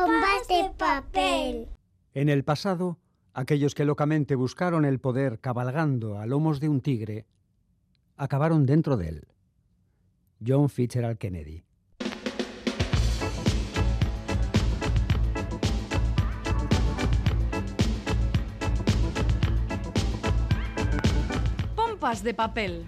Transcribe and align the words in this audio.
Bombas 0.00 0.48
de 0.48 0.70
papel. 0.78 1.68
En 2.14 2.30
el 2.30 2.42
pasado, 2.42 2.96
aquellos 3.34 3.74
que 3.74 3.84
locamente 3.84 4.34
buscaron 4.34 4.86
el 4.86 4.98
poder 4.98 5.40
cabalgando 5.40 6.18
a 6.18 6.24
lomos 6.24 6.58
de 6.58 6.70
un 6.70 6.80
tigre, 6.80 7.26
acabaron 8.16 8.64
dentro 8.64 8.96
de 8.96 9.08
él. 9.08 9.28
John 10.46 10.70
Fitzgerald 10.70 11.18
Kennedy. 11.18 11.64
Pompas 21.76 22.22
de 22.22 22.32
papel. 22.32 22.86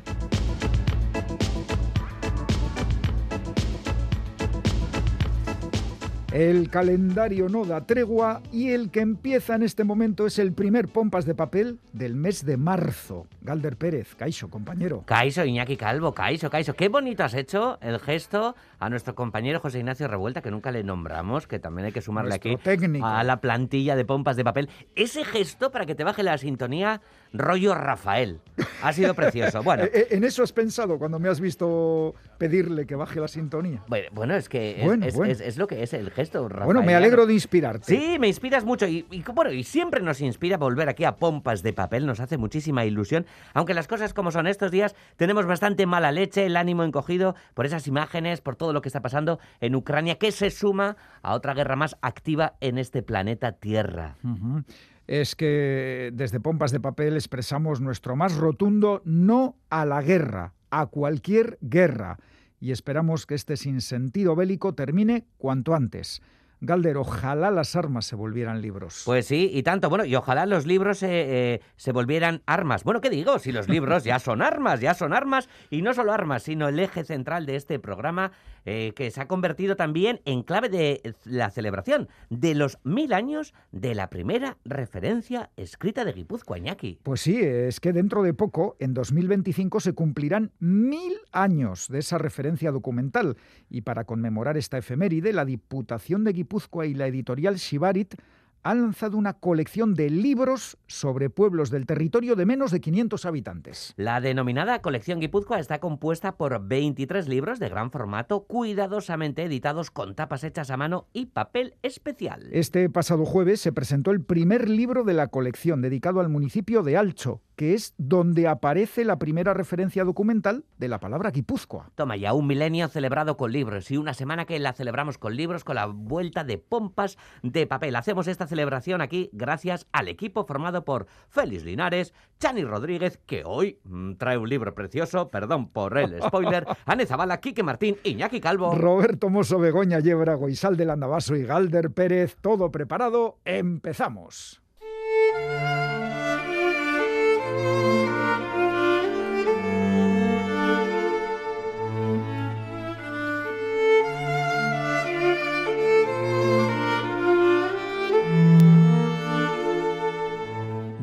El 6.32 6.70
calendario 6.70 7.50
no 7.50 7.66
da 7.66 7.84
tregua 7.84 8.40
y 8.50 8.70
el 8.70 8.90
que 8.90 9.00
empieza 9.00 9.54
en 9.54 9.62
este 9.62 9.84
momento 9.84 10.26
es 10.26 10.38
el 10.38 10.54
primer 10.54 10.88
pompas 10.88 11.26
de 11.26 11.34
papel 11.34 11.78
del 11.92 12.14
mes 12.14 12.46
de 12.46 12.56
marzo. 12.56 13.26
Galder 13.42 13.76
Pérez, 13.76 14.14
Caixo, 14.14 14.48
compañero. 14.48 15.02
Caixo, 15.04 15.44
Iñaki 15.44 15.76
Calvo, 15.76 16.14
Caixo, 16.14 16.48
Caixo. 16.48 16.72
Qué 16.72 16.88
bonito 16.88 17.22
has 17.22 17.34
hecho 17.34 17.76
el 17.82 17.98
gesto 17.98 18.56
a 18.78 18.88
nuestro 18.88 19.14
compañero 19.14 19.60
José 19.60 19.80
Ignacio 19.80 20.08
Revuelta, 20.08 20.40
que 20.40 20.50
nunca 20.50 20.70
le 20.72 20.82
nombramos, 20.82 21.46
que 21.46 21.58
también 21.58 21.84
hay 21.86 21.92
que 21.92 22.00
sumarle 22.00 22.30
Nuestro 22.30 22.52
aquí 22.52 22.62
técnico. 22.62 23.04
a 23.04 23.22
la 23.24 23.42
plantilla 23.42 23.94
de 23.94 24.06
pompas 24.06 24.34
de 24.36 24.44
papel. 24.44 24.70
Ese 24.94 25.24
gesto 25.26 25.70
para 25.70 25.84
que 25.84 25.94
te 25.94 26.02
baje 26.02 26.22
la 26.22 26.38
sintonía 26.38 27.02
rollo 27.32 27.74
Rafael. 27.74 28.40
Ha 28.82 28.92
sido 28.92 29.14
precioso. 29.14 29.62
Bueno, 29.72 29.84
Eh, 29.84 29.90
eh, 29.94 30.06
¿En 30.10 30.24
eso 30.24 30.42
has 30.42 30.52
pensado 30.52 30.98
cuando 30.98 31.18
me 31.18 31.28
has 31.28 31.40
visto 31.40 32.14
pedirle 32.38 32.86
que 32.86 32.94
baje 32.94 33.20
la 33.20 33.28
sintonía? 33.28 33.82
bueno, 34.12 34.34
es 34.34 34.48
que 34.48 34.80
es, 34.80 34.84
Bueno, 34.84 35.06
es- 35.06 35.14
bueno. 35.14 35.32
es- 35.32 35.40
es 35.40 35.56
lo 35.56 35.66
que 35.66 35.82
es 35.82 35.92
el 35.94 36.10
gesto 36.10 36.48
Rafael. 36.48 36.66
Bueno, 36.66 36.82
me 36.82 36.94
alegro 36.94 37.26
de 37.26 37.34
inspirarte. 37.34 37.84
Sí, 37.86 38.18
me 38.18 38.28
inspiras 38.28 38.64
mucho 38.64 38.86
y, 38.86 39.06
y, 39.10 39.22
bueno, 39.34 39.52
y 39.52 39.62
siempre 39.64 40.02
nos 40.02 40.20
inspira 40.20 40.56
volver 40.58 40.88
aquí 40.88 41.04
a 41.04 41.16
Pompas 41.16 41.62
de 41.62 41.72
Papel, 41.72 42.06
nos 42.06 42.20
hace 42.20 42.36
muchísima 42.38 42.84
ilusión, 42.84 43.24
aunque 43.54 43.74
las 43.74 43.86
cosas 43.88 44.12
como 44.14 44.30
son 44.30 44.46
estos 44.46 44.70
días, 44.70 44.94
tenemos 45.16 45.46
bastante 45.46 45.86
mala 45.86 46.12
leche, 46.12 46.44
el 46.46 46.56
ánimo 46.56 46.82
encogido 46.84 47.34
por 47.54 47.66
esas 47.66 47.86
imágenes, 47.86 48.40
por 48.40 48.56
todo 48.56 48.72
lo 48.72 48.82
que 48.82 48.88
está 48.88 49.00
pasando 49.00 49.38
en 49.60 49.74
Ucrania, 49.74 50.16
que 50.18 50.32
se 50.32 50.50
suma 50.50 50.96
a 51.22 51.34
otra 51.34 51.54
guerra 51.54 51.76
más 51.76 51.96
activa 52.02 52.54
en 52.60 52.78
este 52.78 53.02
planeta 53.02 53.52
Tierra. 53.52 54.16
Ujú. 54.24 54.62
Es 55.06 55.34
que 55.34 56.10
desde 56.14 56.40
Pompas 56.40 56.72
de 56.72 56.80
Papel 56.80 57.14
expresamos 57.14 57.80
nuestro 57.80 58.16
más 58.16 58.36
rotundo 58.36 59.02
no 59.04 59.56
a 59.68 59.84
la 59.84 60.02
guerra, 60.02 60.54
a 60.70 60.86
cualquier 60.86 61.58
guerra. 61.60 62.18
Y 62.60 62.70
esperamos 62.70 63.26
que 63.26 63.34
este 63.34 63.56
sinsentido 63.56 64.36
bélico 64.36 64.74
termine 64.74 65.26
cuanto 65.38 65.74
antes. 65.74 66.22
Galder, 66.64 66.96
ojalá 66.96 67.50
las 67.50 67.74
armas 67.74 68.06
se 68.06 68.14
volvieran 68.14 68.62
libros. 68.62 69.02
Pues 69.04 69.26
sí, 69.26 69.50
y 69.52 69.64
tanto. 69.64 69.88
Bueno, 69.88 70.04
y 70.04 70.14
ojalá 70.14 70.46
los 70.46 70.64
libros 70.64 71.02
eh, 71.02 71.08
eh, 71.10 71.60
se 71.74 71.90
volvieran 71.90 72.40
armas. 72.46 72.84
Bueno, 72.84 73.00
¿qué 73.00 73.10
digo? 73.10 73.40
Si 73.40 73.50
los 73.50 73.68
libros 73.68 74.04
ya 74.04 74.20
son 74.20 74.42
armas, 74.42 74.80
ya 74.80 74.94
son 74.94 75.12
armas, 75.12 75.48
y 75.70 75.82
no 75.82 75.92
solo 75.92 76.12
armas, 76.12 76.44
sino 76.44 76.68
el 76.68 76.78
eje 76.78 77.02
central 77.02 77.46
de 77.46 77.56
este 77.56 77.80
programa, 77.80 78.30
eh, 78.64 78.92
que 78.94 79.10
se 79.10 79.20
ha 79.20 79.26
convertido 79.26 79.74
también 79.74 80.20
en 80.24 80.44
clave 80.44 80.68
de 80.68 81.14
la 81.24 81.50
celebración 81.50 82.08
de 82.30 82.54
los 82.54 82.78
mil 82.84 83.12
años 83.12 83.54
de 83.72 83.96
la 83.96 84.08
primera 84.08 84.56
referencia 84.64 85.50
escrita 85.56 86.04
de 86.04 86.12
Guipúzcoa, 86.12 86.58
Iñaki. 86.58 87.00
Pues 87.02 87.22
sí, 87.22 87.40
es 87.42 87.80
que 87.80 87.92
dentro 87.92 88.22
de 88.22 88.34
poco, 88.34 88.76
en 88.78 88.94
2025, 88.94 89.80
se 89.80 89.94
cumplirán 89.94 90.52
mil 90.60 91.14
años 91.32 91.88
de 91.88 91.98
esa 91.98 92.18
referencia 92.18 92.70
documental. 92.70 93.36
Y 93.68 93.80
para 93.80 94.04
conmemorar 94.04 94.56
esta 94.56 94.78
efeméride, 94.78 95.32
la 95.32 95.44
Diputación 95.44 96.22
de 96.22 96.32
Guipúzcoa 96.34 96.51
y 96.84 96.94
la 96.94 97.06
editorial 97.06 97.56
Shibarit 97.56 98.14
han 98.62 98.80
lanzado 98.80 99.16
una 99.16 99.34
colección 99.34 99.94
de 99.94 100.08
libros 100.08 100.76
sobre 100.86 101.30
pueblos 101.30 101.70
del 101.70 101.86
territorio 101.86 102.36
de 102.36 102.46
menos 102.46 102.70
de 102.70 102.80
500 102.80 103.26
habitantes. 103.26 103.94
La 103.96 104.20
denominada 104.20 104.80
colección 104.82 105.18
Guipúzcoa 105.18 105.58
está 105.58 105.80
compuesta 105.80 106.36
por 106.36 106.66
23 106.66 107.28
libros 107.28 107.58
de 107.58 107.68
gran 107.68 107.90
formato, 107.90 108.44
cuidadosamente 108.44 109.44
editados 109.44 109.90
con 109.90 110.14
tapas 110.14 110.44
hechas 110.44 110.70
a 110.70 110.76
mano 110.76 111.08
y 111.12 111.26
papel 111.26 111.74
especial. 111.82 112.48
Este 112.52 112.88
pasado 112.88 113.24
jueves 113.24 113.60
se 113.60 113.72
presentó 113.72 114.12
el 114.12 114.22
primer 114.22 114.68
libro 114.68 115.04
de 115.04 115.14
la 115.14 115.28
colección 115.28 115.80
dedicado 115.80 116.20
al 116.20 116.28
municipio 116.28 116.82
de 116.82 116.96
Alcho, 116.96 117.40
que 117.56 117.74
es 117.74 117.94
donde 117.98 118.48
aparece 118.48 119.04
la 119.04 119.18
primera 119.18 119.54
referencia 119.54 120.04
documental 120.04 120.64
de 120.78 120.88
la 120.88 121.00
palabra 121.00 121.30
Guipúzcoa. 121.30 121.90
Toma 121.94 122.16
ya 122.16 122.32
un 122.32 122.46
milenio 122.46 122.88
celebrado 122.88 123.36
con 123.36 123.52
libros 123.52 123.90
y 123.90 123.96
una 123.96 124.14
semana 124.14 124.44
que 124.44 124.58
la 124.58 124.72
celebramos 124.72 125.18
con 125.18 125.36
libros 125.36 125.64
con 125.64 125.76
la 125.76 125.86
vuelta 125.86 126.44
de 126.44 126.58
pompas 126.58 127.18
de 127.42 127.66
papel. 127.66 127.96
Hacemos 127.96 128.28
esta 128.28 128.46
celebración 128.46 129.00
aquí 129.00 129.30
gracias 129.32 129.86
al 129.92 130.08
equipo 130.08 130.44
formado 130.44 130.84
por 130.84 131.06
Félix 131.28 131.64
Linares, 131.64 132.14
Chani 132.38 132.64
Rodríguez, 132.64 133.18
que 133.26 133.44
hoy 133.44 133.78
mm, 133.84 134.14
trae 134.14 134.38
un 134.38 134.48
libro 134.48 134.74
precioso, 134.74 135.28
perdón 135.28 135.68
por 135.68 135.98
el 135.98 136.20
spoiler, 136.26 136.66
Ane 136.86 137.06
Zabala, 137.06 137.40
Quique 137.40 137.62
Martín, 137.62 137.96
Iñaki 138.04 138.40
Calvo. 138.40 138.74
Roberto 138.74 139.28
Mosso, 139.28 139.58
Begoña 139.58 140.00
Yebra, 140.00 140.34
Goisal 140.34 140.76
del 140.76 140.90
Andabaso 140.90 141.36
y 141.36 141.44
Galder 141.44 141.90
Pérez, 141.90 142.36
todo 142.40 142.70
preparado, 142.70 143.38
empezamos. 143.44 144.61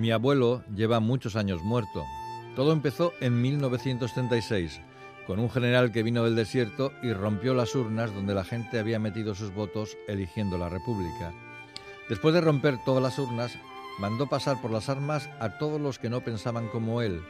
Mi 0.10 0.14
abuelo 0.14 0.64
lleva 0.76 1.00
muchos 1.00 1.36
años 1.36 1.62
muerto. 1.62 2.04
Todo 2.56 2.74
empezó 2.74 3.14
en 3.22 3.40
1936, 3.44 4.82
con 5.28 5.38
un 5.38 5.52
general 5.52 5.92
que 5.92 6.02
vino 6.02 6.24
del 6.24 6.36
desierto 6.36 6.92
y 7.04 7.14
rompió 7.14 7.54
las 7.54 7.76
urnas 7.76 8.12
donde 8.12 8.34
la 8.34 8.44
gente 8.44 8.80
había 8.80 8.98
metido 8.98 9.36
sus 9.36 9.54
votos 9.54 9.96
eligiendo 10.08 10.58
la 10.58 10.68
República. 10.68 11.32
Después 12.10 12.34
de 12.34 12.42
romper 12.42 12.84
todas 12.84 13.04
las 13.04 13.20
urnas, 13.20 13.56
mandó 14.00 14.26
pasar 14.26 14.60
por 14.60 14.72
las 14.72 14.90
armas 14.90 15.30
a 15.40 15.60
todos 15.60 15.80
los 15.80 16.00
que 16.00 16.10
no 16.10 16.22
pensaban 16.22 16.70
como 16.70 17.04
él, 17.04 17.22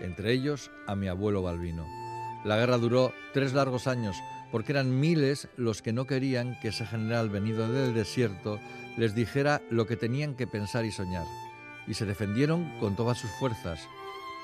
entre 0.00 0.32
ellos 0.32 0.70
a 0.86 0.94
mi 0.94 1.08
abuelo 1.08 1.42
Balbino. 1.42 1.88
La 2.44 2.56
guerra 2.56 2.78
duró 2.78 3.12
tres 3.34 3.52
largos 3.52 3.88
años, 3.88 4.14
porque 4.52 4.70
eran 4.70 5.00
miles 5.00 5.48
los 5.56 5.82
que 5.82 5.92
no 5.92 6.06
querían 6.06 6.56
que 6.60 6.68
ese 6.68 6.86
general 6.86 7.30
venido 7.30 7.68
del 7.68 7.94
desierto 7.94 8.60
les 8.96 9.16
dijera 9.16 9.60
lo 9.70 9.88
que 9.88 9.96
tenían 9.96 10.36
que 10.36 10.46
pensar 10.46 10.84
y 10.84 10.92
soñar 10.92 11.26
y 11.88 11.94
se 11.94 12.06
defendieron 12.06 12.78
con 12.78 12.94
todas 12.94 13.18
sus 13.18 13.30
fuerzas. 13.30 13.88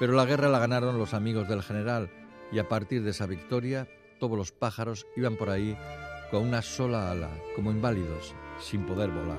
Pero 0.01 0.15
la 0.15 0.25
guerra 0.25 0.49
la 0.49 0.59
ganaron 0.59 0.99
los 0.99 1.15
amigos 1.15 1.49
del 1.49 1.63
general 1.63 2.11
y 2.51 2.59
a 2.59 2.69
partir 2.69 3.03
de 3.03 3.11
esa 3.11 3.27
victoria 3.27 3.89
todos 4.19 4.37
los 4.37 4.53
pájaros 4.53 5.07
iban 5.17 5.37
por 5.37 5.51
ahí 5.51 5.77
con 6.31 6.43
una 6.43 6.63
sola 6.63 7.11
ala, 7.11 7.31
como 7.55 7.71
inválidos, 7.71 8.35
sin 8.59 8.87
poder 8.87 9.11
volar. 9.11 9.39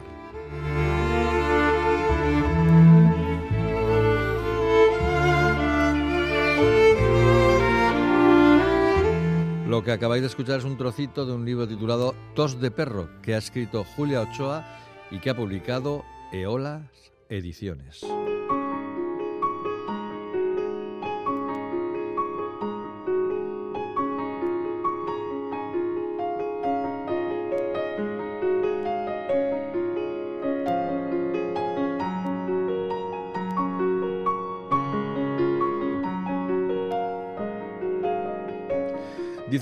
Lo 9.67 9.83
que 9.83 9.91
acabáis 9.91 10.21
de 10.21 10.27
escuchar 10.27 10.59
es 10.59 10.63
un 10.63 10.77
trocito 10.77 11.25
de 11.25 11.33
un 11.33 11.43
libro 11.43 11.67
titulado 11.67 12.15
Tos 12.35 12.61
de 12.61 12.71
Perro, 12.71 13.09
que 13.21 13.33
ha 13.33 13.39
escrito 13.39 13.83
Julia 13.83 14.21
Ochoa 14.21 14.63
y 15.11 15.19
que 15.19 15.31
ha 15.31 15.35
publicado 15.35 16.05
Eolas 16.31 17.14
Ediciones. 17.35 18.05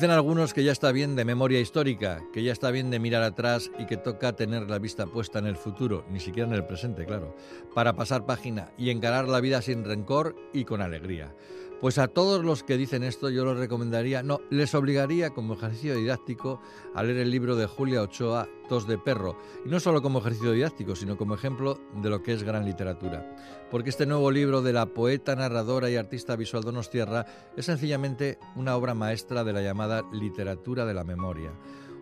Dicen 0.03 0.15
algunos 0.15 0.53
que 0.53 0.65
ya 0.65 0.73
está 0.73 0.91
bien 0.91 1.15
de 1.15 1.23
memoria 1.23 1.61
histórica, 1.61 2.21
que 2.33 2.43
ya 2.43 2.51
está 2.51 2.71
bien 2.71 2.91
de 2.91 2.99
mirar 2.99 3.23
atrás 3.23 3.71
y 3.79 3.85
que 3.85 3.95
toca 3.95 4.35
tener 4.35 4.69
la 4.69 4.77
vista 4.77 5.05
puesta 5.05 5.39
en 5.39 5.45
el 5.45 5.55
futuro, 5.55 6.05
ni 6.09 6.19
siquiera 6.19 6.45
en 6.45 6.53
el 6.53 6.65
presente, 6.65 7.05
claro, 7.05 7.37
para 7.73 7.95
pasar 7.95 8.25
página 8.25 8.73
y 8.77 8.89
encarar 8.89 9.29
la 9.29 9.39
vida 9.39 9.61
sin 9.61 9.85
rencor 9.85 10.35
y 10.51 10.65
con 10.65 10.81
alegría. 10.81 11.33
Pues 11.83 11.97
a 11.97 12.07
todos 12.07 12.45
los 12.45 12.63
que 12.63 12.77
dicen 12.77 13.03
esto 13.03 13.29
yo 13.29 13.43
les 13.43 13.57
recomendaría, 13.57 14.23
no, 14.23 14.39
les 14.49 14.73
obligaría 14.73 15.31
como 15.31 15.55
ejercicio 15.55 15.97
didáctico 15.97 16.61
a 16.95 17.03
leer 17.03 17.17
el 17.17 17.29
libro 17.29 17.57
de 17.57 17.67
Julia 17.67 18.01
Ochoa, 18.01 18.47
Tos 18.69 18.87
de 18.87 18.97
Perro, 18.97 19.37
y 19.65 19.67
no 19.67 19.81
solo 19.81 20.01
como 20.01 20.19
ejercicio 20.19 20.53
didáctico, 20.53 20.95
sino 20.95 21.17
como 21.17 21.35
ejemplo 21.35 21.81
de 22.01 22.09
lo 22.09 22.23
que 22.23 22.31
es 22.31 22.43
gran 22.43 22.63
literatura. 22.63 23.35
Porque 23.69 23.89
este 23.89 24.05
nuevo 24.05 24.31
libro 24.31 24.61
de 24.61 24.71
la 24.71 24.85
poeta, 24.85 25.35
narradora 25.35 25.89
y 25.89 25.97
artista 25.97 26.37
visual 26.37 26.63
Donostierra 26.63 27.25
es 27.57 27.65
sencillamente 27.65 28.39
una 28.55 28.77
obra 28.77 28.93
maestra 28.93 29.43
de 29.43 29.51
la 29.51 29.61
llamada 29.61 30.03
literatura 30.13 30.85
de 30.85 30.93
la 30.93 31.03
memoria. 31.03 31.51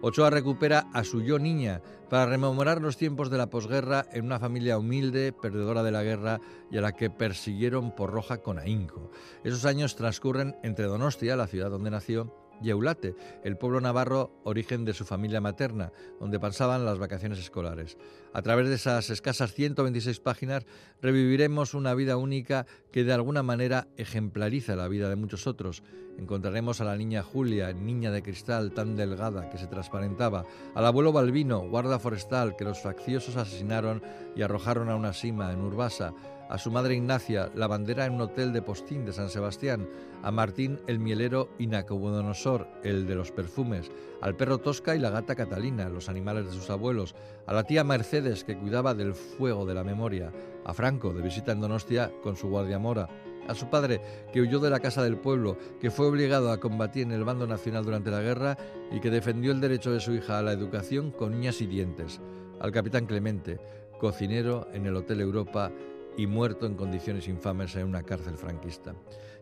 Ochoa 0.04 0.32
recupera 0.32 0.88
a 0.94 1.04
su 1.04 1.22
yo 1.22 1.38
niña 1.38 1.82
para 2.10 2.26
rememorar 2.26 2.82
los 2.82 2.98
tiempos 2.98 3.30
de 3.30 3.38
la 3.38 3.52
posguerra 3.52 4.06
en 4.12 4.26
una 4.26 4.40
familia 4.40 4.80
humilde, 4.80 5.32
perdedora 5.32 5.84
de 5.84 5.92
la 5.92 6.02
guerra 6.02 6.42
y 6.72 6.78
a 6.78 6.82
la 6.82 6.94
que 6.94 7.12
persiguieron 7.12 7.96
por 7.96 8.12
roja 8.12 8.40
con 8.40 8.58
ahínco. 8.58 9.12
Esos 9.44 9.64
años 9.66 9.96
transcurren 9.96 10.56
entre 10.64 10.86
Donostia, 10.86 11.36
la 11.36 11.46
ciudad 11.46 11.70
donde 11.70 11.92
nació, 11.92 12.34
y 12.62 12.70
Eulate, 12.70 13.16
el 13.44 13.58
pueblo 13.58 13.82
navarro 13.82 14.32
origen 14.44 14.86
de 14.86 14.94
su 14.94 15.06
familia 15.06 15.42
materna, 15.42 15.92
donde 16.20 16.40
pasaban 16.40 16.86
las 16.86 17.00
vacaciones 17.00 17.40
escolares. 17.40 17.98
A 18.34 18.42
través 18.42 18.70
de 18.70 18.76
esas 18.76 19.10
escasas 19.10 19.54
126 19.54 20.20
páginas 20.20 20.66
reviviremos 21.02 21.74
una 21.74 21.94
vida 21.94 22.18
única 22.18 22.66
que 22.92 23.04
de 23.04 23.14
alguna 23.14 23.44
manera 23.44 23.88
ejemplariza 23.98 24.76
la 24.76 24.88
vida 24.88 25.10
de 25.10 25.16
muchos 25.16 25.48
otros. 25.48 25.84
Encontraremos 26.18 26.82
a 26.82 26.86
la 26.86 26.98
niña 26.98 27.24
Julia, 27.24 27.74
niña 27.74 28.12
de 28.12 28.22
cristal 28.22 28.74
tan 28.74 28.96
delgada 28.96 29.50
que 29.50 29.58
se 29.58 29.68
transparentaba, 29.68 30.46
al 30.76 30.86
abuelo 30.86 31.12
Balbino, 31.12 31.68
guarda 31.68 32.00
forestal 32.00 32.56
que 32.56 32.66
los 32.66 32.80
facciosos 32.80 33.38
asesinaron 33.38 34.02
y 34.36 34.42
arrojaron 34.42 34.90
a 34.90 34.96
una 34.96 35.14
sima 35.14 35.52
en 35.52 35.62
Urbasa, 35.62 36.14
a 36.52 36.58
su 36.58 36.70
madre 36.70 36.96
Ignacia, 36.96 37.50
la 37.56 37.68
bandera 37.68 38.06
en 38.06 38.16
un 38.16 38.22
hotel 38.22 38.52
de 38.52 38.62
postín 38.62 39.06
de 39.06 39.14
San 39.14 39.30
Sebastián, 39.30 39.88
a 40.22 40.32
Martín 40.32 40.82
el 40.86 41.00
mielero 41.00 41.50
y 41.58 41.66
Nacobudonosor, 41.68 42.68
el 42.84 43.08
de 43.08 43.16
los 43.16 43.32
perfumes, 43.32 43.90
al 44.20 44.36
perro 44.36 44.58
Tosca 44.58 44.94
y 44.94 45.00
la 45.00 45.12
gata 45.12 45.34
Catalina, 45.34 45.88
los 45.88 46.10
animales 46.10 46.46
de 46.48 46.52
sus 46.52 46.70
abuelos, 46.70 47.16
a 47.48 47.54
la 47.54 47.64
tía 47.64 47.86
Mercedes 47.86 48.44
que 48.44 48.58
cuidaba 48.58 48.94
del 48.94 49.14
fuego 49.14 49.66
de 49.66 49.76
la 49.76 49.86
memoria, 49.86 50.34
a 50.66 50.74
Franco 50.74 51.14
de 51.14 51.22
visita 51.22 51.54
en 51.54 51.62
Donostia 51.62 52.12
con 52.22 52.36
su 52.36 52.50
guardia 52.50 52.80
mora, 52.80 53.08
a 53.48 53.56
su 53.56 53.70
padre 53.70 54.02
que 54.34 54.42
huyó 54.42 54.60
de 54.60 54.70
la 54.70 54.82
casa 54.82 55.02
del 55.04 55.16
pueblo, 55.16 55.58
que 55.80 55.90
fue 55.90 56.08
obligado 56.08 56.52
a 56.52 56.60
combatir 56.60 57.04
en 57.04 57.14
el 57.14 57.24
bando 57.24 57.48
nacional 57.48 57.86
durante 57.86 58.12
la 58.12 58.22
guerra 58.22 58.58
y 58.92 59.00
que 59.00 59.10
defendió 59.10 59.54
el 59.54 59.62
derecho 59.62 59.94
de 59.94 60.02
su 60.02 60.14
hija 60.14 60.40
a 60.40 60.42
la 60.42 60.52
educación 60.52 61.12
con 61.12 61.34
uñas 61.34 61.62
y 61.62 61.66
dientes, 61.66 62.20
al 62.60 62.74
capitán 62.74 63.06
Clemente, 63.06 63.58
cocinero 64.02 64.68
en 64.74 64.88
el 64.88 64.96
Hotel 64.96 65.22
Europa 65.22 65.72
y 66.18 66.28
muerto 66.28 66.66
en 66.66 66.76
condiciones 66.76 67.28
infames 67.28 67.76
en 67.76 67.88
una 67.88 68.04
cárcel 68.04 68.38
franquista. 68.38 68.94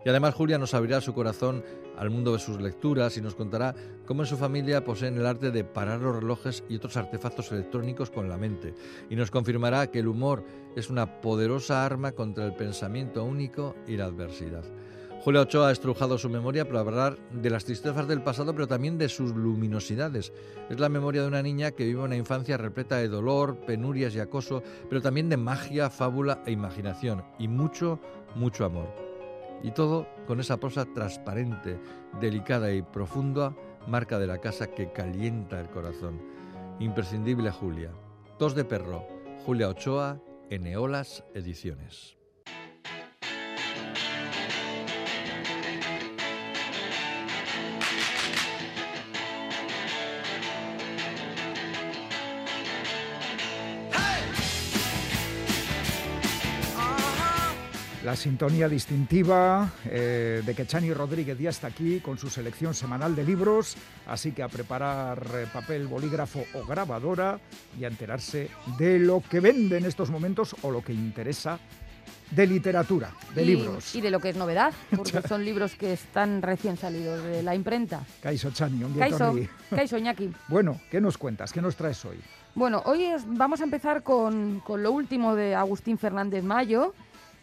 Y 0.06 0.10
además 0.10 0.34
Julia 0.34 0.58
nos 0.58 0.74
abrirá 0.74 1.02
su 1.02 1.14
corazón 1.14 1.64
al 1.98 2.10
mundo 2.10 2.32
de 2.32 2.40
sus 2.40 2.62
lecturas 2.62 3.18
y 3.18 3.22
nos 3.22 3.36
contará 3.36 3.76
cómo 4.06 4.22
en 4.22 4.28
su 4.28 4.38
familia 4.38 4.84
poseen 4.84 5.18
el 5.18 5.26
arte 5.26 5.52
de 5.52 5.66
parar 5.66 6.00
los 6.00 6.16
relojes 6.16 6.64
y 6.70 6.78
otros 6.78 6.96
artefactos 6.96 7.52
electrónicos 7.52 8.10
con 8.10 8.30
la 8.30 8.38
mente. 8.38 8.74
Y 9.10 9.16
nos 9.16 9.32
confirmará 9.32 9.88
que 9.88 10.00
el 10.00 10.08
humor 10.08 10.46
es 10.76 10.90
una 10.90 11.20
poderosa 11.20 11.86
arma 11.86 12.14
contra 12.14 12.46
el 12.46 12.56
pensamiento 12.56 13.26
único 13.26 13.76
y 13.88 13.98
la 13.98 14.06
adversidad. 14.06 14.64
Julia 15.22 15.42
Ochoa 15.42 15.68
ha 15.68 15.72
estrujado 15.72 16.18
su 16.18 16.30
memoria 16.30 16.66
para 16.66 16.80
hablar 16.80 17.18
de 17.34 17.50
las 17.50 17.66
tristezas 17.66 18.08
del 18.08 18.22
pasado, 18.22 18.54
pero 18.54 18.68
también 18.68 18.98
de 18.98 19.10
sus 19.10 19.36
luminosidades. 19.36 20.32
Es 20.70 20.80
la 20.80 20.88
memoria 20.88 21.22
de 21.22 21.28
una 21.28 21.44
niña 21.44 21.72
que 21.72 21.84
vive 21.84 22.02
una 22.02 22.16
infancia 22.16 22.56
repleta 22.56 22.96
de 22.96 23.10
dolor, 23.10 23.58
penurias 23.66 24.16
y 24.16 24.22
acoso, 24.22 24.64
pero 24.88 25.02
también 25.02 25.28
de 25.28 25.36
magia, 25.36 25.90
fábula 25.90 26.42
e 26.46 26.52
imaginación, 26.52 27.26
y 27.38 27.50
mucho, 27.50 28.00
mucho 28.36 28.64
amor. 28.64 28.96
Y 29.62 29.72
todo 29.72 30.08
con 30.26 30.40
esa 30.40 30.58
prosa 30.58 30.86
transparente, 30.86 31.78
delicada 32.22 32.72
y 32.72 32.82
profunda, 32.82 33.54
marca 33.88 34.20
de 34.20 34.28
la 34.28 34.38
casa 34.38 34.68
que 34.68 34.94
calienta 34.94 35.60
el 35.60 35.68
corazón. 35.68 36.22
Imprescindible 36.80 37.52
Julia. 37.52 37.92
Tos 38.38 38.56
de 38.56 38.64
perro. 38.64 39.06
Julia 39.46 39.68
Ochoa, 39.68 40.22
Eneolas 40.50 41.26
Ediciones. 41.34 42.19
La 58.06 58.16
sintonía 58.16 58.70
distintiva 58.70 59.74
eh, 59.84 60.42
de 60.46 60.56
que 60.56 60.66
Chani 60.66 60.94
Rodríguez 60.94 61.38
ya 61.38 61.50
está 61.50 61.68
aquí 61.68 62.00
con 62.00 62.18
su 62.18 62.30
selección 62.30 62.74
semanal 62.74 63.14
de 63.14 63.26
libros, 63.26 63.76
así 64.08 64.32
que 64.32 64.42
a 64.42 64.48
preparar 64.48 65.22
eh, 65.36 65.48
papel, 65.52 65.86
bolígrafo 65.86 66.46
o 66.54 66.66
grabadora 66.66 67.38
y 67.78 67.84
a 67.84 67.90
enterarse 67.90 68.50
de 68.78 69.00
lo 69.00 69.22
que 69.22 69.42
vende 69.42 69.78
en 69.78 69.86
estos 69.86 70.10
momentos 70.12 70.56
o 70.62 70.72
lo 70.72 70.82
que 70.82 70.94
interesa 70.94 71.60
de 72.32 72.48
literatura, 72.48 73.12
de 73.36 73.44
y, 73.44 73.46
libros. 73.46 73.94
Y 73.94 74.00
de 74.00 74.12
lo 74.12 74.22
que 74.22 74.30
es 74.30 74.38
novedad, 74.38 74.74
porque 74.96 75.22
son 75.28 75.44
libros 75.44 75.76
que 75.76 75.92
están 75.92 76.42
recién 76.42 76.78
salidos 76.78 77.22
de 77.22 77.44
la 77.44 77.54
imprenta. 77.54 78.06
Kaiso 78.22 78.52
Chani, 78.52 78.82
un 78.82 78.94
Kaiso, 78.94 79.36
Kaiso 79.70 79.98
Iñaki. 80.00 80.32
Bueno, 80.48 80.80
¿qué 80.90 81.02
nos 81.02 81.18
cuentas? 81.18 81.52
¿Qué 81.52 81.62
nos 81.62 81.76
traes 81.76 82.06
hoy? 82.06 82.18
Bueno, 82.56 82.82
hoy 82.86 83.04
es, 83.04 83.24
vamos 83.28 83.60
a 83.60 83.66
empezar 83.66 84.04
con, 84.04 84.62
con 84.62 84.84
lo 84.84 84.92
último 84.94 85.36
de 85.36 85.54
Agustín 85.54 85.98
Fernández 85.98 86.46
Mayo. 86.46 86.94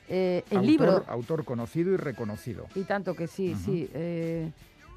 Eh, 0.08 0.44
el 0.50 0.58
autor, 0.58 0.70
libro. 0.70 1.04
Autor 1.08 1.44
conocido 1.44 1.92
y 1.92 1.96
reconocido. 1.96 2.66
Y 2.74 2.82
tanto 2.84 3.14
que 3.14 3.26
sí, 3.26 3.52
uh 3.52 3.56
-huh. 3.56 3.64
sí. 3.64 3.90
Eh, 3.94 4.50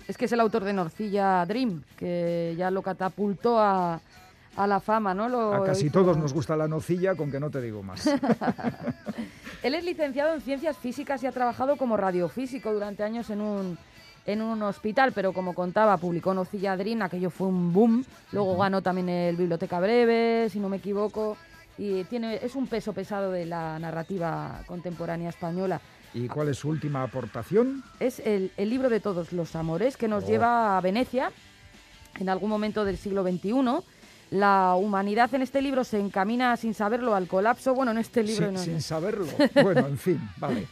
es 0.07 0.17
que 0.17 0.25
es 0.25 0.31
el 0.31 0.39
autor 0.39 0.63
de 0.63 0.73
Norcilla 0.73 1.45
Dream, 1.45 1.83
que 1.97 2.55
ya 2.57 2.71
lo 2.71 2.81
catapultó 2.81 3.59
a, 3.59 3.99
a 4.55 4.67
la 4.67 4.79
fama, 4.79 5.13
¿no? 5.13 5.29
Lo 5.29 5.53
a 5.53 5.65
casi 5.65 5.89
todos 5.89 6.17
nos 6.17 6.33
gusta 6.33 6.55
la 6.57 6.67
nocilla, 6.67 7.15
con 7.15 7.31
que 7.31 7.39
no 7.39 7.49
te 7.49 7.61
digo 7.61 7.83
más. 7.83 8.07
Él 9.63 9.75
es 9.75 9.83
licenciado 9.83 10.33
en 10.33 10.41
Ciencias 10.41 10.77
Físicas 10.77 11.21
y 11.23 11.27
ha 11.27 11.31
trabajado 11.31 11.75
como 11.77 11.97
radiofísico 11.97 12.73
durante 12.73 13.03
años 13.03 13.29
en 13.29 13.41
un, 13.41 13.77
en 14.25 14.41
un 14.41 14.61
hospital, 14.63 15.11
pero 15.13 15.33
como 15.33 15.53
contaba, 15.53 15.97
publicó 15.97 16.33
Nocilla 16.33 16.77
Dream, 16.77 17.01
aquello 17.01 17.29
fue 17.29 17.47
un 17.47 17.73
boom. 17.73 18.05
Luego 18.31 18.57
ganó 18.57 18.81
también 18.81 19.09
el 19.09 19.35
Biblioteca 19.35 19.79
Breve, 19.79 20.49
si 20.49 20.59
no 20.59 20.69
me 20.69 20.77
equivoco 20.77 21.37
y 21.79 22.03
tiene, 22.03 22.39
es 22.43 22.55
un 22.55 22.67
peso 22.67 22.91
pesado 22.91 23.31
de 23.31 23.45
la 23.45 23.79
narrativa 23.79 24.61
contemporánea 24.67 25.29
española. 25.29 25.79
¿Y 26.13 26.27
cuál 26.27 26.49
es 26.49 26.57
su 26.57 26.69
última 26.69 27.03
aportación? 27.03 27.83
Es 28.01 28.19
el, 28.19 28.51
el 28.57 28.69
libro 28.69 28.89
de 28.89 28.99
todos 28.99 29.31
los 29.31 29.55
amores 29.55 29.95
que 29.95 30.09
nos 30.09 30.25
oh. 30.25 30.27
lleva 30.27 30.77
a 30.77 30.81
Venecia 30.81 31.31
en 32.19 32.27
algún 32.27 32.49
momento 32.49 32.83
del 32.83 32.97
siglo 32.97 33.23
XXI. 33.23 33.53
La 34.31 34.75
humanidad 34.75 35.33
en 35.33 35.41
este 35.41 35.61
libro 35.61 35.85
se 35.85 35.99
encamina 35.99 36.55
sin 36.57 36.73
saberlo 36.73 37.15
al 37.15 37.27
colapso. 37.27 37.73
Bueno, 37.73 37.91
en 37.91 37.99
este 37.99 38.23
libro 38.23 38.47
sí, 38.47 38.53
no. 38.53 38.59
Sin 38.59 38.81
saberlo. 38.81 39.27
bueno, 39.63 39.87
en 39.87 39.97
fin, 39.97 40.21
vale. 40.37 40.67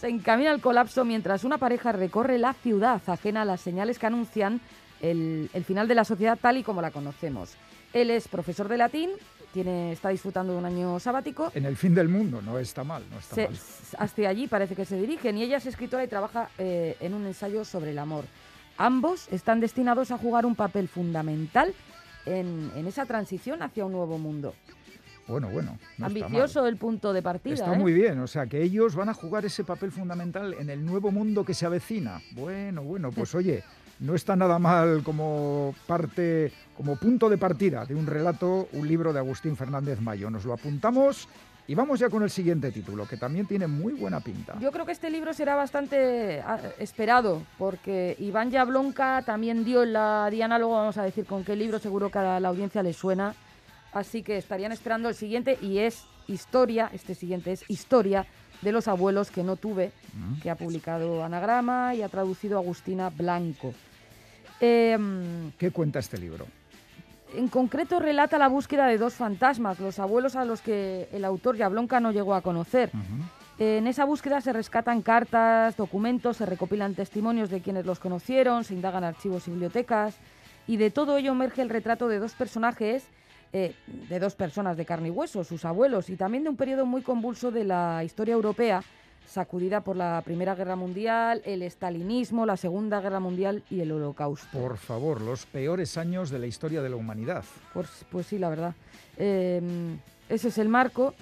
Se 0.00 0.08
encamina 0.08 0.50
al 0.50 0.60
colapso 0.60 1.04
mientras 1.04 1.44
una 1.44 1.58
pareja 1.58 1.92
recorre 1.92 2.38
la 2.38 2.52
ciudad 2.52 3.00
ajena 3.06 3.42
a 3.42 3.44
las 3.44 3.60
señales 3.60 4.00
que 4.00 4.06
anuncian 4.06 4.60
el, 5.00 5.50
el 5.52 5.64
final 5.64 5.86
de 5.86 5.94
la 5.94 6.04
sociedad 6.04 6.36
tal 6.40 6.56
y 6.56 6.64
como 6.64 6.82
la 6.82 6.90
conocemos. 6.90 7.52
Él 7.92 8.10
es 8.10 8.26
profesor 8.26 8.68
de 8.68 8.78
latín, 8.78 9.10
tiene, 9.52 9.92
está 9.92 10.08
disfrutando 10.08 10.52
de 10.52 10.58
un 10.58 10.64
año 10.64 10.98
sabático. 10.98 11.52
En 11.54 11.66
el 11.66 11.76
fin 11.76 11.94
del 11.94 12.08
mundo, 12.08 12.42
no 12.42 12.58
está 12.58 12.84
mal. 12.84 13.04
No 13.10 13.18
está 13.18 13.34
se, 13.34 13.44
mal. 13.48 13.58
Hacia 13.98 14.28
allí 14.28 14.46
parece 14.46 14.74
que 14.74 14.84
se 14.84 14.96
dirigen 14.96 15.38
y 15.38 15.42
ella 15.42 15.58
es 15.58 15.66
escritora 15.66 16.02
y 16.04 16.08
trabaja 16.08 16.48
eh, 16.58 16.96
en 17.00 17.14
un 17.14 17.26
ensayo 17.26 17.64
sobre 17.64 17.90
el 17.90 17.98
amor. 17.98 18.24
Ambos 18.78 19.28
están 19.30 19.60
destinados 19.60 20.10
a 20.10 20.18
jugar 20.18 20.46
un 20.46 20.56
papel 20.56 20.88
fundamental 20.88 21.74
en, 22.26 22.72
en 22.74 22.86
esa 22.86 23.06
transición 23.06 23.62
hacia 23.62 23.84
un 23.84 23.92
nuevo 23.92 24.18
mundo. 24.18 24.54
Bueno, 25.28 25.48
bueno. 25.50 25.78
No 25.98 26.06
Ambicioso 26.06 26.66
el 26.66 26.76
punto 26.76 27.12
de 27.12 27.22
partida. 27.22 27.54
Está 27.54 27.74
¿eh? 27.74 27.78
muy 27.78 27.92
bien, 27.92 28.18
o 28.18 28.26
sea, 28.26 28.46
que 28.46 28.62
ellos 28.62 28.94
van 28.94 29.08
a 29.08 29.14
jugar 29.14 29.44
ese 29.44 29.64
papel 29.64 29.92
fundamental 29.92 30.54
en 30.58 30.68
el 30.70 30.84
nuevo 30.84 31.10
mundo 31.10 31.44
que 31.44 31.54
se 31.54 31.66
avecina. 31.66 32.20
Bueno, 32.32 32.82
bueno, 32.82 33.10
pues 33.12 33.34
oye, 33.34 33.62
no 34.02 34.16
está 34.16 34.34
nada 34.34 34.58
mal 34.58 35.02
como 35.04 35.74
parte, 35.86 36.52
como 36.76 36.96
punto 36.96 37.30
de 37.30 37.38
partida 37.38 37.86
de 37.86 37.94
un 37.94 38.06
relato, 38.06 38.68
un 38.72 38.86
libro 38.88 39.12
de 39.12 39.20
Agustín 39.20 39.56
Fernández 39.56 40.00
Mayo. 40.00 40.28
Nos 40.28 40.44
lo 40.44 40.52
apuntamos 40.52 41.28
y 41.68 41.76
vamos 41.76 42.00
ya 42.00 42.10
con 42.10 42.24
el 42.24 42.30
siguiente 42.30 42.72
título, 42.72 43.06
que 43.06 43.16
también 43.16 43.46
tiene 43.46 43.68
muy 43.68 43.92
buena 43.92 44.18
pinta. 44.18 44.58
Yo 44.58 44.72
creo 44.72 44.84
que 44.84 44.90
este 44.92 45.08
libro 45.08 45.32
será 45.32 45.54
bastante 45.54 46.42
esperado, 46.80 47.42
porque 47.58 48.16
Iván 48.18 48.50
Yablonka 48.50 49.22
también 49.24 49.64
dio 49.64 49.84
la 49.84 50.28
Diana, 50.30 50.58
luego 50.58 50.74
vamos 50.74 50.98
a 50.98 51.04
decir 51.04 51.24
con 51.24 51.44
qué 51.44 51.54
libro, 51.54 51.78
seguro 51.78 52.10
que 52.10 52.18
a 52.18 52.40
la 52.40 52.48
audiencia 52.48 52.82
le 52.82 52.92
suena. 52.92 53.36
Así 53.92 54.24
que 54.24 54.36
estarían 54.36 54.72
esperando 54.72 55.08
el 55.10 55.14
siguiente 55.14 55.58
y 55.60 55.78
es 55.78 56.06
historia, 56.26 56.90
este 56.92 57.14
siguiente 57.14 57.52
es 57.52 57.64
historia 57.68 58.26
de 58.62 58.72
los 58.72 58.88
abuelos 58.88 59.30
que 59.30 59.44
no 59.44 59.54
tuve, 59.56 59.92
-huh. 60.16 60.42
que 60.42 60.50
ha 60.50 60.56
publicado 60.56 61.22
Anagrama 61.22 61.94
y 61.94 62.02
ha 62.02 62.08
traducido 62.08 62.58
Agustina 62.58 63.10
Blanco. 63.10 63.74
Eh, 64.62 64.96
¿Qué 65.58 65.72
cuenta 65.72 65.98
este 65.98 66.16
libro? 66.16 66.46
En 67.34 67.48
concreto 67.48 67.98
relata 67.98 68.38
la 68.38 68.46
búsqueda 68.48 68.86
de 68.86 68.96
dos 68.96 69.14
fantasmas, 69.14 69.80
los 69.80 69.98
abuelos 69.98 70.36
a 70.36 70.44
los 70.44 70.60
que 70.60 71.08
el 71.12 71.24
autor 71.24 71.56
Yablonka 71.56 71.98
no 71.98 72.12
llegó 72.12 72.34
a 72.34 72.42
conocer. 72.42 72.90
Uh 72.94 72.98
-huh. 72.98 73.42
En 73.58 73.86
esa 73.86 74.04
búsqueda 74.04 74.40
se 74.40 74.52
rescatan 74.52 75.02
cartas, 75.02 75.76
documentos, 75.76 76.36
se 76.36 76.46
recopilan 76.46 76.94
testimonios 76.94 77.50
de 77.50 77.60
quienes 77.60 77.86
los 77.86 77.98
conocieron, 77.98 78.64
se 78.64 78.74
indagan 78.74 79.02
archivos 79.04 79.48
y 79.48 79.50
bibliotecas, 79.50 80.16
y 80.68 80.76
de 80.76 80.90
todo 80.90 81.16
ello 81.16 81.32
emerge 81.32 81.62
el 81.62 81.68
retrato 81.68 82.06
de 82.08 82.18
dos 82.18 82.34
personajes, 82.34 83.04
eh, 83.52 83.74
de 84.08 84.18
dos 84.20 84.34
personas 84.34 84.76
de 84.76 84.84
carne 84.84 85.08
y 85.08 85.10
hueso, 85.10 85.44
sus 85.44 85.64
abuelos, 85.64 86.08
y 86.08 86.16
también 86.16 86.44
de 86.44 86.50
un 86.50 86.56
periodo 86.56 86.86
muy 86.86 87.02
convulso 87.02 87.50
de 87.50 87.64
la 87.64 88.02
historia 88.04 88.34
europea, 88.34 88.82
sacudida 89.32 89.80
por 89.80 89.96
la 89.96 90.22
Primera 90.24 90.54
Guerra 90.54 90.76
Mundial, 90.76 91.40
el 91.44 91.62
estalinismo, 91.62 92.44
la 92.44 92.56
Segunda 92.56 93.00
Guerra 93.00 93.18
Mundial 93.18 93.62
y 93.70 93.80
el 93.80 93.90
Holocausto. 93.90 94.58
Por 94.58 94.76
favor, 94.76 95.22
los 95.22 95.46
peores 95.46 95.96
años 95.96 96.30
de 96.30 96.38
la 96.38 96.46
historia 96.46 96.82
de 96.82 96.90
la 96.90 96.96
humanidad. 96.96 97.44
Pues, 97.72 98.04
pues 98.10 98.26
sí, 98.26 98.38
la 98.38 98.50
verdad. 98.50 98.74
Eh, 99.16 99.60
ese 100.28 100.48
es 100.48 100.58
el 100.58 100.68
marco. 100.68 101.14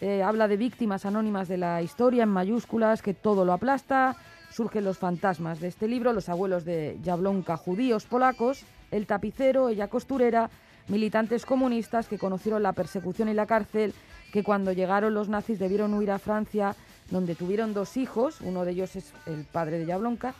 Eh, 0.00 0.22
habla 0.22 0.48
de 0.48 0.56
víctimas 0.56 1.04
anónimas 1.04 1.48
de 1.48 1.58
la 1.58 1.82
historia 1.82 2.22
en 2.22 2.30
mayúsculas, 2.30 3.02
que 3.02 3.14
todo 3.14 3.44
lo 3.44 3.52
aplasta. 3.52 4.16
Surgen 4.50 4.84
los 4.84 4.96
fantasmas 4.96 5.60
de 5.60 5.68
este 5.68 5.88
libro, 5.88 6.14
los 6.14 6.30
abuelos 6.30 6.64
de 6.64 6.98
Jablonka, 7.04 7.58
judíos 7.58 8.06
polacos, 8.06 8.64
el 8.90 9.06
tapicero, 9.06 9.68
ella 9.68 9.88
costurera, 9.88 10.48
militantes 10.88 11.44
comunistas 11.44 12.08
que 12.08 12.18
conocieron 12.18 12.62
la 12.62 12.72
persecución 12.72 13.28
y 13.28 13.34
la 13.34 13.44
cárcel, 13.46 13.92
que 14.32 14.42
cuando 14.42 14.72
llegaron 14.72 15.12
los 15.12 15.28
nazis 15.28 15.58
debieron 15.58 15.92
huir 15.92 16.10
a 16.10 16.18
Francia, 16.18 16.74
donde 17.10 17.34
tuvieron 17.34 17.72
dos 17.72 17.96
hijos, 17.96 18.40
uno 18.42 18.64
de 18.64 18.72
ellos 18.72 18.94
es 18.96 19.12
el 19.26 19.44
padre 19.44 19.78
de 19.78 19.86
Jablonka, 19.86 20.34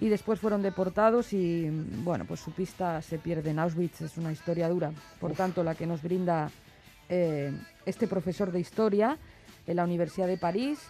y 0.00 0.08
después 0.08 0.40
fueron 0.40 0.62
deportados 0.62 1.32
y, 1.32 1.70
bueno, 2.02 2.24
pues 2.26 2.40
su 2.40 2.50
pista 2.50 3.00
se 3.02 3.18
pierde 3.18 3.50
en 3.50 3.60
Auschwitz, 3.60 4.00
es 4.00 4.16
una 4.16 4.32
historia 4.32 4.68
dura. 4.68 4.90
Por 5.20 5.32
tanto, 5.32 5.62
la 5.62 5.76
que 5.76 5.86
nos 5.86 6.02
brinda 6.02 6.50
eh, 7.08 7.52
este 7.86 8.08
profesor 8.08 8.50
de 8.50 8.58
historia 8.58 9.16
en 9.66 9.76
la 9.76 9.84
Universidad 9.84 10.26
de 10.26 10.38
París, 10.38 10.80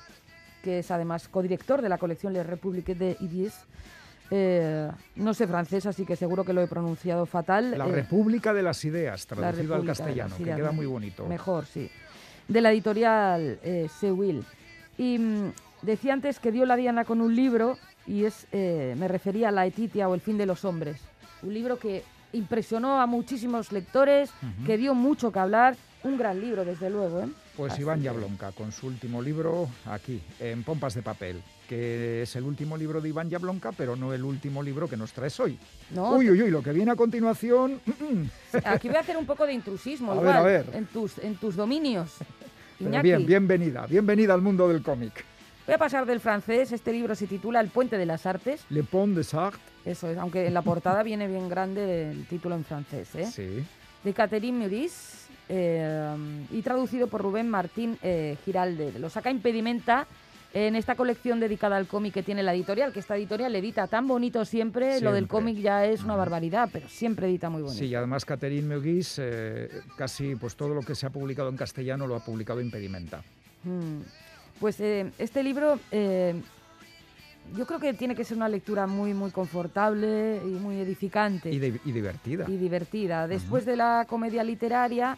que 0.62 0.79
es 0.79 0.91
además 0.91 1.29
codirector 1.29 1.83
de 1.83 1.89
la 1.91 1.99
colección 1.99 2.33
Les 2.33 2.47
Républiques 2.47 2.99
de 2.99 3.17
Idis. 3.21 3.55
Eh, 4.31 4.89
no 5.17 5.35
sé 5.35 5.47
francés, 5.47 5.85
así 5.87 6.07
que 6.07 6.17
seguro 6.17 6.45
que 6.45 6.53
lo 6.53 6.62
he 6.62 6.69
pronunciado 6.69 7.27
fatal. 7.27 7.77
La 7.77 7.87
Eh, 7.87 7.93
República 7.93 8.55
de 8.55 8.62
las 8.62 8.83
Ideas, 8.85 9.27
traducido 9.27 9.75
al 9.75 9.85
castellano, 9.85 10.37
que 10.37 10.45
queda 10.45 10.71
muy 10.73 10.87
bonito. 10.87 11.27
Mejor, 11.27 11.67
sí. 11.67 11.91
De 12.49 12.61
la 12.61 12.71
editorial 12.73 13.59
eh. 13.62 13.89
Y 15.00 15.19
mm, 15.19 15.52
decía 15.80 16.12
antes 16.12 16.38
que 16.38 16.52
dio 16.52 16.66
la 16.66 16.76
diana 16.76 17.07
con 17.07 17.23
un 17.23 17.35
libro, 17.35 17.78
y 18.07 18.25
es, 18.25 18.47
eh, 18.52 18.95
me 18.99 19.09
refería 19.09 19.49
a 19.49 19.50
La 19.50 19.64
Etitia 19.64 20.07
o 20.11 20.14
El 20.14 20.21
fin 20.21 20.37
de 20.37 20.45
los 20.45 20.66
hombres. 20.66 21.00
Un 21.42 21.54
libro 21.54 21.78
que 21.78 22.04
impresionó 22.35 23.00
a 23.00 23.07
muchísimos 23.07 23.73
lectores, 23.73 24.30
que 24.66 24.76
dio 24.76 24.95
mucho 24.95 25.33
que 25.33 25.38
hablar. 25.38 25.75
Un 26.02 26.19
gran 26.19 26.38
libro, 26.38 26.64
desde 26.66 26.90
luego. 26.90 27.21
¿eh? 27.21 27.28
Pues 27.57 27.73
Así 27.73 27.83
Iván 27.83 28.02
Yablonka, 28.02 28.52
con 28.52 28.73
su 28.73 28.87
último 28.87 29.21
libro 29.23 29.69
aquí, 29.87 30.21
en 30.38 30.64
Pompas 30.64 30.95
de 30.95 31.02
Papel, 31.02 31.42
que 31.69 32.23
es 32.23 32.37
el 32.37 32.45
último 32.45 32.76
libro 32.76 33.00
de 33.00 33.09
Iván 33.09 33.28
Yablonka, 33.30 33.73
pero 33.73 33.97
no 33.97 34.12
el 34.12 34.23
último 34.23 34.62
libro 34.62 34.87
que 34.87 34.97
nos 34.97 35.12
traes 35.12 35.38
hoy. 35.40 35.59
No, 35.95 36.12
uy, 36.12 36.30
uy, 36.30 36.42
uy, 36.42 36.50
lo 36.50 36.62
que 36.62 36.73
viene 36.73 36.90
a 36.90 36.97
continuación... 36.97 37.80
mm, 37.85 38.14
mm. 38.14 38.30
Aquí 38.64 38.88
voy 38.88 38.97
a 38.99 39.00
hacer 39.00 39.16
un 39.16 39.26
poco 39.26 39.47
de 39.47 39.54
intrusismo, 39.54 40.12
A 40.12 40.14
ver, 40.16 40.23
igual, 40.23 40.37
a 40.37 40.42
ver. 40.42 40.66
En, 40.75 40.87
tus, 40.87 41.19
en 41.19 41.37
tus 41.37 41.57
dominios. 41.57 42.16
Pero 42.83 43.03
bien, 43.03 43.27
bienvenida, 43.27 43.87
bienvenida 43.87 44.33
al 44.33 44.41
mundo 44.41 44.69
del 44.69 44.83
cómic. 44.83 45.25
Voy 45.67 45.75
a 45.75 45.79
pasar 45.79 46.07
del 46.07 46.21
francés. 46.21 46.73
Este 46.73 46.93
libro 46.93 47.15
se 47.15 47.27
titula 47.27 47.61
El 47.61 47.69
puente 47.69 47.99
de 47.99 48.07
las 48.07 48.25
artes. 48.25 48.65
Le 48.71 48.83
Pont 48.83 49.15
des 49.15 49.35
Arts, 49.35 49.61
Eso 49.85 50.09
es, 50.09 50.17
aunque 50.17 50.47
en 50.47 50.55
la 50.55 50.63
portada 50.63 51.03
viene 51.03 51.29
bien 51.29 51.49
grande 51.49 52.11
el 52.11 52.27
título 52.27 52.55
en 52.55 52.65
francés. 52.65 53.15
¿eh? 53.15 53.27
sí. 53.27 53.65
De 54.03 54.15
Catherine 54.15 54.59
Meurice 54.59 55.29
eh, 55.49 56.17
y 56.51 56.63
traducido 56.63 57.07
por 57.07 57.21
Rubén 57.21 57.51
Martín 57.51 57.99
eh, 58.03 58.37
Giralde. 58.45 58.99
Lo 58.99 59.11
saca 59.11 59.31
Impedimenta 59.31 60.07
en 60.52 60.75
esta 60.75 60.97
colección 60.97 61.38
dedicada 61.38 61.76
al 61.76 61.87
cómic 61.87 62.12
que 62.14 62.23
tiene 62.25 62.42
la 62.42 62.52
editorial, 62.54 62.92
que 62.92 62.99
esta 63.00 63.16
editorial 63.16 63.54
edita 63.54 63.87
tan 63.87 64.09
bonito 64.09 64.45
siempre, 64.45 65.00
lo 65.00 65.12
del 65.12 65.28
cómic 65.28 65.59
ya 65.59 65.85
es 65.87 66.02
una 66.02 66.16
barbaridad, 66.16 66.69
pero 66.73 66.88
siempre 66.88 67.28
edita 67.28 67.49
muy 67.50 67.62
bonito. 67.62 67.78
Sí, 67.78 67.87
y 67.87 67.95
además 67.95 68.25
Catherine 68.25 68.66
Meugis, 68.66 69.16
eh, 69.21 69.69
casi 69.97 70.35
pues 70.35 70.57
todo 70.57 70.75
lo 70.75 70.80
que 70.83 70.95
se 70.97 71.07
ha 71.07 71.11
publicado 71.11 71.49
en 71.50 71.57
castellano 71.57 72.07
lo 72.09 72.16
ha 72.16 72.21
publicado 72.25 72.61
Impedimenta. 72.61 73.23
Mm. 73.62 74.00
Pues 74.59 74.80
eh, 74.80 75.11
este 75.19 75.42
libro 75.45 75.78
eh, 75.92 76.35
yo 77.57 77.66
creo 77.66 77.78
que 77.78 77.95
tiene 77.95 78.14
que 78.16 78.25
ser 78.25 78.37
una 78.37 78.49
lectura 78.49 78.87
muy, 78.87 79.14
muy 79.14 79.30
confortable 79.30 80.40
y 80.45 80.49
muy 80.50 80.78
edificante 80.80 81.50
Y, 81.50 81.59
di- 81.59 81.80
y 81.85 81.92
divertida. 81.92 82.45
y 82.49 82.57
divertida. 82.57 83.26
Después 83.28 83.64
de 83.64 83.76
la 83.76 84.04
comedia 84.09 84.42
literaria, 84.45 85.16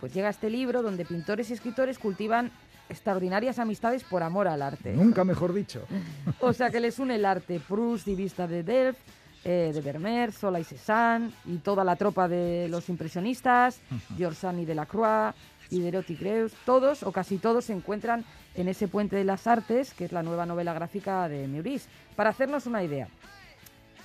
pues 0.00 0.12
llega 0.12 0.28
este 0.28 0.50
libro 0.50 0.82
donde 0.82 1.04
pintores 1.04 1.50
y 1.50 1.52
escritores 1.52 1.98
cultivan 1.98 2.50
extraordinarias 2.92 3.58
amistades 3.58 4.04
por 4.04 4.22
amor 4.22 4.46
al 4.46 4.62
arte. 4.62 4.92
Nunca 4.92 5.24
mejor 5.24 5.52
dicho. 5.52 5.82
O 6.40 6.52
sea 6.52 6.70
que 6.70 6.80
les 6.80 6.98
une 6.98 7.16
el 7.16 7.24
arte 7.24 7.60
Proust 7.60 8.06
y 8.08 8.14
Vista 8.14 8.46
de 8.46 8.62
Delft, 8.62 9.00
eh, 9.44 9.72
de 9.74 9.80
Vermeer, 9.80 10.32
Sola 10.32 10.60
y 10.60 10.64
Cézanne 10.64 11.32
y 11.44 11.56
toda 11.58 11.82
la 11.84 11.96
tropa 11.96 12.28
de 12.28 12.68
los 12.68 12.88
impresionistas, 12.88 13.80
George 14.16 14.38
Sand 14.38 14.60
y 14.60 14.64
Delacroix, 14.64 15.34
Diderot 15.70 16.08
y 16.10 16.16
Creus, 16.16 16.52
todos 16.64 17.02
o 17.02 17.12
casi 17.12 17.38
todos 17.38 17.64
se 17.64 17.72
encuentran 17.72 18.24
en 18.54 18.68
ese 18.68 18.88
puente 18.88 19.16
de 19.16 19.24
las 19.24 19.46
artes, 19.46 19.94
que 19.94 20.04
es 20.04 20.12
la 20.12 20.22
nueva 20.22 20.46
novela 20.46 20.74
gráfica 20.74 21.28
de 21.28 21.48
Meurice. 21.48 21.88
Para 22.14 22.30
hacernos 22.30 22.66
una 22.66 22.82
idea, 22.82 23.08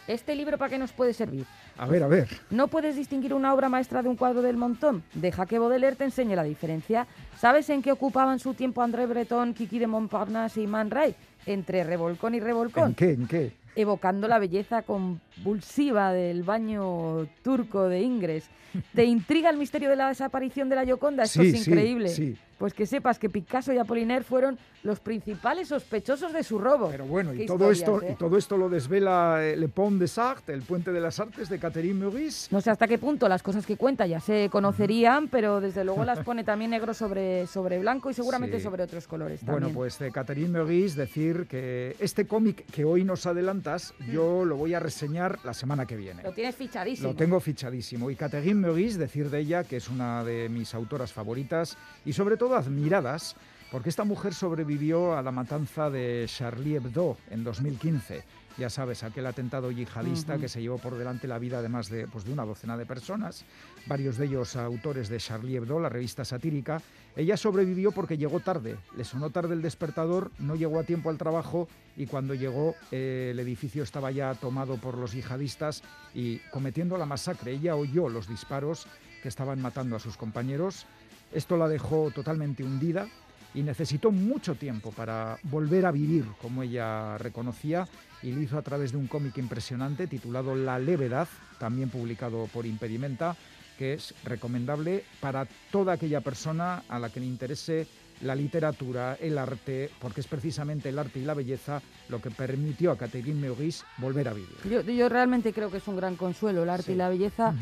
¿este 0.07 0.35
libro 0.35 0.57
para 0.57 0.69
qué 0.69 0.77
nos 0.77 0.91
puede 0.91 1.13
servir? 1.13 1.45
A 1.77 1.85
ver, 1.87 2.03
a 2.03 2.07
ver. 2.07 2.27
¿No 2.49 2.67
puedes 2.67 2.95
distinguir 2.95 3.33
una 3.33 3.53
obra 3.53 3.69
maestra 3.69 4.01
de 4.01 4.09
un 4.09 4.15
cuadro 4.15 4.41
del 4.41 4.57
montón? 4.57 5.03
Deja 5.13 5.45
que 5.45 5.59
Baudelaire 5.59 5.95
te 5.95 6.03
enseñe 6.05 6.35
la 6.35 6.43
diferencia. 6.43 7.07
¿Sabes 7.39 7.69
en 7.69 7.81
qué 7.81 7.91
ocupaban 7.91 8.39
su 8.39 8.53
tiempo 8.53 8.81
André 8.81 9.05
Breton, 9.05 9.53
Kiki 9.53 9.79
de 9.79 9.87
Montparnasse 9.87 10.61
y 10.61 10.67
Man 10.67 10.89
Ray? 10.91 11.15
Entre 11.45 11.83
revolcón 11.83 12.35
y 12.35 12.39
revolcón 12.39 12.89
¿En 12.89 12.95
qué? 12.95 13.11
¿En 13.11 13.27
qué? 13.27 13.51
evocando 13.75 14.27
la 14.27 14.39
belleza 14.39 14.81
convulsiva 14.81 16.11
del 16.11 16.43
baño 16.43 17.27
turco 17.43 17.87
de 17.87 18.01
Ingres. 18.01 18.49
¿Te 18.95 19.05
intriga 19.05 19.49
el 19.49 19.57
misterio 19.57 19.89
de 19.89 19.95
la 19.95 20.07
desaparición 20.09 20.67
de 20.69 20.75
la 20.75 20.83
Gioconda? 20.85 21.23
Esto 21.23 21.41
Sí, 21.41 21.49
es 21.49 21.63
sí, 21.63 21.69
increíble. 21.69 22.09
sí. 22.09 22.35
Pues 22.57 22.73
que 22.73 22.85
sepas 22.87 23.19
que 23.19 23.29
Picasso 23.29 23.71
y 23.71 23.77
Apollinaire 23.77 24.23
fueron 24.23 24.57
los 24.83 24.99
principales 24.99 25.67
sospechosos 25.67 26.33
de 26.33 26.43
su 26.43 26.57
robo. 26.57 26.89
Pero 26.89 27.05
bueno, 27.05 27.33
y 27.33 27.45
todo, 27.45 27.69
esto, 27.71 28.01
y 28.01 28.07
¿eh? 28.11 28.15
todo 28.17 28.37
esto 28.37 28.57
lo 28.57 28.67
desvela 28.69 29.43
eh, 29.43 29.55
Le 29.55 29.67
Pont 29.67 29.99
des 29.99 30.17
Arts, 30.17 30.49
el 30.49 30.61
puente 30.63 30.91
de 30.91 30.99
las 30.99 31.19
artes 31.19 31.49
de 31.49 31.59
Catherine 31.59 31.93
Meurice. 31.99 32.47
No 32.51 32.61
sé 32.61 32.71
hasta 32.71 32.87
qué 32.87 32.97
punto 32.97 33.27
las 33.29 33.43
cosas 33.43 33.65
que 33.65 33.77
cuenta 33.77 34.07
ya 34.07 34.19
se 34.19 34.49
conocerían, 34.51 35.27
pero 35.27 35.61
desde 35.61 35.83
luego 35.83 36.03
las 36.03 36.19
pone 36.25 36.43
también 36.43 36.71
negro 36.71 36.93
sobre, 36.93 37.45
sobre 37.47 37.79
blanco 37.79 38.09
y 38.09 38.13
seguramente 38.13 38.57
Sí. 38.57 38.63
sobre 38.63 38.83
otros 38.83 39.07
colores 39.07 39.41
Bueno, 39.43 39.59
también. 39.67 39.75
pues 39.75 39.99
de 39.99 40.11
Catherine 40.11 40.49
Meurice 40.49 40.97
decir 40.97 41.45
que 41.47 41.95
este 41.99 42.25
cómic 42.27 42.65
que 42.71 42.85
hoy 42.85 43.03
nos 43.03 43.25
adelantas, 43.25 43.93
yo 44.11 44.45
lo 44.45 44.55
voy 44.55 44.73
a 44.73 44.79
reseñar 44.79 45.37
la 45.43 45.53
semana 45.53 45.85
que 45.85 45.95
viene. 45.95 46.23
Lo 46.23 46.31
tienes 46.31 46.55
fichadísimo. 46.55 47.09
Lo 47.09 47.15
tengo 47.15 47.39
fichadísimo. 47.39 48.09
Y 48.09 48.15
Catherine 48.15 48.59
Meurice, 48.61 48.97
decir 48.97 49.29
de 49.29 49.39
ella 49.39 49.63
que 49.63 49.77
es 49.77 49.89
una 49.89 50.23
de 50.23 50.49
mis 50.49 50.73
autoras 50.73 51.11
favoritas 51.13 51.77
y 52.05 52.13
sobre 52.13 52.37
todo 52.37 52.46
admiradas, 52.55 53.35
porque 53.71 53.89
esta 53.89 54.03
mujer 54.03 54.33
sobrevivió 54.33 55.17
a 55.17 55.21
la 55.21 55.31
matanza 55.31 55.89
de 55.89 56.25
Charlie 56.27 56.75
Hebdo 56.75 57.17
en 57.29 57.43
2015. 57.43 58.23
Ya 58.57 58.71
sabes, 58.71 59.03
aquel 59.03 59.27
atentado 59.27 59.69
yihadista 59.69 60.39
que 60.39 60.49
se 60.49 60.61
llevó 60.61 60.79
por 60.79 60.97
delante 60.97 61.27
la 61.27 61.37
vida 61.37 61.61
de 61.61 61.69
más 61.69 61.89
de, 61.89 62.07
pues, 62.07 62.25
de 62.25 62.33
una 62.33 62.43
docena 62.43 62.75
de 62.75 62.87
personas, 62.87 63.45
varios 63.85 64.17
de 64.17 64.25
ellos 64.25 64.55
autores 64.55 65.09
de 65.09 65.17
Charlie 65.17 65.57
Hebdo, 65.57 65.79
la 65.79 65.89
revista 65.89 66.25
satírica. 66.25 66.81
Ella 67.15 67.37
sobrevivió 67.37 67.91
porque 67.91 68.17
llegó 68.17 68.39
tarde, 68.39 68.77
le 68.95 69.03
sonó 69.03 69.29
tarde 69.29 69.53
el 69.53 69.61
despertador, 69.61 70.31
no 70.39 70.55
llegó 70.55 70.79
a 70.79 70.83
tiempo 70.83 71.11
al 71.11 71.19
trabajo 71.19 71.67
y 71.95 72.07
cuando 72.07 72.33
llegó 72.33 72.73
eh, 72.91 73.29
el 73.31 73.39
edificio 73.39 73.83
estaba 73.83 74.09
ya 74.09 74.33
tomado 74.33 74.77
por 74.77 74.97
los 74.97 75.13
yihadistas 75.13 75.83
y 76.15 76.39
cometiendo 76.51 76.97
la 76.97 77.05
masacre. 77.05 77.51
Ella 77.51 77.75
oyó 77.75 78.09
los 78.09 78.27
disparos 78.27 78.87
que 79.21 79.29
estaban 79.29 79.61
matando 79.61 79.95
a 79.95 79.99
sus 79.99 80.17
compañeros. 80.17 80.87
Esto 81.31 81.57
la 81.57 81.67
dejó 81.67 82.11
totalmente 82.11 82.63
hundida 82.63 83.07
y 83.53 83.63
necesitó 83.63 84.11
mucho 84.11 84.55
tiempo 84.55 84.91
para 84.91 85.37
volver 85.43 85.85
a 85.85 85.91
vivir, 85.91 86.25
como 86.41 86.63
ella 86.63 87.17
reconocía, 87.17 87.87
y 88.21 88.31
lo 88.31 88.41
hizo 88.41 88.57
a 88.57 88.61
través 88.61 88.91
de 88.91 88.97
un 88.97 89.07
cómic 89.07 89.37
impresionante 89.37 90.07
titulado 90.07 90.55
La 90.55 90.79
levedad, 90.79 91.27
también 91.59 91.89
publicado 91.89 92.47
por 92.53 92.65
Impedimenta, 92.65 93.35
que 93.77 93.93
es 93.93 94.13
recomendable 94.23 95.03
para 95.19 95.47
toda 95.71 95.93
aquella 95.93 96.21
persona 96.21 96.83
a 96.89 96.99
la 96.99 97.09
que 97.09 97.19
le 97.19 97.25
interese 97.27 97.87
la 98.21 98.33
literatura, 98.33 99.15
el 99.21 99.37
arte, 99.37 99.91
porque 100.01 100.21
es 100.21 100.27
precisamente 100.27 100.89
el 100.89 100.97
arte 100.97 101.19
y 101.19 101.25
la 101.25 101.35
belleza 101.35 101.81
lo 102.09 102.19
que 102.19 102.31
permitió 102.31 102.91
a 102.91 102.97
Catherine 102.97 103.39
Meurice 103.39 103.85
volver 103.97 104.27
a 104.27 104.33
vivir. 104.33 104.55
Yo, 104.69 104.81
yo 104.81 105.07
realmente 105.09 105.53
creo 105.53 105.69
que 105.69 105.77
es 105.77 105.87
un 105.87 105.95
gran 105.97 106.15
consuelo 106.15 106.63
el 106.63 106.69
arte 106.69 106.85
Sí. 106.87 106.91
y 106.93 106.95
la 106.95 107.09
belleza 107.09 107.53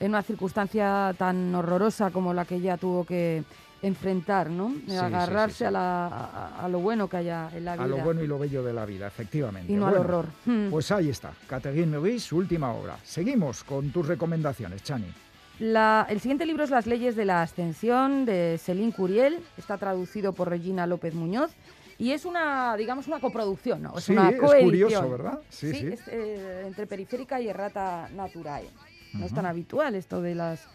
en 0.00 0.08
una 0.10 0.22
circunstancia 0.22 1.14
tan 1.18 1.54
horrorosa 1.54 2.10
como 2.10 2.34
la 2.34 2.44
que 2.44 2.56
ella 2.56 2.76
tuvo 2.76 3.04
que 3.04 3.42
enfrentar, 3.82 4.48
¿no? 4.48 4.72
Sí, 4.86 4.96
Agarrarse 4.96 5.54
sí, 5.54 5.58
sí. 5.58 5.64
A, 5.64 5.70
la- 5.72 6.06
a- 6.06 6.64
a 6.64 6.68
lo 6.68 6.78
bueno 6.78 7.08
que 7.08 7.16
haya 7.16 7.50
en 7.54 7.64
la 7.64 7.74
vida 7.74 7.84
A 7.84 7.88
lo 7.88 7.96
bueno 7.98 8.22
y 8.22 8.26
lo 8.28 8.38
bello 8.38 8.62
de 8.62 8.72
la 8.72 8.84
vida, 8.86 9.08
efectivamente. 9.08 9.72
y 9.72 9.76
no 9.76 9.86
al 9.88 9.96
horror. 9.98 10.26
Pues 10.70 10.90
ahí 10.92 11.08
está, 11.08 11.32
Catherine 11.48 11.86
Meurice, 11.86 12.20
su 12.28 12.36
última 12.36 12.72
obra. 12.72 12.96
Seguimos 13.02 13.64
con 13.64 13.90
tus 13.90 14.06
recomendaciones, 14.06 14.82
Chani. 14.84 15.12
La- 15.58 16.06
el 16.08 16.20
siguiente 16.20 16.46
libro 16.46 16.62
es 16.64 16.70
Las 16.70 16.86
leyes 16.86 17.16
de 17.16 17.24
la 17.24 17.42
ascensión 17.42 18.24
de 18.24 18.58
Céline 18.62 18.92
Curiel, 18.92 19.40
está 19.58 19.78
traducido 19.78 20.32
por 20.32 20.48
Regina 20.48 20.86
López 20.86 21.14
Muñoz 21.14 21.50
y 21.98 22.12
es 22.12 22.24
una, 22.24 22.76
digamos, 22.76 23.06
una 23.08 23.20
coproducción, 23.20 23.82
¿no? 23.82 23.98
Es 23.98 24.04
Sí, 24.04 24.12
una 24.12 24.30
es 24.30 24.40
curioso, 24.40 25.10
¿verdad? 25.10 25.38
Sí, 25.50 25.72
sí. 25.74 25.86
es, 25.88 26.00
eh, 26.08 26.64
entre 26.66 26.86
Periférica 26.86 27.40
y 27.40 27.48
Errata 27.48 28.08
Naturae. 28.14 28.68
No 29.14 29.26
es 29.26 29.34
tan 29.34 29.46
habitual 29.46 29.94
esto 29.94 30.20
de 30.22 30.34
las 30.34 30.66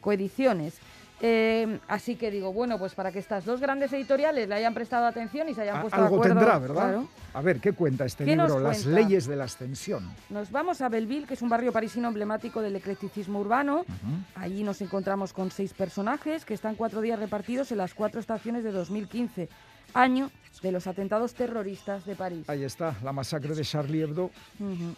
coediciones. 0.00 0.78
Eh, 1.22 1.78
así 1.88 2.16
que 2.16 2.30
digo, 2.30 2.52
bueno, 2.52 2.78
pues 2.78 2.94
para 2.94 3.10
que 3.10 3.18
estas 3.18 3.46
dos 3.46 3.58
grandes 3.58 3.90
editoriales 3.94 4.46
le 4.50 4.54
hayan 4.54 4.74
prestado 4.74 5.06
atención 5.06 5.48
y 5.48 5.54
se 5.54 5.62
hayan 5.62 5.78
A- 5.78 5.80
puesto 5.80 5.96
de 5.98 6.04
Algo 6.04 6.16
acuerdo. 6.16 6.34
tendrá, 6.38 6.58
¿verdad? 6.58 6.74
claro. 6.74 7.08
A 7.32 7.40
ver, 7.40 7.58
¿qué 7.58 7.72
cuenta 7.72 8.04
este 8.04 8.26
¿Qué 8.26 8.36
nos 8.36 8.48
libro? 8.50 8.62
Las 8.68 8.82
cuenta? 8.82 9.00
leyes 9.00 9.26
de 9.26 9.36
la 9.36 9.44
ascensión. 9.44 10.10
Nos 10.28 10.50
vamos 10.50 10.82
a 10.82 10.90
Belleville, 10.90 11.26
que 11.26 11.32
es 11.32 11.40
un 11.40 11.48
barrio 11.48 11.72
parisino 11.72 12.08
emblemático 12.08 12.60
del 12.60 12.76
eclecticismo 12.76 13.40
urbano. 13.40 13.86
Allí 14.34 14.62
nos 14.62 14.82
encontramos 14.82 15.32
con 15.32 15.50
seis 15.50 15.72
personajes 15.72 16.44
que 16.44 16.52
están 16.52 16.74
cuatro 16.74 17.00
días 17.00 17.18
repartidos 17.18 17.72
en 17.72 17.78
las 17.78 17.94
cuatro 17.94 18.20
estaciones 18.20 18.62
de 18.62 18.72
2015, 18.72 19.48
año 19.96 20.30
de 20.62 20.72
los 20.72 20.86
atentados 20.86 21.34
terroristas 21.34 22.04
de 22.06 22.14
París. 22.14 22.48
Ahí 22.48 22.64
está, 22.64 22.96
la 23.02 23.12
masacre 23.12 23.54
de 23.54 23.62
Charlie 23.62 24.02
Hebdo, 24.02 24.30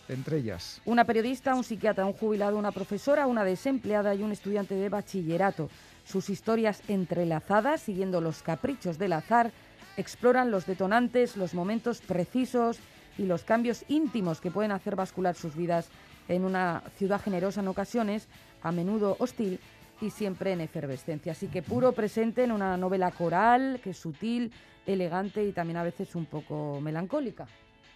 entre 0.09 0.39
ellas. 0.39 0.81
Una 0.85 1.05
periodista, 1.05 1.55
un 1.55 1.65
psiquiatra, 1.65 2.07
un 2.07 2.13
jubilado, 2.13 2.57
una 2.57 2.73
profesora, 2.73 3.27
una 3.27 3.45
desempleada 3.45 4.15
y 4.15 4.23
un 4.23 4.33
estudiante 4.33 4.75
de 4.75 4.89
bachillerato. 4.89 5.69
Sus 6.05 6.31
historias 6.31 6.83
entrelazadas, 6.89 7.83
siguiendo 7.83 8.21
los 8.21 8.43
caprichos 8.43 8.99
del 8.99 9.13
azar, 9.13 9.53
exploran 9.97 10.51
los 10.51 10.67
detonantes, 10.67 11.37
los 11.37 11.55
momentos 11.55 12.01
precisos 12.01 12.79
y 13.19 13.27
los 13.27 13.43
cambios 13.43 13.85
íntimos 13.89 14.41
que 14.41 14.51
pueden 14.51 14.73
hacer 14.73 14.97
bascular 14.97 15.35
sus 15.35 15.57
vidas 15.57 15.89
en 16.29 16.45
una 16.45 16.83
ciudad 16.97 17.21
generosa 17.21 17.61
en 17.61 17.69
ocasiones, 17.69 18.29
a 18.63 18.71
menudo 18.71 19.17
hostil 19.19 19.59
y 20.01 20.11
siempre 20.11 20.53
en 20.53 20.61
efervescencia. 20.61 21.33
Así 21.33 21.49
que 21.49 21.63
puro 21.63 21.93
presente 21.93 22.45
en 22.45 22.53
una 22.53 22.77
novela 22.77 23.11
coral, 23.11 23.81
que 23.83 23.91
es 23.91 23.99
sutil, 23.99 24.53
elegante 24.93 25.45
y 25.45 25.53
también 25.53 25.77
a 25.77 25.83
veces 25.83 26.15
un 26.15 26.27
poco 26.27 26.81
melancólica. 26.81 27.47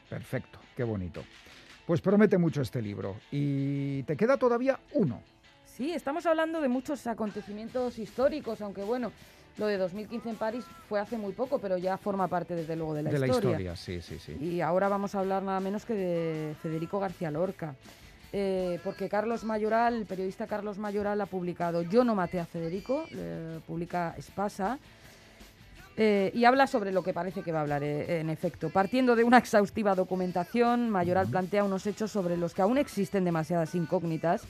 Perfecto, 0.08 0.58
qué 0.76 0.84
bonito. 0.84 1.22
Pues 1.86 2.00
promete 2.00 2.38
mucho 2.38 2.62
este 2.62 2.80
libro. 2.80 3.16
Y 3.30 4.02
te 4.04 4.16
queda 4.16 4.36
todavía 4.36 4.78
uno. 4.92 5.20
Sí, 5.64 5.92
estamos 5.92 6.26
hablando 6.26 6.60
de 6.60 6.68
muchos 6.68 7.06
acontecimientos 7.06 7.98
históricos, 7.98 8.60
aunque 8.60 8.82
bueno, 8.82 9.10
lo 9.56 9.66
de 9.66 9.78
2015 9.78 10.30
en 10.30 10.36
París 10.36 10.64
fue 10.88 11.00
hace 11.00 11.16
muy 11.16 11.32
poco, 11.32 11.58
pero 11.58 11.78
ya 11.78 11.96
forma 11.96 12.28
parte 12.28 12.54
desde 12.54 12.76
luego 12.76 12.94
de 12.94 13.02
la, 13.02 13.10
de 13.10 13.18
la 13.18 13.26
historia. 13.26 13.50
historia, 13.50 13.76
sí, 13.76 14.00
sí, 14.00 14.18
sí. 14.18 14.32
Y 14.40 14.60
ahora 14.60 14.88
vamos 14.88 15.14
a 15.14 15.20
hablar 15.20 15.42
nada 15.42 15.60
menos 15.60 15.84
que 15.84 15.94
de 15.94 16.54
Federico 16.62 17.00
García 17.00 17.30
Lorca. 17.30 17.74
Eh, 18.34 18.80
porque 18.82 19.10
Carlos 19.10 19.44
Mayoral, 19.44 19.94
el 19.94 20.06
periodista 20.06 20.46
Carlos 20.46 20.78
Mayoral 20.78 21.20
ha 21.20 21.26
publicado 21.26 21.82
Yo 21.82 22.02
no 22.02 22.14
maté 22.14 22.40
a 22.40 22.46
Federico, 22.46 23.04
eh, 23.10 23.60
publica 23.66 24.14
Espasa, 24.16 24.78
eh, 25.96 26.30
y 26.34 26.44
habla 26.44 26.66
sobre 26.66 26.92
lo 26.92 27.02
que 27.02 27.12
parece 27.12 27.42
que 27.42 27.52
va 27.52 27.58
a 27.58 27.62
hablar, 27.62 27.82
eh, 27.82 28.20
en 28.20 28.30
efecto. 28.30 28.70
Partiendo 28.70 29.14
de 29.14 29.24
una 29.24 29.38
exhaustiva 29.38 29.94
documentación, 29.94 30.88
Mayoral 30.90 31.28
plantea 31.28 31.64
unos 31.64 31.86
hechos 31.86 32.10
sobre 32.10 32.36
los 32.36 32.54
que 32.54 32.62
aún 32.62 32.78
existen 32.78 33.24
demasiadas 33.24 33.74
incógnitas 33.74 34.42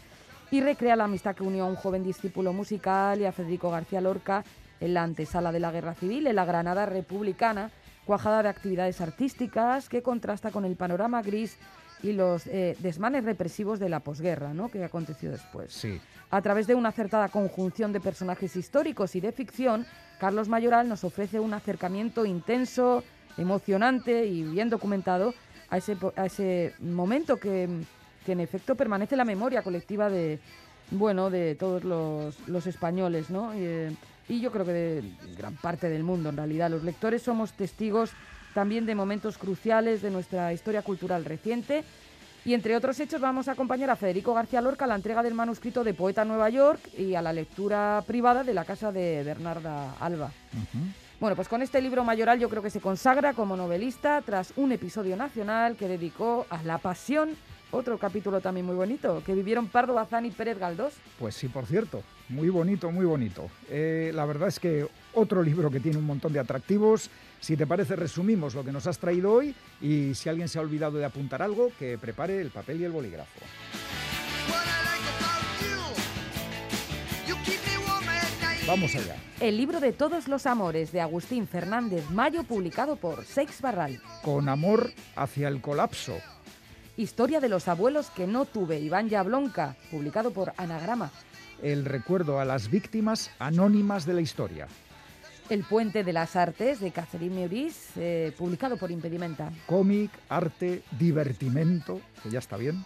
y 0.50 0.60
recrea 0.60 0.96
la 0.96 1.04
amistad 1.04 1.34
que 1.34 1.42
unió 1.42 1.64
a 1.64 1.68
un 1.68 1.76
joven 1.76 2.04
discípulo 2.04 2.52
musical 2.52 3.20
y 3.20 3.24
a 3.24 3.32
Federico 3.32 3.70
García 3.70 4.00
Lorca 4.00 4.44
en 4.80 4.94
la 4.94 5.02
antesala 5.02 5.50
de 5.50 5.60
la 5.60 5.72
Guerra 5.72 5.94
Civil, 5.94 6.26
en 6.26 6.36
la 6.36 6.44
Granada 6.44 6.86
republicana, 6.86 7.70
cuajada 8.04 8.42
de 8.42 8.48
actividades 8.48 9.00
artísticas 9.00 9.88
que 9.88 10.02
contrasta 10.02 10.50
con 10.50 10.64
el 10.64 10.76
panorama 10.76 11.22
gris 11.22 11.56
y 12.02 12.12
los 12.12 12.46
eh, 12.46 12.76
desmanes 12.80 13.24
represivos 13.24 13.78
de 13.78 13.88
la 13.88 14.00
posguerra, 14.00 14.52
¿no? 14.52 14.70
que 14.70 14.82
aconteció 14.84 15.30
después. 15.30 15.72
Sí. 15.72 16.00
A 16.30 16.42
través 16.42 16.66
de 16.66 16.74
una 16.74 16.88
acertada 16.88 17.28
conjunción 17.28 17.92
de 17.92 18.00
personajes 18.00 18.56
históricos 18.56 19.14
y 19.14 19.20
de 19.20 19.32
ficción, 19.32 19.86
Carlos 20.18 20.48
Mayoral 20.48 20.88
nos 20.88 21.04
ofrece 21.04 21.40
un 21.40 21.54
acercamiento 21.54 22.26
intenso, 22.26 23.04
emocionante 23.36 24.26
y 24.26 24.42
bien 24.42 24.68
documentado 24.68 25.34
a 25.70 25.78
ese, 25.78 25.96
a 26.16 26.26
ese 26.26 26.74
momento 26.80 27.38
que, 27.38 27.68
que 28.26 28.32
en 28.32 28.40
efecto 28.40 28.74
permanece 28.74 29.14
en 29.14 29.18
la 29.18 29.24
memoria 29.24 29.62
colectiva 29.62 30.10
de, 30.10 30.38
bueno, 30.90 31.30
de 31.30 31.54
todos 31.54 31.84
los, 31.84 32.48
los 32.48 32.66
españoles, 32.66 33.30
¿no? 33.30 33.54
Y, 33.54 33.60
eh, 33.62 33.96
y 34.28 34.40
yo 34.40 34.52
creo 34.52 34.64
que 34.64 34.72
de 34.72 35.02
gran 35.36 35.56
parte 35.56 35.88
del 35.88 36.04
mundo, 36.04 36.28
en 36.28 36.36
realidad. 36.36 36.70
Los 36.70 36.84
lectores 36.84 37.22
somos 37.22 37.52
testigos 37.52 38.12
también 38.54 38.86
de 38.86 38.94
momentos 38.94 39.38
cruciales 39.38 40.02
de 40.02 40.10
nuestra 40.10 40.52
historia 40.52 40.82
cultural 40.82 41.24
reciente. 41.24 41.84
Y 42.44 42.54
entre 42.54 42.74
otros 42.74 42.98
hechos 42.98 43.20
vamos 43.20 43.46
a 43.46 43.52
acompañar 43.52 43.90
a 43.90 43.96
Federico 43.96 44.34
García 44.34 44.60
Lorca 44.60 44.84
a 44.84 44.88
la 44.88 44.96
entrega 44.96 45.22
del 45.22 45.34
manuscrito 45.34 45.84
de 45.84 45.94
Poeta 45.94 46.24
Nueva 46.24 46.50
York 46.50 46.80
y 46.98 47.14
a 47.14 47.22
la 47.22 47.32
lectura 47.32 48.02
privada 48.04 48.42
de 48.42 48.52
la 48.52 48.64
casa 48.64 48.90
de 48.90 49.22
Bernarda 49.22 49.94
Alba. 50.00 50.32
Ujú. 50.52 50.84
Bueno, 51.20 51.36
pues 51.36 51.46
con 51.46 51.62
este 51.62 51.80
libro 51.80 52.02
mayoral 52.02 52.40
yo 52.40 52.48
creo 52.48 52.62
que 52.62 52.70
se 52.70 52.80
consagra 52.80 53.32
como 53.32 53.56
novelista 53.56 54.20
tras 54.22 54.52
un 54.56 54.72
episodio 54.72 55.16
nacional 55.16 55.76
que 55.76 55.86
dedicó 55.86 56.46
a 56.50 56.60
la 56.64 56.78
pasión, 56.78 57.36
otro 57.70 57.96
capítulo 57.96 58.40
también 58.40 58.66
muy 58.66 58.74
bonito, 58.74 59.22
que 59.24 59.32
vivieron 59.32 59.68
Pardo 59.68 59.94
Bazán 59.94 60.26
y 60.26 60.32
Pérez 60.32 60.58
Galdós. 60.58 60.94
Pues 61.20 61.36
sí, 61.36 61.46
por 61.46 61.66
cierto. 61.66 62.02
Muy 62.28 62.48
bonito, 62.48 62.90
muy 62.90 63.06
bonito. 63.06 63.48
Eh, 63.70 64.10
la 64.12 64.24
verdad 64.24 64.48
es 64.48 64.58
que 64.58 64.88
otro 65.14 65.42
libro 65.42 65.70
que 65.70 65.80
tiene 65.80 65.98
un 65.98 66.06
montón 66.06 66.32
de 66.32 66.40
atractivos. 66.40 67.10
Si 67.40 67.56
te 67.56 67.66
parece, 67.66 67.96
resumimos 67.96 68.54
lo 68.54 68.64
que 68.64 68.72
nos 68.72 68.86
has 68.86 68.98
traído 68.98 69.32
hoy 69.32 69.54
y 69.80 70.14
si 70.14 70.28
alguien 70.28 70.48
se 70.48 70.58
ha 70.58 70.62
olvidado 70.62 70.98
de 70.98 71.04
apuntar 71.04 71.42
algo, 71.42 71.70
que 71.78 71.98
prepare 71.98 72.40
el 72.40 72.50
papel 72.50 72.80
y 72.80 72.84
el 72.84 72.92
bolígrafo. 72.92 73.40
Vamos 78.66 78.94
allá. 78.94 79.16
El 79.40 79.56
libro 79.56 79.80
de 79.80 79.92
todos 79.92 80.28
los 80.28 80.46
amores 80.46 80.92
de 80.92 81.00
Agustín 81.00 81.48
Fernández 81.48 82.08
Mayo, 82.10 82.44
publicado 82.44 82.94
por 82.94 83.24
Seix 83.24 83.60
Barral. 83.60 84.00
Con 84.22 84.48
amor 84.48 84.92
hacia 85.16 85.48
el 85.48 85.60
colapso. 85.60 86.16
Historia 86.96 87.40
de 87.40 87.48
los 87.48 87.66
abuelos 87.68 88.10
que 88.10 88.26
no 88.26 88.44
tuve, 88.44 88.78
Iván 88.78 89.08
Yablonka, 89.08 89.76
publicado 89.90 90.30
por 90.30 90.52
Anagrama. 90.56 91.10
El 91.60 91.84
recuerdo 91.84 92.38
a 92.38 92.44
las 92.44 92.70
víctimas 92.70 93.30
anónimas 93.38 94.06
de 94.06 94.14
la 94.14 94.20
historia. 94.20 94.68
El 95.52 95.64
puente 95.64 96.02
de 96.02 96.14
las 96.14 96.34
artes 96.34 96.80
de 96.80 96.92
Catherine 96.92 97.34
Meurice, 97.34 97.90
eh, 97.96 98.32
publicado 98.38 98.78
por 98.78 98.90
Impedimenta. 98.90 99.52
Cómic, 99.66 100.10
arte, 100.30 100.82
divertimento, 100.98 102.00
que 102.22 102.30
ya 102.30 102.38
está 102.38 102.56
bien. 102.56 102.82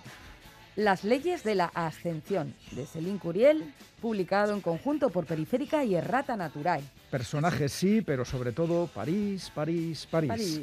Las 0.75 1.05
leyes 1.05 1.45
de 1.45 1.55
la 1.55 1.67
ascensión 1.67 2.57
de 2.73 2.85
Céline 2.85 3.19
Curiel, 3.19 3.73
publicado 4.03 4.53
en 4.53 4.61
conjunto 4.61 5.11
por 5.11 5.27
Periférica 5.27 5.85
y 5.85 5.95
Errata 5.95 6.37
Natural. 6.37 6.83
Personajes 7.17 7.73
sí, 7.73 8.03
pero 8.03 8.27
sobre 8.27 8.53
todo 8.53 8.89
París, 8.89 9.51
París, 9.55 10.07
París. 10.11 10.29
París. 10.29 10.61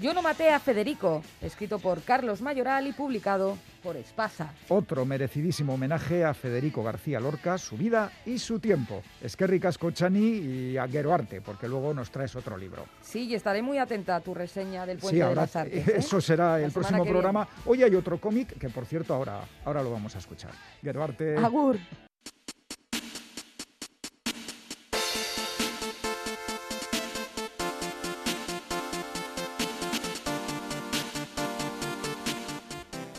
Yo 0.00 0.14
no 0.14 0.22
maté 0.22 0.50
a 0.50 0.60
Federico, 0.60 1.24
escrito 1.42 1.80
por 1.80 2.02
Carlos 2.02 2.40
Mayoral 2.40 2.86
y 2.86 2.92
publicado 2.92 3.58
por 3.82 3.96
Espasa. 3.96 4.54
Otro 4.68 5.04
merecidísimo 5.04 5.74
homenaje 5.74 6.24
a 6.24 6.34
Federico 6.34 6.84
García 6.84 7.18
Lorca, 7.18 7.58
su 7.58 7.76
vida 7.76 8.12
y 8.24 8.38
su 8.38 8.60
tiempo. 8.60 9.02
Esquerri 9.20 9.58
Cascochani 9.58 10.20
y 10.20 10.76
a 10.76 10.84
Arte, 10.84 11.40
porque 11.40 11.66
luego 11.66 11.92
nos 11.92 12.12
traes 12.12 12.36
otro 12.36 12.56
libro. 12.56 12.86
Sí, 13.00 13.24
y 13.24 13.34
estaré 13.34 13.60
muy 13.60 13.78
atenta 13.78 14.14
a 14.14 14.20
tu 14.20 14.34
reseña 14.34 14.86
del 14.86 14.98
puente 14.98 15.20
Sí, 15.20 15.28
de 15.28 15.34
las 15.34 15.56
artes. 15.56 15.88
¿eh? 15.88 15.94
eso 15.96 16.20
será 16.20 16.58
La 16.58 16.64
el 16.66 16.70
próximo 16.70 17.02
que 17.02 17.10
programa. 17.10 17.48
Hoy 17.64 17.82
hay 17.82 17.96
otro 17.96 18.20
cómic 18.20 18.56
que, 18.56 18.68
por 18.68 18.86
cierto, 18.86 19.14
ahora, 19.14 19.40
ahora 19.64 19.82
lo 19.82 19.90
vamos 19.90 20.14
a 20.14 20.18
escuchar. 20.18 20.52
Guero 20.80 21.02
Arte. 21.02 21.32
viene. 21.32 21.44
Agur. 21.44 21.76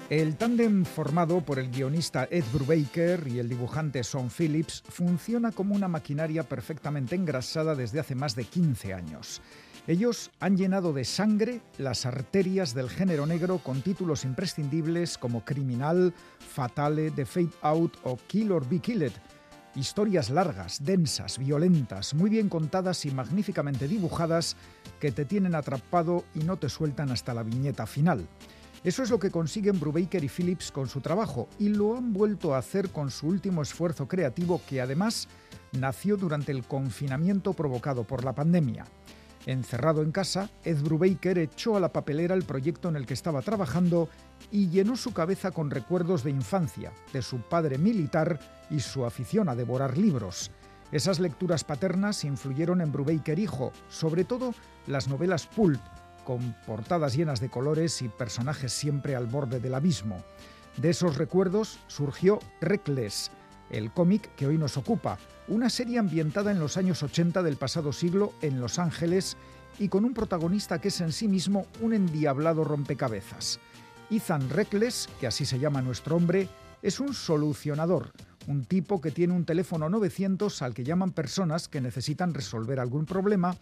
El 0.09 0.37
tándem 0.37 0.85
formado 0.85 1.41
por 1.41 1.59
el 1.59 1.69
guionista 1.69 2.29
Ed 2.31 2.45
Brubaker 2.53 3.27
y 3.27 3.39
el 3.39 3.49
dibujante 3.49 4.05
Sean 4.05 4.29
Phillips 4.29 4.81
funciona 4.87 5.51
como 5.51 5.75
una 5.75 5.89
maquinaria 5.89 6.43
perfectamente 6.43 7.15
engrasada 7.15 7.75
desde 7.75 7.99
hace 7.99 8.15
más 8.15 8.33
de 8.33 8.45
15 8.45 8.93
años. 8.93 9.41
Ellos 9.85 10.31
han 10.39 10.55
llenado 10.55 10.93
de 10.93 11.03
sangre 11.03 11.59
las 11.77 12.05
arterias 12.05 12.73
del 12.73 12.89
género 12.89 13.25
negro 13.25 13.57
con 13.57 13.81
títulos 13.81 14.23
imprescindibles 14.23 15.17
como 15.17 15.43
Criminal, 15.43 16.13
Fatale, 16.39 17.11
The 17.11 17.25
Fade 17.25 17.51
Out 17.61 17.97
o 18.03 18.17
Kill 18.27 18.53
or 18.53 18.65
Be 18.65 18.79
Killed. 18.79 19.11
Historias 19.75 20.29
largas, 20.29 20.85
densas, 20.85 21.37
violentas, 21.37 22.13
muy 22.13 22.29
bien 22.29 22.47
contadas 22.47 23.05
y 23.05 23.11
magníficamente 23.11 23.89
dibujadas 23.89 24.55
que 25.01 25.11
te 25.11 25.25
tienen 25.25 25.53
atrapado 25.53 26.23
y 26.33 26.39
no 26.39 26.55
te 26.55 26.69
sueltan 26.69 27.11
hasta 27.11 27.33
la 27.33 27.43
viñeta 27.43 27.85
final. 27.85 28.25
Eso 28.87 29.03
es 29.03 29.09
lo 29.09 29.19
que 29.19 29.31
consiguen 29.31 29.81
Brubaker 29.81 30.23
y 30.23 30.29
Phillips 30.29 30.71
con 30.71 30.87
su 30.87 31.01
trabajo 31.01 31.49
y 31.59 31.67
lo 31.67 31.97
han 31.97 32.13
vuelto 32.13 32.55
a 32.55 32.59
hacer 32.59 32.89
con 32.89 33.11
su 33.11 33.27
último 33.27 33.61
esfuerzo 33.61 34.07
creativo 34.07 34.61
que 34.65 34.79
además 34.79 35.27
nació 35.73 36.15
durante 36.15 36.53
el 36.53 36.63
confinamiento 36.63 37.51
provocado 37.51 38.05
por 38.05 38.23
la 38.23 38.33
pandemia. 38.33 38.85
Encerrado 39.45 40.03
en 40.03 40.13
casa, 40.13 40.49
Ed 40.63 40.81
Brubaker 40.81 41.37
echó 41.37 41.75
a 41.75 41.81
la 41.81 41.91
papelera 41.91 42.33
el 42.33 42.43
proyecto 42.43 42.87
en 42.87 42.95
el 42.95 43.05
que 43.05 43.13
estaba 43.13 43.41
trabajando 43.41 44.07
y 44.53 44.69
llenó 44.69 44.95
su 44.95 45.11
cabeza 45.11 45.51
con 45.51 45.69
recuerdos 45.69 46.23
de 46.23 46.31
infancia, 46.31 46.93
de 47.11 47.21
su 47.21 47.39
padre 47.39 47.77
militar 47.77 48.39
y 48.69 48.79
su 48.79 49.03
afición 49.05 49.49
a 49.49 49.55
devorar 49.55 49.97
libros. 49.97 50.49
Esas 50.93 51.19
lecturas 51.19 51.65
paternas 51.65 52.23
influyeron 52.23 52.79
en 52.79 52.93
Brubaker 52.93 53.37
hijo, 53.37 53.73
sobre 53.89 54.23
todo 54.23 54.53
las 54.87 55.09
novelas 55.09 55.45
pulp, 55.45 55.81
con 56.27 56.53
portadas 56.65 57.15
llenas 57.15 57.39
de 57.39 57.47
colores 57.47 58.01
y 58.01 58.09
personajes 58.09 58.73
siempre 58.73 59.15
al 59.15 59.27
borde 59.27 59.61
del 59.61 59.73
abismo. 59.73 60.21
De 60.75 60.89
esos 60.89 61.15
recuerdos 61.15 61.79
surgió 61.87 62.39
Reckless, 62.59 63.31
el 63.69 63.93
cómic 63.93 64.35
que 64.35 64.45
hoy 64.45 64.57
nos 64.57 64.75
ocupa, 64.75 65.19
una 65.47 65.69
serie 65.69 65.99
ambientada 65.99 66.51
en 66.51 66.59
los 66.59 66.75
años 66.75 67.01
80 67.01 67.43
del 67.43 67.55
pasado 67.55 67.93
siglo 67.93 68.33
en 68.41 68.59
Los 68.59 68.77
Ángeles 68.77 69.37
y 69.79 69.87
con 69.87 70.03
un 70.03 70.13
protagonista 70.13 70.81
que 70.81 70.89
es 70.89 70.99
en 70.99 71.13
sí 71.13 71.29
mismo 71.29 71.65
un 71.79 71.93
endiablado 71.93 72.65
rompecabezas. 72.65 73.61
Ethan 74.11 74.49
Reckless, 74.49 75.07
que 75.21 75.27
así 75.27 75.45
se 75.45 75.59
llama 75.59 75.81
nuestro 75.81 76.17
hombre, 76.17 76.49
es 76.81 76.99
un 76.99 77.13
solucionador, 77.13 78.11
un 78.47 78.65
tipo 78.65 78.99
que 78.99 79.11
tiene 79.11 79.33
un 79.33 79.45
teléfono 79.45 79.87
900 79.87 80.61
al 80.61 80.73
que 80.73 80.83
llaman 80.83 81.13
personas 81.13 81.69
que 81.69 81.79
necesitan 81.79 82.33
resolver 82.33 82.81
algún 82.81 83.05
problema 83.05 83.55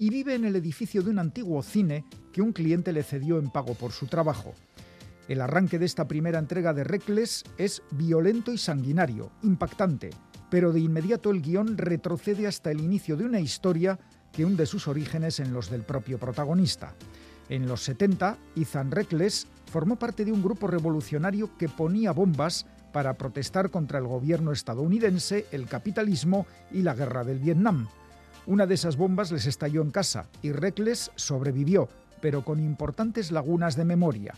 y 0.00 0.08
vive 0.08 0.34
en 0.34 0.46
el 0.46 0.56
edificio 0.56 1.02
de 1.02 1.10
un 1.10 1.18
antiguo 1.18 1.62
cine 1.62 2.06
que 2.32 2.40
un 2.40 2.52
cliente 2.52 2.90
le 2.90 3.02
cedió 3.02 3.38
en 3.38 3.50
pago 3.50 3.74
por 3.74 3.92
su 3.92 4.06
trabajo. 4.06 4.54
El 5.28 5.42
arranque 5.42 5.78
de 5.78 5.84
esta 5.84 6.08
primera 6.08 6.38
entrega 6.38 6.72
de 6.72 6.84
Reckless 6.84 7.44
es 7.58 7.82
violento 7.90 8.50
y 8.50 8.56
sanguinario, 8.56 9.30
impactante, 9.42 10.08
pero 10.50 10.72
de 10.72 10.80
inmediato 10.80 11.30
el 11.30 11.42
guion 11.42 11.76
retrocede 11.76 12.46
hasta 12.46 12.70
el 12.70 12.80
inicio 12.80 13.14
de 13.14 13.26
una 13.26 13.40
historia 13.40 13.98
que 14.32 14.46
hunde 14.46 14.64
sus 14.64 14.88
orígenes 14.88 15.38
en 15.38 15.52
los 15.52 15.70
del 15.70 15.82
propio 15.82 16.18
protagonista. 16.18 16.94
En 17.50 17.68
los 17.68 17.82
70, 17.82 18.38
Ethan 18.56 18.90
Reckless 18.90 19.48
formó 19.66 19.96
parte 19.96 20.24
de 20.24 20.32
un 20.32 20.42
grupo 20.42 20.66
revolucionario 20.66 21.50
que 21.58 21.68
ponía 21.68 22.12
bombas 22.12 22.64
para 22.90 23.18
protestar 23.18 23.70
contra 23.70 23.98
el 23.98 24.06
gobierno 24.06 24.50
estadounidense, 24.50 25.46
el 25.52 25.66
capitalismo 25.66 26.46
y 26.72 26.80
la 26.80 26.94
guerra 26.94 27.22
del 27.22 27.38
Vietnam. 27.38 27.86
Una 28.46 28.66
de 28.66 28.74
esas 28.74 28.96
bombas 28.96 29.30
les 29.32 29.46
estalló 29.46 29.82
en 29.82 29.90
casa 29.90 30.26
y 30.42 30.52
Reckless 30.52 31.10
sobrevivió, 31.14 31.88
pero 32.22 32.42
con 32.44 32.58
importantes 32.58 33.30
lagunas 33.30 33.76
de 33.76 33.84
memoria. 33.84 34.34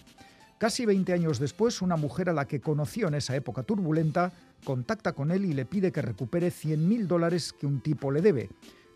Casi 0.58 0.84
20 0.84 1.12
años 1.12 1.38
después, 1.38 1.82
una 1.82 1.96
mujer 1.96 2.28
a 2.28 2.32
la 2.32 2.46
que 2.46 2.60
conoció 2.60 3.08
en 3.08 3.14
esa 3.14 3.36
época 3.36 3.62
turbulenta 3.62 4.32
contacta 4.64 5.12
con 5.12 5.30
él 5.30 5.44
y 5.44 5.52
le 5.54 5.64
pide 5.64 5.92
que 5.92 6.02
recupere 6.02 6.48
100.000 6.48 7.06
dólares 7.06 7.52
que 7.52 7.66
un 7.66 7.80
tipo 7.80 8.10
le 8.10 8.22
debe. 8.22 8.50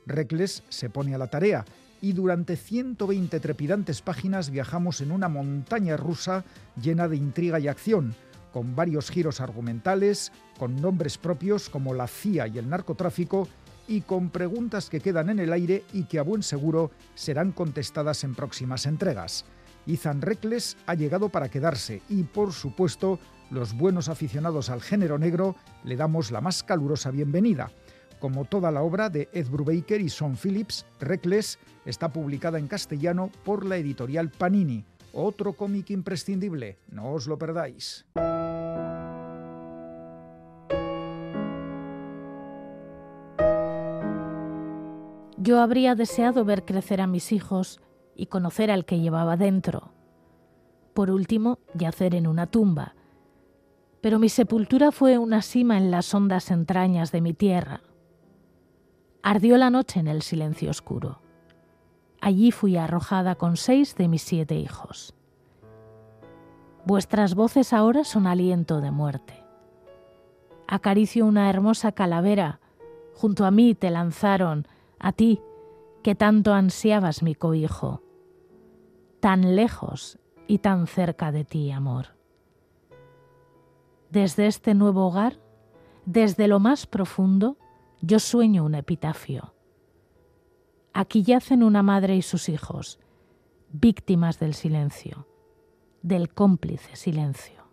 Reckless 0.06 0.62
se 0.68 0.90
pone 0.90 1.14
a 1.14 1.18
la 1.18 1.28
tarea 1.28 1.64
y 2.00 2.12
durante 2.12 2.56
120 2.56 3.40
trepidantes 3.40 4.02
páginas 4.02 4.50
viajamos 4.50 5.00
en 5.00 5.10
una 5.10 5.28
montaña 5.28 5.96
rusa 5.96 6.44
llena 6.80 7.08
de 7.08 7.16
intriga 7.16 7.58
y 7.58 7.68
acción, 7.68 8.14
con 8.52 8.76
varios 8.76 9.10
giros 9.10 9.40
argumentales, 9.40 10.32
con 10.58 10.76
nombres 10.76 11.18
propios 11.18 11.68
como 11.68 11.94
la 11.94 12.06
CIA 12.06 12.48
y 12.48 12.58
el 12.58 12.68
narcotráfico 12.68 13.48
y 13.88 14.02
con 14.02 14.30
preguntas 14.30 14.90
que 14.90 15.00
quedan 15.00 15.30
en 15.30 15.38
el 15.38 15.52
aire 15.52 15.84
y 15.92 16.04
que 16.04 16.18
a 16.18 16.22
buen 16.22 16.42
seguro 16.42 16.90
serán 17.14 17.52
contestadas 17.52 18.24
en 18.24 18.34
próximas 18.34 18.86
entregas. 18.86 19.44
Ethan 19.86 20.20
Reckless 20.20 20.76
ha 20.86 20.94
llegado 20.94 21.28
para 21.28 21.48
quedarse 21.48 22.02
y, 22.08 22.24
por 22.24 22.52
supuesto, 22.52 23.20
los 23.50 23.76
buenos 23.76 24.08
aficionados 24.08 24.70
al 24.70 24.82
género 24.82 25.18
negro 25.18 25.54
le 25.84 25.96
damos 25.96 26.30
la 26.30 26.40
más 26.40 26.62
calurosa 26.62 27.10
bienvenida. 27.10 27.70
Como 28.18 28.46
toda 28.46 28.70
la 28.70 28.82
obra 28.82 29.10
de 29.10 29.28
Ed 29.32 29.48
Brubaker 29.48 30.00
y 30.00 30.08
Sean 30.08 30.36
Phillips, 30.36 30.86
Reckless 31.00 31.58
está 31.84 32.12
publicada 32.12 32.58
en 32.58 32.66
castellano 32.66 33.30
por 33.44 33.64
la 33.64 33.76
editorial 33.76 34.30
Panini. 34.30 34.84
Otro 35.12 35.52
cómic 35.52 35.90
imprescindible, 35.90 36.78
no 36.90 37.12
os 37.12 37.26
lo 37.26 37.38
perdáis. 37.38 38.04
Yo 45.46 45.60
habría 45.60 45.94
deseado 45.94 46.44
ver 46.44 46.64
crecer 46.64 47.00
a 47.00 47.06
mis 47.06 47.30
hijos 47.30 47.80
y 48.16 48.26
conocer 48.26 48.68
al 48.68 48.84
que 48.84 48.98
llevaba 48.98 49.36
dentro. 49.36 49.92
Por 50.92 51.08
último, 51.08 51.60
yacer 51.72 52.16
en 52.16 52.26
una 52.26 52.48
tumba. 52.48 52.96
Pero 54.00 54.18
mi 54.18 54.28
sepultura 54.28 54.90
fue 54.90 55.18
una 55.18 55.42
cima 55.42 55.78
en 55.78 55.92
las 55.92 56.12
hondas 56.12 56.50
entrañas 56.50 57.12
de 57.12 57.20
mi 57.20 57.32
tierra. 57.32 57.82
Ardió 59.22 59.56
la 59.56 59.70
noche 59.70 60.00
en 60.00 60.08
el 60.08 60.22
silencio 60.22 60.68
oscuro. 60.68 61.20
Allí 62.20 62.50
fui 62.50 62.76
arrojada 62.76 63.36
con 63.36 63.56
seis 63.56 63.94
de 63.94 64.08
mis 64.08 64.22
siete 64.22 64.56
hijos. 64.56 65.14
Vuestras 66.84 67.36
voces 67.36 67.72
ahora 67.72 68.02
son 68.02 68.26
aliento 68.26 68.80
de 68.80 68.90
muerte. 68.90 69.44
Acaricio 70.66 71.24
una 71.24 71.48
hermosa 71.48 71.92
calavera. 71.92 72.58
Junto 73.14 73.44
a 73.44 73.52
mí 73.52 73.76
te 73.76 73.90
lanzaron, 73.90 74.66
a 75.06 75.12
ti, 75.12 75.40
que 76.02 76.16
tanto 76.16 76.52
ansiabas 76.52 77.22
mi 77.22 77.36
cobijo 77.36 78.02
tan 79.26 79.56
lejos 79.56 80.20
y 80.46 80.58
tan 80.58 80.86
cerca 80.86 81.32
de 81.32 81.44
ti, 81.44 81.72
amor. 81.72 82.16
Desde 84.10 84.46
este 84.46 84.74
nuevo 84.74 85.06
hogar, 85.06 85.40
desde 86.04 86.46
lo 86.46 86.60
más 86.60 86.86
profundo, 86.86 87.56
yo 88.00 88.20
sueño 88.20 88.64
un 88.64 88.76
epitafio. 88.76 89.52
Aquí 90.92 91.24
yacen 91.24 91.64
una 91.64 91.82
madre 91.82 92.14
y 92.14 92.22
sus 92.22 92.48
hijos, 92.48 93.00
víctimas 93.72 94.38
del 94.38 94.54
silencio, 94.54 95.26
del 96.02 96.32
cómplice 96.32 96.94
silencio. 96.94 97.64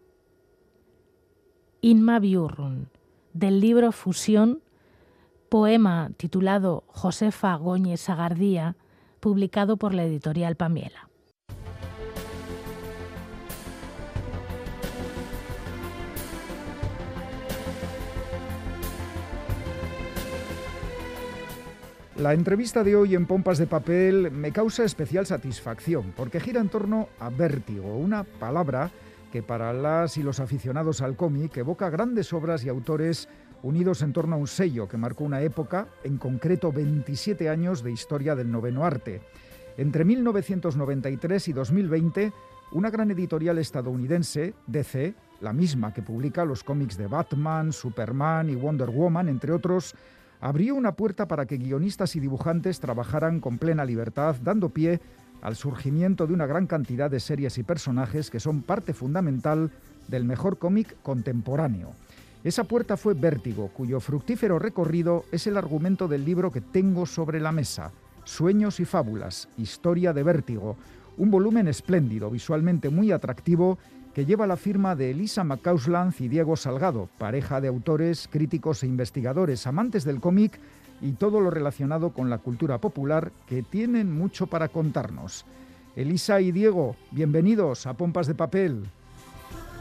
Inma 1.81 2.17
Biurrun, 2.17 2.89
del 3.33 3.59
libro 3.59 3.91
Fusión, 3.91 4.62
poema 5.53 6.09
titulado 6.17 6.83
Josefa 6.87 7.53
Góñez 7.57 8.01
Sagardía, 8.01 8.75
publicado 9.19 9.77
por 9.77 9.93
la 9.93 10.03
editorial 10.03 10.55
Pamiela. 10.55 11.09
La 22.15 22.33
entrevista 22.33 22.83
de 22.83 22.95
hoy 22.95 23.13
en 23.13 23.27
Pompas 23.27 23.59
de 23.59 23.67
Papel 23.67 24.31
me 24.31 24.51
causa 24.51 24.83
especial 24.83 25.27
satisfacción 25.27 26.13
porque 26.17 26.39
gira 26.39 26.61
en 26.61 26.69
torno 26.69 27.09
a 27.19 27.29
vértigo, 27.29 27.95
una 27.95 28.23
palabra 28.23 28.89
que 29.31 29.43
para 29.43 29.71
las 29.71 30.17
y 30.17 30.23
los 30.23 30.39
aficionados 30.39 31.01
al 31.01 31.15
cómic 31.15 31.57
evoca 31.57 31.91
grandes 31.91 32.33
obras 32.33 32.63
y 32.65 32.69
autores 32.69 33.29
unidos 33.63 34.01
en 34.01 34.13
torno 34.13 34.35
a 34.35 34.39
un 34.39 34.47
sello 34.47 34.87
que 34.87 34.97
marcó 34.97 35.23
una 35.23 35.41
época, 35.41 35.87
en 36.03 36.17
concreto 36.17 36.71
27 36.71 37.49
años 37.49 37.81
de 37.81 37.91
historia 37.91 38.35
del 38.35 38.51
noveno 38.51 38.85
arte. 38.85 39.21
Entre 39.77 40.05
1993 40.05 41.47
y 41.47 41.53
2020, 41.53 42.33
una 42.73 42.91
gran 42.91 43.09
editorial 43.09 43.57
estadounidense, 43.57 44.53
DC, 44.67 45.15
la 45.41 45.53
misma 45.53 45.93
que 45.93 46.01
publica 46.01 46.45
los 46.45 46.63
cómics 46.63 46.97
de 46.97 47.07
Batman, 47.07 47.73
Superman 47.73 48.49
y 48.49 48.55
Wonder 48.55 48.89
Woman, 48.89 49.29
entre 49.29 49.51
otros, 49.51 49.95
abrió 50.41 50.75
una 50.75 50.93
puerta 50.95 51.27
para 51.27 51.45
que 51.45 51.57
guionistas 51.57 52.15
y 52.15 52.19
dibujantes 52.19 52.79
trabajaran 52.79 53.39
con 53.39 53.57
plena 53.57 53.85
libertad, 53.85 54.35
dando 54.43 54.69
pie 54.69 54.99
al 55.41 55.55
surgimiento 55.55 56.27
de 56.27 56.33
una 56.33 56.45
gran 56.45 56.67
cantidad 56.67 57.09
de 57.09 57.19
series 57.19 57.57
y 57.57 57.63
personajes 57.63 58.29
que 58.29 58.39
son 58.39 58.61
parte 58.61 58.93
fundamental 58.93 59.71
del 60.07 60.25
mejor 60.25 60.57
cómic 60.57 60.95
contemporáneo. 61.01 61.93
Esa 62.43 62.65
puerta 62.65 62.97
fue 62.97 63.13
Vértigo, 63.13 63.69
cuyo 63.69 64.01
fructífero 64.01 64.59
recorrido 64.59 65.23
es 65.31 65.47
el 65.47 65.55
argumento 65.55 66.09
del 66.09 66.25
libro 66.25 66.51
que 66.51 66.59
tengo 66.59 67.05
sobre 67.05 67.39
la 67.39 67.53
mesa, 67.53 67.93
Sueños 68.25 68.81
y 68.81 68.85
Fábulas, 68.85 69.47
Historia 69.57 70.11
de 70.11 70.23
Vértigo, 70.23 70.75
un 71.17 71.31
volumen 71.31 71.69
espléndido, 71.69 72.29
visualmente 72.29 72.89
muy 72.89 73.13
atractivo 73.13 73.77
que 74.13 74.25
lleva 74.25 74.45
la 74.45 74.57
firma 74.57 74.93
de 74.93 75.11
Elisa 75.11 75.45
McCausland 75.45 76.13
y 76.19 76.27
Diego 76.27 76.57
Salgado, 76.57 77.07
pareja 77.17 77.61
de 77.61 77.69
autores, 77.69 78.27
críticos 78.29 78.83
e 78.83 78.87
investigadores, 78.87 79.65
amantes 79.65 80.03
del 80.03 80.19
cómic 80.19 80.59
y 80.99 81.13
todo 81.13 81.39
lo 81.39 81.49
relacionado 81.49 82.09
con 82.09 82.29
la 82.29 82.39
cultura 82.39 82.77
popular 82.77 83.31
que 83.47 83.63
tienen 83.63 84.11
mucho 84.11 84.47
para 84.47 84.67
contarnos. 84.67 85.45
Elisa 85.95 86.41
y 86.41 86.51
Diego, 86.51 86.97
bienvenidos 87.11 87.87
a 87.87 87.93
Pompas 87.93 88.27
de 88.27 88.35
Papel. 88.35 88.83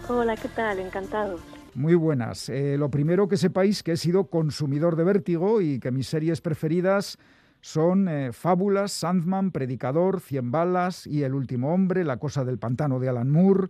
Hola, 0.09 0.37
¿qué 0.37 0.49
tal? 0.49 0.79
Encantado. 0.79 1.41
Muy 1.75 1.95
buenas. 1.95 2.51
Eh, 2.51 2.77
lo 2.77 2.91
primero 2.91 3.29
que 3.29 3.39
sepáis 3.39 3.83
que 3.83 3.93
he 3.93 3.97
sido 3.97 4.27
consumidor 4.27 4.95
de 4.95 5.05
vértigo 5.05 5.63
y 5.63 5.81
que 5.81 5.91
mis 5.91 6.07
series 6.07 6.43
preferidas 6.43 7.19
son 7.63 8.09
eh, 8.09 8.33
Fábulas, 8.33 8.93
Sandman, 8.93 9.53
Predicador, 9.53 10.21
Cien 10.21 10.51
Balas 10.51 11.07
y 11.07 11.23
El 11.23 11.35
Último 11.35 11.73
Hombre, 11.73 12.05
La 12.05 12.19
Cosa 12.19 12.45
del 12.45 12.59
Pantano 12.59 13.01
de 13.01 13.09
Alan 13.09 13.31
Moore, 13.31 13.69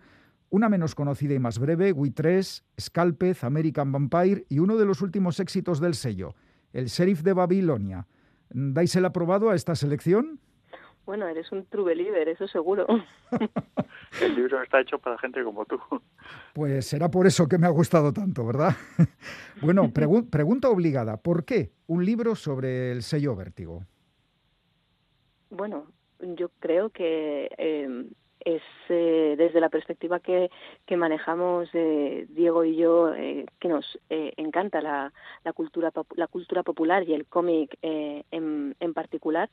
una 0.51 0.69
menos 0.69 0.97
conocida 0.97 1.35
y 1.35 1.39
más 1.39 1.61
breve, 1.61 1.93
Wii 1.93 2.11
3, 2.11 2.65
Scalpez, 2.81 3.45
American 3.45 3.93
Vampire 3.93 4.47
y 4.49 4.59
uno 4.59 4.77
de 4.77 4.85
los 4.85 5.01
últimos 5.01 5.39
éxitos 5.39 5.81
del 5.81 5.95
sello, 5.95 6.35
El 6.73 6.87
Sheriff 6.87 7.23
de 7.23 7.35
Babilonia. 7.35 8.09
¿Dais 8.51 8.97
el 8.97 9.05
aprobado 9.05 9.51
a 9.51 9.55
esta 9.55 9.77
selección? 9.77 10.41
Bueno, 11.05 11.27
eres 11.27 11.51
un 11.51 11.67
true 11.67 11.85
believer, 11.85 12.29
eso 12.29 12.47
seguro. 12.47 12.87
el 14.21 14.37
libro 14.37 14.63
está 14.63 14.81
hecho 14.81 14.99
para 14.99 15.19
gente 15.19 15.43
como 15.43 15.65
tú. 15.65 15.79
Pues 16.53 16.87
será 16.87 17.11
por 17.11 17.27
eso 17.27 17.49
que 17.49 17.59
me 17.59 17.67
ha 17.67 17.71
gustado 17.71 18.13
tanto, 18.13 18.47
¿verdad? 18.47 18.77
bueno, 19.63 19.91
pregunta 19.93 20.69
obligada. 20.69 21.17
¿Por 21.17 21.45
qué 21.45 21.73
un 21.87 22.05
libro 22.05 22.37
sobre 22.37 22.93
el 22.93 23.03
sello 23.03 23.35
Vértigo? 23.35 23.85
Bueno, 25.51 25.87
yo 26.21 26.51
creo 26.61 26.91
que 26.91 27.51
eh, 27.59 28.07
es 28.45 28.63
eh, 28.89 29.35
desde 29.37 29.61
la 29.61 29.69
perspectiva 29.69 30.21
que, 30.21 30.51
que 30.87 30.97
manejamos 30.97 31.69
eh, 31.73 32.27
Diego 32.29 32.65
y 32.65 32.77
yo, 32.77 33.15
eh, 33.15 33.47
que 33.59 33.69
nos 33.69 33.99
encanta 34.09 34.81
la, 34.81 35.13
la, 35.45 35.53
cultura, 35.53 35.91
la 36.17 36.27
cultura 36.27 36.63
popular 36.63 37.09
y 37.09 37.15
el 37.15 37.27
cómic 37.27 37.79
en, 37.83 38.77
en, 38.79 38.95
particular, 38.95 39.49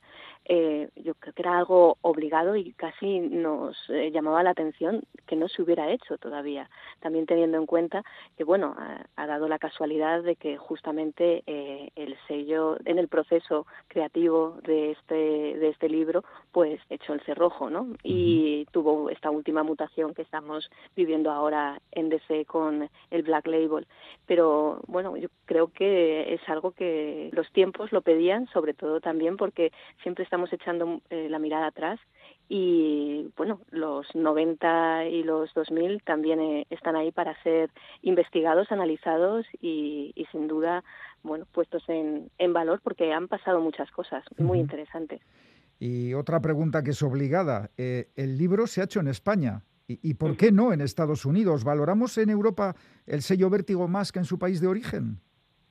yo 0.48 1.14
creo 1.14 1.32
que 1.34 1.42
era 1.42 1.58
algo 1.58 1.96
obligado 2.02 2.56
y 2.56 2.72
casi 2.72 3.20
nos 3.20 3.76
llamaba 4.12 4.42
la 4.42 4.50
atención 4.50 5.02
que 5.26 5.36
no 5.36 5.48
se 5.48 5.62
hubiera 5.62 5.90
hecho 5.90 6.18
todavía. 6.18 6.68
También 7.00 7.26
teniendo 7.26 7.58
en 7.58 7.66
cuenta 7.66 8.02
que, 8.36 8.44
bueno, 8.44 8.74
ha, 8.78 9.06
ha 9.16 9.26
dado 9.26 9.48
la 9.48 9.58
casualidad 9.58 10.22
de 10.22 10.36
que 10.36 10.56
justamente 10.58 11.42
el 11.46 12.16
sello, 12.28 12.76
en 12.84 12.98
el 12.98 13.08
proceso 13.08 13.66
creativo 13.88 14.58
de 14.64 14.92
este, 14.92 15.14
de 15.14 15.68
este 15.68 15.88
libro, 15.88 16.24
pues 16.52 16.80
echó 16.90 17.14
el 17.14 17.20
cerrojo, 17.22 17.70
¿no? 17.70 17.88
Y 18.02 18.66
tuvo 18.80 19.10
esta 19.10 19.30
última 19.30 19.62
mutación 19.62 20.14
que 20.14 20.22
estamos 20.22 20.70
viviendo 20.96 21.30
ahora 21.30 21.80
en 21.92 22.08
DC 22.08 22.46
con 22.46 22.88
el 23.10 23.22
Black 23.22 23.46
Label. 23.46 23.86
Pero 24.26 24.80
bueno, 24.86 25.18
yo 25.18 25.28
creo 25.44 25.68
que 25.68 26.32
es 26.32 26.40
algo 26.48 26.72
que 26.72 27.28
los 27.32 27.50
tiempos 27.52 27.92
lo 27.92 28.00
pedían, 28.00 28.46
sobre 28.48 28.72
todo 28.72 29.00
también 29.00 29.36
porque 29.36 29.70
siempre 30.02 30.24
estamos 30.24 30.50
echando 30.52 31.02
eh, 31.10 31.28
la 31.28 31.38
mirada 31.38 31.66
atrás 31.66 32.00
y 32.48 33.28
bueno, 33.36 33.60
los 33.70 34.06
90 34.14 35.06
y 35.08 35.24
los 35.24 35.52
2000 35.52 36.02
también 36.02 36.40
eh, 36.40 36.66
están 36.70 36.96
ahí 36.96 37.12
para 37.12 37.40
ser 37.42 37.70
investigados, 38.00 38.72
analizados 38.72 39.46
y, 39.60 40.12
y 40.14 40.24
sin 40.32 40.48
duda, 40.48 40.82
bueno, 41.22 41.44
puestos 41.52 41.86
en, 41.88 42.30
en, 42.38 42.52
valor 42.54 42.80
porque 42.82 43.12
han 43.12 43.28
pasado 43.28 43.60
muchas 43.60 43.90
cosas 43.90 44.24
muy 44.38 44.58
interesantes. 44.58 45.20
Y 45.80 46.12
otra 46.12 46.40
pregunta 46.40 46.82
que 46.84 46.90
es 46.90 47.02
obligada, 47.02 47.70
eh, 47.78 48.10
el 48.14 48.36
libro 48.36 48.66
se 48.66 48.82
ha 48.82 48.84
hecho 48.84 49.00
en 49.00 49.08
España. 49.08 49.64
¿Y, 49.88 49.98
¿Y 50.02 50.14
por 50.14 50.36
qué 50.36 50.52
no 50.52 50.72
en 50.72 50.82
Estados 50.82 51.24
Unidos? 51.24 51.64
¿Valoramos 51.64 52.16
en 52.18 52.28
Europa 52.30 52.76
el 53.06 53.22
sello 53.22 53.48
vértigo 53.50 53.88
más 53.88 54.12
que 54.12 54.18
en 54.18 54.26
su 54.26 54.38
país 54.38 54.60
de 54.60 54.68
origen? 54.68 55.20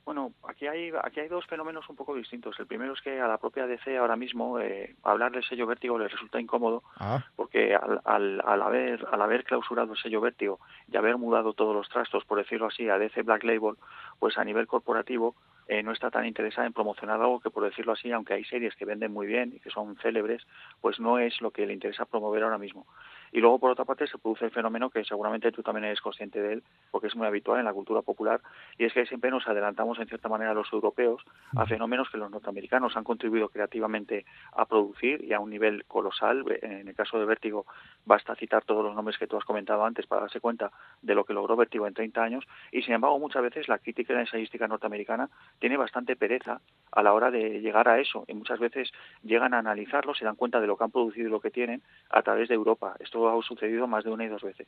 Bueno, 0.09 0.33
aquí 0.47 0.65
hay, 0.65 0.91
aquí 1.03 1.19
hay 1.19 1.27
dos 1.27 1.45
fenómenos 1.45 1.87
un 1.87 1.95
poco 1.95 2.15
distintos. 2.15 2.59
El 2.59 2.65
primero 2.65 2.93
es 2.93 3.01
que 3.01 3.21
a 3.21 3.27
la 3.27 3.37
propia 3.37 3.67
DC 3.67 3.95
ahora 3.95 4.15
mismo 4.15 4.59
eh, 4.59 4.95
hablar 5.03 5.31
del 5.31 5.43
sello 5.43 5.67
vértigo 5.67 5.99
le 5.99 6.07
resulta 6.07 6.41
incómodo 6.41 6.81
Ah, 6.97 7.23
porque 7.35 7.75
al, 7.75 8.01
al, 8.05 8.41
al 8.43 8.61
haber, 8.63 9.05
al 9.11 9.21
haber 9.21 9.43
clausurado 9.43 9.93
el 9.93 9.99
sello 9.99 10.19
vértigo 10.19 10.59
y 10.91 10.97
haber 10.97 11.19
mudado 11.19 11.53
todos 11.53 11.75
los 11.75 11.87
trastos, 11.89 12.25
por 12.25 12.39
decirlo 12.39 12.65
así, 12.65 12.89
a 12.89 12.97
DC 12.97 13.21
Black 13.21 13.43
Label, 13.43 13.75
pues 14.17 14.35
a 14.39 14.43
nivel 14.43 14.65
corporativo 14.65 15.35
eh, 15.69 15.83
no 15.83 15.91
está 15.91 16.09
tan 16.09 16.25
interesada 16.25 16.65
en 16.65 16.73
promocionar 16.73 17.21
algo 17.21 17.39
que, 17.39 17.51
por 17.51 17.63
decirlo 17.63 17.93
así, 17.93 18.11
aunque 18.11 18.33
hay 18.33 18.43
series 18.43 18.75
que 18.75 18.85
venden 18.85 19.13
muy 19.13 19.27
bien 19.27 19.53
y 19.55 19.59
que 19.59 19.69
son 19.69 19.95
célebres, 19.97 20.41
pues 20.81 20.99
no 20.99 21.19
es 21.19 21.39
lo 21.41 21.51
que 21.51 21.67
le 21.67 21.73
interesa 21.73 22.05
promover 22.05 22.41
ahora 22.41 22.57
mismo. 22.57 22.87
Y 23.31 23.39
luego, 23.39 23.59
por 23.59 23.71
otra 23.71 23.85
parte, 23.85 24.07
se 24.07 24.17
produce 24.17 24.45
el 24.45 24.51
fenómeno 24.51 24.89
que 24.89 25.03
seguramente 25.03 25.51
tú 25.51 25.63
también 25.63 25.85
eres 25.85 26.01
consciente 26.01 26.41
de 26.41 26.53
él, 26.53 26.63
porque 26.91 27.07
es 27.07 27.15
muy 27.15 27.27
habitual 27.27 27.59
en 27.59 27.65
la 27.65 27.73
cultura 27.73 28.01
popular, 28.01 28.41
y 28.77 28.85
es 28.85 28.93
que 28.93 29.05
siempre 29.05 29.31
nos 29.31 29.47
adelantamos, 29.47 29.99
en 29.99 30.07
cierta 30.07 30.29
manera, 30.29 30.53
los 30.53 30.71
europeos 30.71 31.23
a 31.55 31.65
fenómenos 31.65 32.09
que 32.09 32.17
los 32.17 32.31
norteamericanos 32.31 32.95
han 32.97 33.03
contribuido 33.03 33.49
creativamente 33.49 34.25
a 34.53 34.65
producir 34.65 35.23
y 35.23 35.33
a 35.33 35.39
un 35.39 35.49
nivel 35.49 35.85
colosal. 35.85 36.43
En 36.61 36.87
el 36.87 36.95
caso 36.95 37.19
de 37.19 37.25
Vértigo, 37.25 37.65
basta 38.05 38.35
citar 38.35 38.63
todos 38.63 38.83
los 38.83 38.95
nombres 38.95 39.17
que 39.17 39.27
tú 39.27 39.37
has 39.37 39.45
comentado 39.45 39.83
antes 39.85 40.07
para 40.07 40.21
darse 40.21 40.39
cuenta 40.39 40.71
de 41.01 41.15
lo 41.15 41.23
que 41.23 41.33
logró 41.33 41.55
Vértigo 41.55 41.87
en 41.87 41.93
30 41.93 42.23
años, 42.23 42.45
y 42.71 42.81
sin 42.81 42.93
embargo, 42.93 43.19
muchas 43.19 43.41
veces 43.41 43.67
la 43.67 43.79
crítica 43.79 44.13
y 44.13 44.15
la 44.15 44.21
ensayística 44.21 44.67
norteamericana 44.67 45.29
tiene 45.59 45.77
bastante 45.77 46.15
pereza 46.15 46.61
a 46.91 47.03
la 47.03 47.13
hora 47.13 47.31
de 47.31 47.61
llegar 47.61 47.87
a 47.87 47.99
eso, 47.99 48.25
y 48.27 48.33
muchas 48.33 48.59
veces 48.59 48.91
llegan 49.23 49.53
a 49.53 49.59
analizarlo, 49.59 50.13
se 50.13 50.25
dan 50.25 50.35
cuenta 50.35 50.59
de 50.59 50.67
lo 50.67 50.77
que 50.77 50.83
han 50.83 50.91
producido 50.91 51.27
y 51.27 51.31
lo 51.31 51.39
que 51.39 51.51
tienen 51.51 51.81
a 52.09 52.21
través 52.21 52.49
de 52.49 52.55
Europa. 52.55 52.95
Esto 52.99 53.18
ha 53.27 53.41
sucedido 53.41 53.87
más 53.87 54.03
de 54.03 54.11
una 54.11 54.25
y 54.25 54.29
dos 54.29 54.43
veces. 54.43 54.67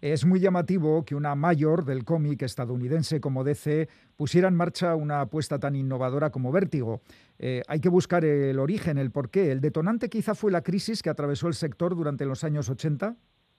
Es 0.00 0.26
muy 0.26 0.40
llamativo 0.40 1.04
que 1.04 1.14
una 1.14 1.34
mayor 1.34 1.84
del 1.84 2.04
cómic 2.04 2.42
estadounidense 2.42 3.20
como 3.20 3.44
DC 3.44 3.88
pusiera 4.16 4.48
en 4.48 4.56
marcha 4.56 4.96
una 4.96 5.20
apuesta 5.20 5.58
tan 5.58 5.76
innovadora 5.76 6.30
como 6.30 6.50
Vértigo. 6.50 7.00
Eh, 7.38 7.62
hay 7.68 7.80
que 7.80 7.88
buscar 7.88 8.24
el 8.24 8.58
origen, 8.58 8.98
el 8.98 9.10
porqué. 9.10 9.52
¿El 9.52 9.60
detonante 9.60 10.08
quizá 10.08 10.34
fue 10.34 10.50
la 10.50 10.62
crisis 10.62 11.02
que 11.02 11.10
atravesó 11.10 11.48
el 11.48 11.54
sector 11.54 11.94
durante 11.94 12.26
los 12.26 12.42
años 12.44 12.68
80? 12.68 13.16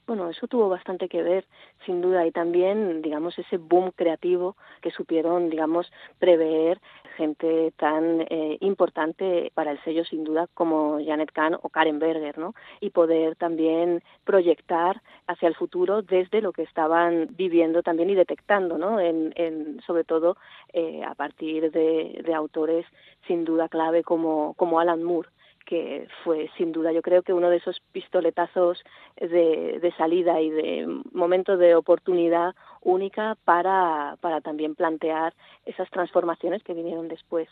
Bueno, 0.07 0.29
eso 0.29 0.47
tuvo 0.47 0.69
bastante 0.69 1.09
que 1.09 1.21
ver, 1.21 1.45
sin 1.85 1.99
duda, 2.01 2.25
y 2.25 2.31
también, 2.31 3.01
digamos, 3.01 3.37
ese 3.37 3.57
boom 3.57 3.91
creativo 3.93 4.55
que 4.81 4.89
supieron, 4.89 5.49
digamos, 5.49 5.91
prever 6.17 6.79
gente 7.17 7.73
tan 7.75 8.21
eh, 8.29 8.57
importante 8.61 9.51
para 9.53 9.71
el 9.71 9.83
sello, 9.83 10.05
sin 10.05 10.23
duda, 10.23 10.47
como 10.53 10.99
Janet 11.05 11.31
Kahn 11.33 11.55
o 11.61 11.67
Karen 11.69 11.99
Berger, 11.99 12.37
¿no? 12.37 12.53
Y 12.79 12.91
poder 12.91 13.35
también 13.35 14.01
proyectar 14.23 15.01
hacia 15.27 15.49
el 15.49 15.55
futuro 15.55 16.01
desde 16.03 16.41
lo 16.41 16.53
que 16.53 16.63
estaban 16.63 17.27
viviendo 17.31 17.83
también 17.83 18.09
y 18.09 18.15
detectando, 18.15 18.77
¿no? 18.77 19.01
En, 19.01 19.33
en 19.35 19.81
sobre 19.85 20.05
todo 20.05 20.37
eh, 20.71 21.03
a 21.03 21.15
partir 21.15 21.69
de, 21.71 22.21
de 22.23 22.33
autores, 22.33 22.85
sin 23.27 23.43
duda, 23.43 23.67
clave 23.67 24.03
como, 24.03 24.53
como 24.53 24.79
Alan 24.79 25.03
Moore 25.03 25.29
que 25.67 26.07
fue 26.23 26.49
sin 26.57 26.71
duda 26.71 26.93
yo 26.93 27.01
creo 27.01 27.21
que 27.21 27.33
uno 27.33 27.49
de 27.49 27.57
esos 27.57 27.81
pistoletazos 27.91 28.81
de, 29.19 29.79
de 29.81 29.93
salida 29.97 30.39
y 30.41 30.49
de 30.49 30.87
momento 31.11 31.57
de 31.57 31.75
oportunidad 31.75 32.55
única 32.81 33.35
para, 33.43 34.17
para 34.21 34.39
también 34.39 34.75
plantear 34.75 35.33
esas 35.65 35.89
transformaciones 35.91 36.63
que 36.63 36.73
vinieron 36.73 37.09
después. 37.09 37.49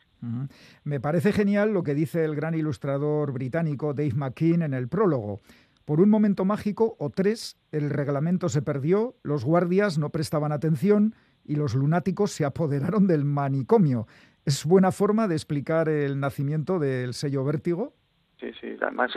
Me 0.83 0.99
parece 0.99 1.33
genial 1.33 1.73
lo 1.73 1.83
que 1.83 1.93
dice 1.93 2.23
el 2.23 2.35
gran 2.35 2.55
ilustrador 2.55 3.33
británico 3.33 3.93
Dave 3.93 4.13
McKean 4.15 4.61
en 4.61 4.73
el 4.73 4.87
prólogo. 4.87 5.41
Por 5.83 5.99
un 5.99 6.09
momento 6.09 6.45
mágico 6.45 6.95
o 6.97 7.09
tres, 7.09 7.57
el 7.71 7.89
reglamento 7.89 8.49
se 8.49 8.61
perdió, 8.61 9.15
los 9.23 9.43
guardias 9.43 9.97
no 9.97 10.09
prestaban 10.09 10.51
atención 10.51 11.13
y 11.43 11.55
los 11.55 11.75
lunáticos 11.75 12.31
se 12.31 12.45
apoderaron 12.45 13.07
del 13.07 13.25
manicomio. 13.25 14.07
¿Es 14.45 14.65
buena 14.65 14.91
forma 14.91 15.27
de 15.27 15.35
explicar 15.35 15.89
el 15.89 16.19
nacimiento 16.19 16.79
del 16.79 17.13
sello 17.13 17.43
Vértigo? 17.43 17.93
Sí, 18.39 18.51
sí. 18.59 18.77
Además, 18.81 19.11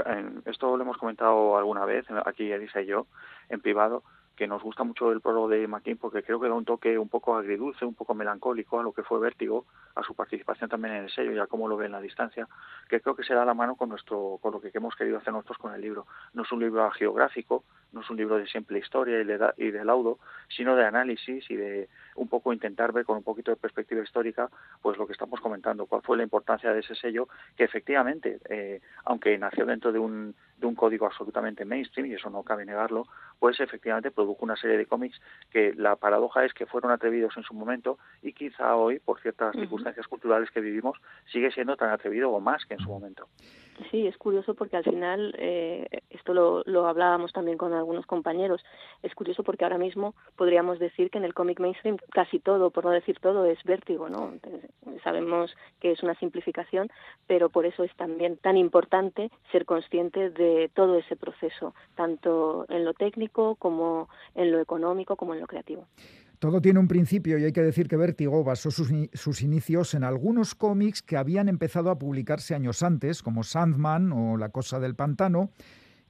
esto 0.45 0.77
lo 0.77 0.83
hemos 0.83 0.97
comentado 0.97 1.59
alguna 1.59 1.85
vez, 1.85 2.07
aquí 2.25 2.51
Elisa 2.53 2.81
y 2.81 2.87
yo, 2.87 3.07
en 3.49 3.61
privado, 3.61 4.05
que 4.39 4.47
nos 4.47 4.63
gusta 4.63 4.85
mucho 4.85 5.11
el 5.11 5.21
prólogo 5.21 5.49
de 5.49 5.67
McKean 5.67 5.97
porque 5.97 6.23
creo 6.23 6.39
que 6.39 6.47
da 6.47 6.55
un 6.55 6.65
toque 6.65 6.97
un 6.97 7.09
poco 7.09 7.37
agridulce, 7.37 7.85
un 7.85 7.95
poco 7.95 8.15
melancólico 8.15 8.79
a 8.79 8.85
lo 8.85 8.93
que 8.93 9.03
fue 9.03 9.19
Vértigo, 9.19 9.67
a 9.97 10.05
su 10.05 10.15
participación 10.15 10.71
también 10.71 10.95
en 10.95 11.05
el 11.05 11.11
sello 11.11 11.33
y 11.33 11.39
a 11.41 11.49
cómo 11.49 11.67
lo 11.67 11.77
ve 11.77 11.87
en 11.87 11.93
la 11.93 12.01
distancia, 12.01 12.47
que 12.89 13.01
creo 13.01 13.17
que 13.17 13.25
se 13.25 13.35
da 13.35 13.45
la 13.45 13.53
mano 13.53 13.75
con 13.75 13.89
nuestro 13.89 14.39
con 14.41 14.53
lo 14.53 14.61
que 14.61 14.71
hemos 14.73 14.95
querido 14.95 15.19
hacer 15.19 15.33
nosotros 15.33 15.59
con 15.59 15.75
el 15.75 15.81
libro. 15.81 16.07
No 16.35 16.43
es 16.45 16.53
un 16.53 16.61
libro 16.61 16.89
geográfico, 16.93 17.65
no 17.91 18.03
es 18.03 18.11
un 18.11 18.17
libro 18.17 18.37
de 18.37 18.47
simple 18.47 18.79
historia 18.79 19.21
y 19.21 19.25
de, 19.25 19.53
y 19.57 19.73
de 19.73 19.85
laudo, 19.85 20.21
sino 20.47 20.77
de 20.77 20.85
análisis 20.85 21.51
y 21.51 21.57
de 21.57 21.89
un 22.15 22.29
poco 22.29 22.53
intentar 22.53 22.93
ver 22.93 23.05
con 23.05 23.17
un 23.17 23.25
poquito 23.25 23.51
de 23.51 23.57
perspectiva 23.57 24.05
histórica 24.05 24.49
pues 24.81 24.97
lo 24.99 25.07
que 25.09 25.15
estamos 25.15 25.41
comentando, 25.41 25.87
cuál 25.87 26.03
fue 26.03 26.17
la 26.17 26.23
importancia 26.23 26.73
de 26.73 26.79
ese 26.79 26.95
sello, 26.95 27.29
que 27.57 27.65
efectivamente, 27.65 28.39
eh, 28.49 28.81
aunque 29.05 29.37
nació 29.37 29.67
dentro 29.67 29.91
de 29.91 29.99
un, 29.99 30.37
de 30.59 30.67
un 30.67 30.75
código 30.75 31.07
absolutamente 31.07 31.65
mainstream, 31.65 32.07
y 32.11 32.15
eso 32.15 32.31
no 32.31 32.43
cabe 32.43 32.65
negarlo, 32.65 33.07
pues 33.39 33.61
efectivamente 33.61 34.11
produjo 34.11 34.45
una 34.45 34.57
serie 34.57 34.77
de 34.77 34.87
cómics 34.87 35.21
que 35.51 35.73
la 35.75 35.97
paradoja 35.97 36.45
es 36.45 36.53
que 36.53 36.67
fueron 36.67 36.91
atrevidos 36.91 37.37
en 37.37 37.45
su 37.45 37.55
momento 37.55 37.99
y 38.23 38.33
quizá 38.33 38.75
hoy, 38.75 38.99
por 38.99 39.21
ciertas 39.21 39.55
uh 39.55 39.59
-huh. 39.59 39.61
circunstancias 39.61 40.07
culturales 40.09 40.51
que 40.51 40.61
vivimos, 40.61 40.99
sigue 41.33 41.51
siendo 41.53 41.77
tan 41.77 41.91
atrevido 41.91 42.31
o 42.31 42.41
más 42.41 42.65
que 42.67 42.75
en 42.75 42.81
su 42.81 42.89
momento. 42.89 43.29
Sí, 43.91 44.07
es 44.07 44.17
curioso 44.17 44.55
porque 44.55 44.77
al 44.77 44.85
final, 44.85 45.35
eh, 45.39 45.87
esto 46.11 46.35
lo, 46.35 46.63
lo 46.67 46.87
hablábamos 46.87 47.33
también 47.33 47.57
con 47.57 47.73
algunos 47.73 48.07
compañeros, 48.07 48.65
es 49.03 49.15
curioso 49.15 49.43
porque 49.45 49.65
ahora 49.65 49.79
mismo 49.79 50.15
podríamos 50.37 50.79
decir 50.79 51.11
que 51.11 51.19
en 51.19 51.25
el 51.25 51.35
cómic 51.35 51.61
mainstream 51.61 51.97
casi 52.11 52.41
todo, 52.41 52.71
por 52.71 52.85
no 52.85 52.91
decir 52.91 53.19
todo, 53.21 53.45
es 53.45 53.63
vértigo, 53.65 54.09
¿no? 54.09 54.35
Sabemos 55.05 55.55
que 55.81 55.93
es 55.93 56.03
una 56.03 56.15
simplificación, 56.17 56.91
pero 57.27 57.51
por 57.51 57.67
eso 57.67 57.85
es 57.85 57.95
también 57.97 58.37
tan 58.37 58.57
importante 58.57 59.31
ser 59.53 59.65
consciente 59.65 60.31
de 60.31 60.71
todo 60.75 60.99
ese 60.99 61.17
proceso, 61.17 61.75
tanto 61.95 62.67
en 62.69 62.85
lo 62.85 62.95
técnico 62.95 63.55
como 63.57 64.09
en 64.35 64.51
lo 64.51 64.61
económico 64.61 65.17
como 65.17 65.35
en 65.35 65.41
lo 65.41 65.47
creativo. 65.47 65.87
Todo 66.39 66.61
tiene 66.61 66.79
un 66.79 66.87
principio 66.87 67.37
y 67.37 67.45
hay 67.45 67.53
que 67.53 67.63
decir 67.63 67.89
que 67.89 67.97
Vértigo 67.97 68.45
basó 68.45 68.71
sus, 68.71 69.43
inicios 69.43 69.95
en 69.95 70.05
algunos 70.05 70.55
cómics 70.55 71.03
que 71.03 71.17
habían 71.17 71.49
empezado 71.49 71.91
a 71.91 71.99
publicarse 71.99 72.55
años 72.55 72.85
antes, 72.85 73.23
como 73.23 73.43
Sandman 73.43 74.13
o 74.13 74.37
La 74.37 74.51
Cosa 74.51 74.79
del 74.79 74.95
Pantano, 74.95 75.51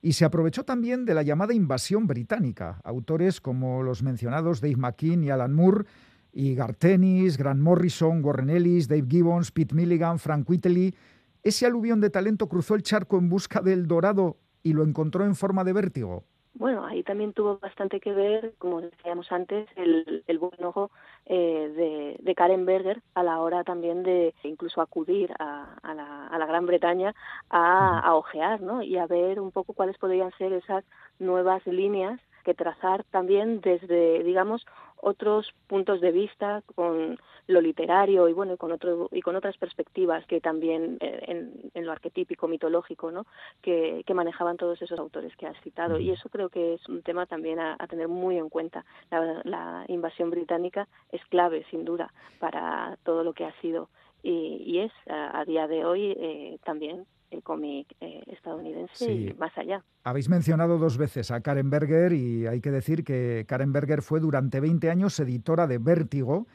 y 0.02 0.12
se 0.12 0.26
aprovechó 0.26 0.64
también 0.64 1.06
de 1.06 1.14
la 1.14 1.22
llamada 1.22 1.54
invasión 1.54 2.06
británica. 2.06 2.78
Autores 2.84 3.40
como 3.40 3.82
los 3.82 4.02
mencionados 4.02 4.60
Dave 4.60 4.76
McKean 4.76 5.24
y 5.24 5.30
Alan 5.30 5.54
Moore, 5.54 5.86
y 6.30 6.54
Garth 6.54 6.84
Ennis, 6.84 7.38
Grant 7.38 7.62
Morrison, 7.62 8.22
Warren 8.22 8.50
Ellis, 8.50 8.86
Dave 8.86 9.06
Gibbons, 9.08 9.50
Pete 9.50 9.74
Milligan, 9.74 10.18
Frank 10.18 10.48
Whiteley. 10.48 10.94
Ese 11.42 11.64
aluvión 11.64 12.02
de 12.02 12.10
talento 12.10 12.48
cruzó 12.48 12.74
el 12.74 12.82
charco 12.82 13.18
en 13.18 13.30
busca 13.30 13.60
del 13.60 13.86
dorado 13.86 14.36
y 14.62 14.74
lo 14.74 14.84
encontró 14.84 15.24
en 15.24 15.34
forma 15.34 15.64
de 15.64 15.72
vértigo. 15.72 16.26
Bueno, 16.58 16.84
ahí 16.84 17.04
también 17.04 17.32
tuvo 17.32 17.58
bastante 17.58 18.00
que 18.00 18.12
ver, 18.12 18.54
como 18.58 18.80
decíamos 18.80 19.30
antes, 19.30 19.68
el, 19.76 20.24
el 20.26 20.38
buen 20.40 20.64
ojo 20.64 20.90
eh, 21.26 22.16
de, 22.20 22.34
Karen 22.34 22.66
Berger 22.66 23.00
a 23.14 23.22
la 23.22 23.40
hora 23.40 23.62
también 23.62 24.02
de 24.02 24.34
incluso 24.42 24.80
acudir 24.80 25.32
a, 25.38 25.76
la, 25.94 26.46
Gran 26.46 26.66
Bretaña 26.66 27.14
a, 27.48 28.00
a 28.00 28.14
ojear 28.16 28.60
¿no? 28.60 28.82
y 28.82 28.96
a 28.96 29.06
ver 29.06 29.38
un 29.38 29.52
poco 29.52 29.72
cuáles 29.72 29.98
podrían 29.98 30.32
ser 30.32 30.52
esas 30.52 30.84
nuevas 31.20 31.64
líneas 31.64 32.20
que 32.44 32.54
trazar 32.54 33.04
también 33.04 33.60
desde, 33.60 34.24
digamos, 34.24 34.66
otros 35.00 35.52
puntos 35.66 36.00
de 36.00 36.12
vista 36.12 36.62
con 36.74 37.18
lo 37.46 37.60
literario 37.60 38.28
y 38.28 38.32
bueno 38.32 38.54
y 38.54 38.56
con 38.56 38.72
otro 38.72 39.08
y 39.10 39.22
con 39.22 39.34
otras 39.36 39.56
perspectivas 39.56 40.24
que 40.26 40.40
también 40.40 40.98
eh, 41.00 41.48
en, 41.74 41.86
lo 41.86 41.92
arquetípico 41.92 42.46
mitológico 42.46 43.10
no 43.10 43.26
que, 43.62 44.04
manejaban 44.12 44.56
todos 44.56 44.82
esos 44.82 44.98
autores 44.98 45.36
que 45.36 45.46
has 45.46 45.60
citado. 45.62 46.00
Y 46.00 46.10
eso 46.10 46.28
creo 46.28 46.48
que 46.48 46.74
es 46.74 46.88
un 46.88 47.02
tema 47.02 47.26
también 47.26 47.60
a, 47.60 47.76
tener 47.88 48.08
muy 48.08 48.36
en 48.36 48.48
cuenta. 48.48 48.84
La, 49.10 49.84
invasión 49.86 50.30
británica 50.30 50.88
es 51.12 51.24
clave 51.26 51.64
sin 51.70 51.84
duda 51.84 52.12
para 52.40 52.98
todo 53.04 53.22
lo 53.22 53.32
que 53.32 53.44
ha 53.44 53.52
sido. 53.60 53.88
Y, 54.24 54.80
es 54.80 54.92
a, 55.08 55.44
día 55.44 55.68
de 55.68 55.84
hoy 55.84 56.16
eh, 56.18 56.58
también 56.64 57.06
el 57.30 57.42
cómic 57.42 57.94
eh, 58.00 58.22
estadounidense 58.26 59.12
y 59.12 59.34
más 59.34 59.56
allá. 59.56 59.82
Habéis 60.04 60.28
mencionado 60.28 60.78
dos 60.78 60.96
veces 60.96 61.30
a 61.30 61.40
Karen 61.40 61.70
Berger 61.70 62.12
y 62.12 62.46
hay 62.46 62.60
que 62.60 62.70
decir 62.70 63.04
que 63.04 63.44
Karen 63.48 63.72
Berger 63.72 64.02
fue 64.02 64.20
durante 64.20 64.60
20 64.60 64.90
años 64.90 65.18
editora 65.20 65.66
de 65.66 65.78
Vértigo. 65.78 66.46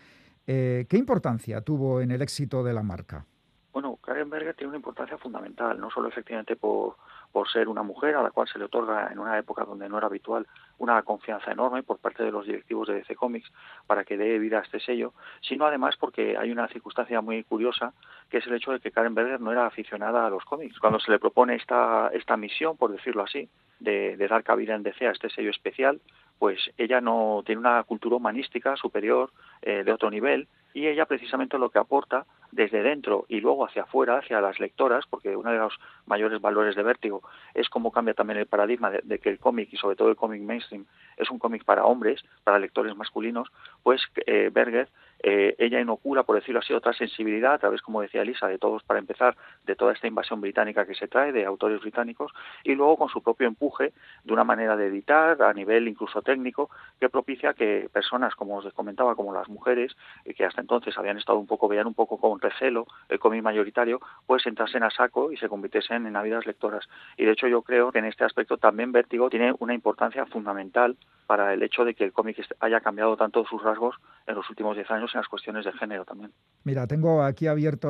Eh, 0.47 0.85
¿Qué 0.89 0.97
importancia 0.97 1.61
tuvo 1.61 2.01
en 2.01 2.11
el 2.11 2.21
éxito 2.21 2.63
de 2.63 2.73
la 2.73 2.83
marca? 2.83 3.25
Bueno, 3.71 3.97
Karen 3.97 4.29
Berger 4.29 4.55
tiene 4.55 4.69
una 4.69 4.77
importancia 4.77 5.17
fundamental, 5.17 5.79
no 5.79 5.89
solo 5.89 6.09
efectivamente 6.09 6.55
por, 6.55 6.95
por 7.33 7.49
ser 7.49 7.67
una 7.67 7.81
mujer 7.83 8.15
a 8.15 8.21
la 8.21 8.31
cual 8.31 8.47
se 8.47 8.59
le 8.59 8.65
otorga 8.65 9.09
en 9.11 9.17
una 9.17 9.37
época 9.37 9.65
donde 9.65 9.89
no 9.89 9.97
era 9.97 10.07
habitual 10.07 10.47
una 10.77 11.01
confianza 11.01 11.51
enorme 11.51 11.81
por 11.81 11.97
parte 11.97 12.23
de 12.23 12.31
los 12.31 12.45
directivos 12.45 12.87
de 12.87 12.93
DC 12.93 13.15
Comics 13.15 13.51
para 13.87 14.05
que 14.05 14.17
dé 14.17 14.37
vida 14.37 14.59
a 14.59 14.61
este 14.61 14.79
sello, 14.79 15.13
sino 15.41 15.65
además 15.65 15.97
porque 15.99 16.37
hay 16.37 16.51
una 16.51 16.67
circunstancia 16.67 17.19
muy 17.21 17.43
curiosa 17.43 17.93
que 18.29 18.37
es 18.37 18.47
el 18.47 18.53
hecho 18.53 18.71
de 18.71 18.79
que 18.79 18.91
Karen 18.91 19.15
Berger 19.15 19.41
no 19.41 19.51
era 19.51 19.65
aficionada 19.65 20.25
a 20.25 20.29
los 20.29 20.45
cómics. 20.45 20.79
Cuando 20.79 20.99
se 20.99 21.11
le 21.11 21.19
propone 21.19 21.55
esta, 21.55 22.09
esta 22.13 22.37
misión, 22.37 22.77
por 22.77 22.91
decirlo 22.91 23.23
así, 23.23 23.49
de, 23.79 24.15
dar 24.27 24.43
cabida 24.43 24.75
en 24.75 24.83
DC 24.83 25.07
a 25.07 25.11
este 25.11 25.29
sello 25.29 25.49
especial, 25.49 26.01
pues 26.37 26.59
ella 26.77 27.01
no 27.01 27.41
tiene 27.45 27.59
una 27.59 27.83
cultura 27.83 28.15
humanística 28.15 28.75
superior 28.75 29.31
eh, 29.61 29.83
de 29.83 29.91
otro 29.91 30.09
nivel 30.11 30.47
y 30.73 30.87
ella 30.87 31.05
precisamente 31.05 31.57
lo 31.57 31.69
que 31.69 31.79
aporta 31.79 32.25
desde 32.53 32.83
dentro 32.83 33.25
y 33.27 33.39
luego 33.39 33.65
hacia 33.65 33.83
afuera, 33.83 34.19
hacia 34.19 34.41
las 34.41 34.59
lectoras, 34.59 35.05
porque 35.09 35.35
uno 35.35 35.51
de 35.51 35.57
los 35.57 35.79
mayores 36.05 36.39
valores 36.41 36.75
de 36.75 36.83
Vértigo 36.83 37.23
es 37.53 37.69
cómo 37.69 37.91
cambia 37.91 38.13
también 38.13 38.39
el 38.39 38.45
paradigma 38.45 38.91
de, 38.91 39.19
que 39.19 39.29
el 39.29 39.39
cómic 39.39 39.69
y 39.71 39.77
sobre 39.77 39.95
todo 39.95 40.09
el 40.09 40.15
cómic 40.15 40.41
mainstream 40.41 40.85
es 41.17 41.29
un 41.29 41.39
cómic 41.39 41.63
para 41.63 41.85
hombres, 41.85 42.23
para 42.43 42.59
lectores 42.59 42.95
masculinos, 42.95 43.49
pues 43.81 44.01
eh, 44.25 44.49
Berger 44.53 44.89
eh, 45.23 45.55
ella 45.57 45.79
inocula, 45.79 46.23
por 46.23 46.35
decirlo 46.35 46.59
así, 46.59 46.73
otra 46.73 46.91
sensibilidad 46.91 47.53
a 47.53 47.57
través, 47.57 47.81
como 47.81 48.01
decía 48.01 48.21
Elisa, 48.21 48.47
de 48.47 48.57
todos 48.57 48.83
para 48.83 48.99
empezar, 48.99 49.37
de 49.65 49.75
toda 49.75 49.93
esta 49.93 50.07
invasión 50.07 50.41
británica 50.41 50.85
que 50.85 50.95
se 50.95 51.07
trae, 51.07 51.31
de 51.31 51.45
autores 51.45 51.79
británicos, 51.79 52.33
y 52.63 52.75
luego 52.75 52.97
con 52.97 53.09
su 53.09 53.23
propio 53.23 53.47
empuje, 53.47 53.93
de 54.25 54.33
una 54.33 54.43
manera 54.43 54.75
de 54.75 54.87
editar, 54.87 55.41
a 55.41 55.53
nivel 55.53 55.87
incluso 55.87 56.21
técnico, 56.21 56.69
que 56.99 57.07
propicia 57.07 57.53
que 57.53 57.89
personas, 57.91 58.35
como 58.35 58.57
os 58.57 58.73
comentaba, 58.73 59.15
como 59.15 59.33
las 59.33 59.47
mujeres, 59.47 59.95
eh, 60.25 60.33
que 60.33 60.43
hasta 60.45 60.59
entonces 60.59 60.97
habían 60.97 61.17
estado 61.17 61.39
un 61.39 61.47
poco, 61.47 61.69
veían 61.69 61.87
un 61.87 61.93
poco 61.93 62.17
con 62.17 62.41
recelo 62.41 62.85
el 63.07 63.19
cómic 63.19 63.43
mayoritario, 63.43 64.01
pues 64.27 64.45
entrasen 64.45 64.83
a 64.83 64.89
saco 64.89 65.31
y 65.31 65.37
se 65.37 65.47
convirtiesen 65.47 66.05
en 66.05 66.17
ávidas 66.17 66.45
lectoras. 66.45 66.87
Y 67.15 67.23
de 67.23 67.31
hecho 67.31 67.47
yo 67.47 67.61
creo 67.61 67.93
que 67.93 67.99
en 67.99 68.05
este 68.05 68.25
aspecto 68.25 68.57
también 68.57 68.91
Vértigo 68.91 69.29
tiene 69.29 69.53
una 69.59 69.73
importancia 69.73 70.25
fundamental 70.25 70.97
para 71.27 71.53
el 71.53 71.63
hecho 71.63 71.85
de 71.85 71.93
que 71.93 72.03
el 72.03 72.11
cómic 72.11 72.45
haya 72.59 72.81
cambiado 72.81 73.15
tanto 73.15 73.45
sus 73.45 73.63
rasgos 73.63 73.95
en 74.27 74.35
los 74.35 74.49
últimos 74.49 74.75
diez 74.75 74.89
años 74.91 75.12
en 75.13 75.19
las 75.19 75.27
cuestiones 75.27 75.65
de 75.65 75.71
género 75.73 76.05
también. 76.05 76.31
Mira, 76.63 76.87
tengo 76.87 77.23
aquí 77.23 77.47
abierto 77.47 77.89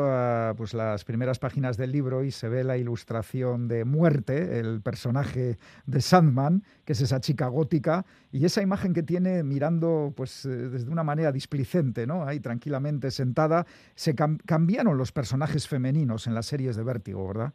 pues, 0.58 0.74
las 0.74 1.04
primeras 1.06 1.40
páginas 1.40 1.78
del 1.78 1.92
libro 1.92 2.24
y 2.24 2.32
se 2.32 2.50
ve 2.50 2.64
la 2.64 2.78
ilustración 2.78 3.68
de 3.68 3.86
Muerte, 3.86 4.60
el 4.60 4.82
personaje 4.82 5.58
de 5.86 6.02
Sandman, 6.02 6.64
que 6.86 6.94
es 6.94 7.02
esa 7.02 7.20
chica 7.20 7.48
gótica, 7.48 8.06
y 8.32 8.46
esa 8.46 8.62
imagen 8.62 8.94
que 8.94 9.04
tiene 9.04 9.44
mirando 9.44 10.14
pues, 10.16 10.46
eh, 10.46 10.50
desde 10.50 10.92
una 10.92 11.04
manera 11.04 11.32
displicente, 11.32 12.08
¿no? 12.08 12.26
ahí 12.26 12.40
tranquilamente 12.40 13.12
sentada. 13.12 13.66
Se 13.96 14.16
cambiaron 14.16 14.98
los 14.98 15.12
personajes 15.12 15.68
femeninos 15.68 16.28
en 16.28 16.34
las 16.34 16.46
series 16.46 16.76
de 16.76 16.84
Vértigo, 16.84 17.28
¿verdad? 17.28 17.54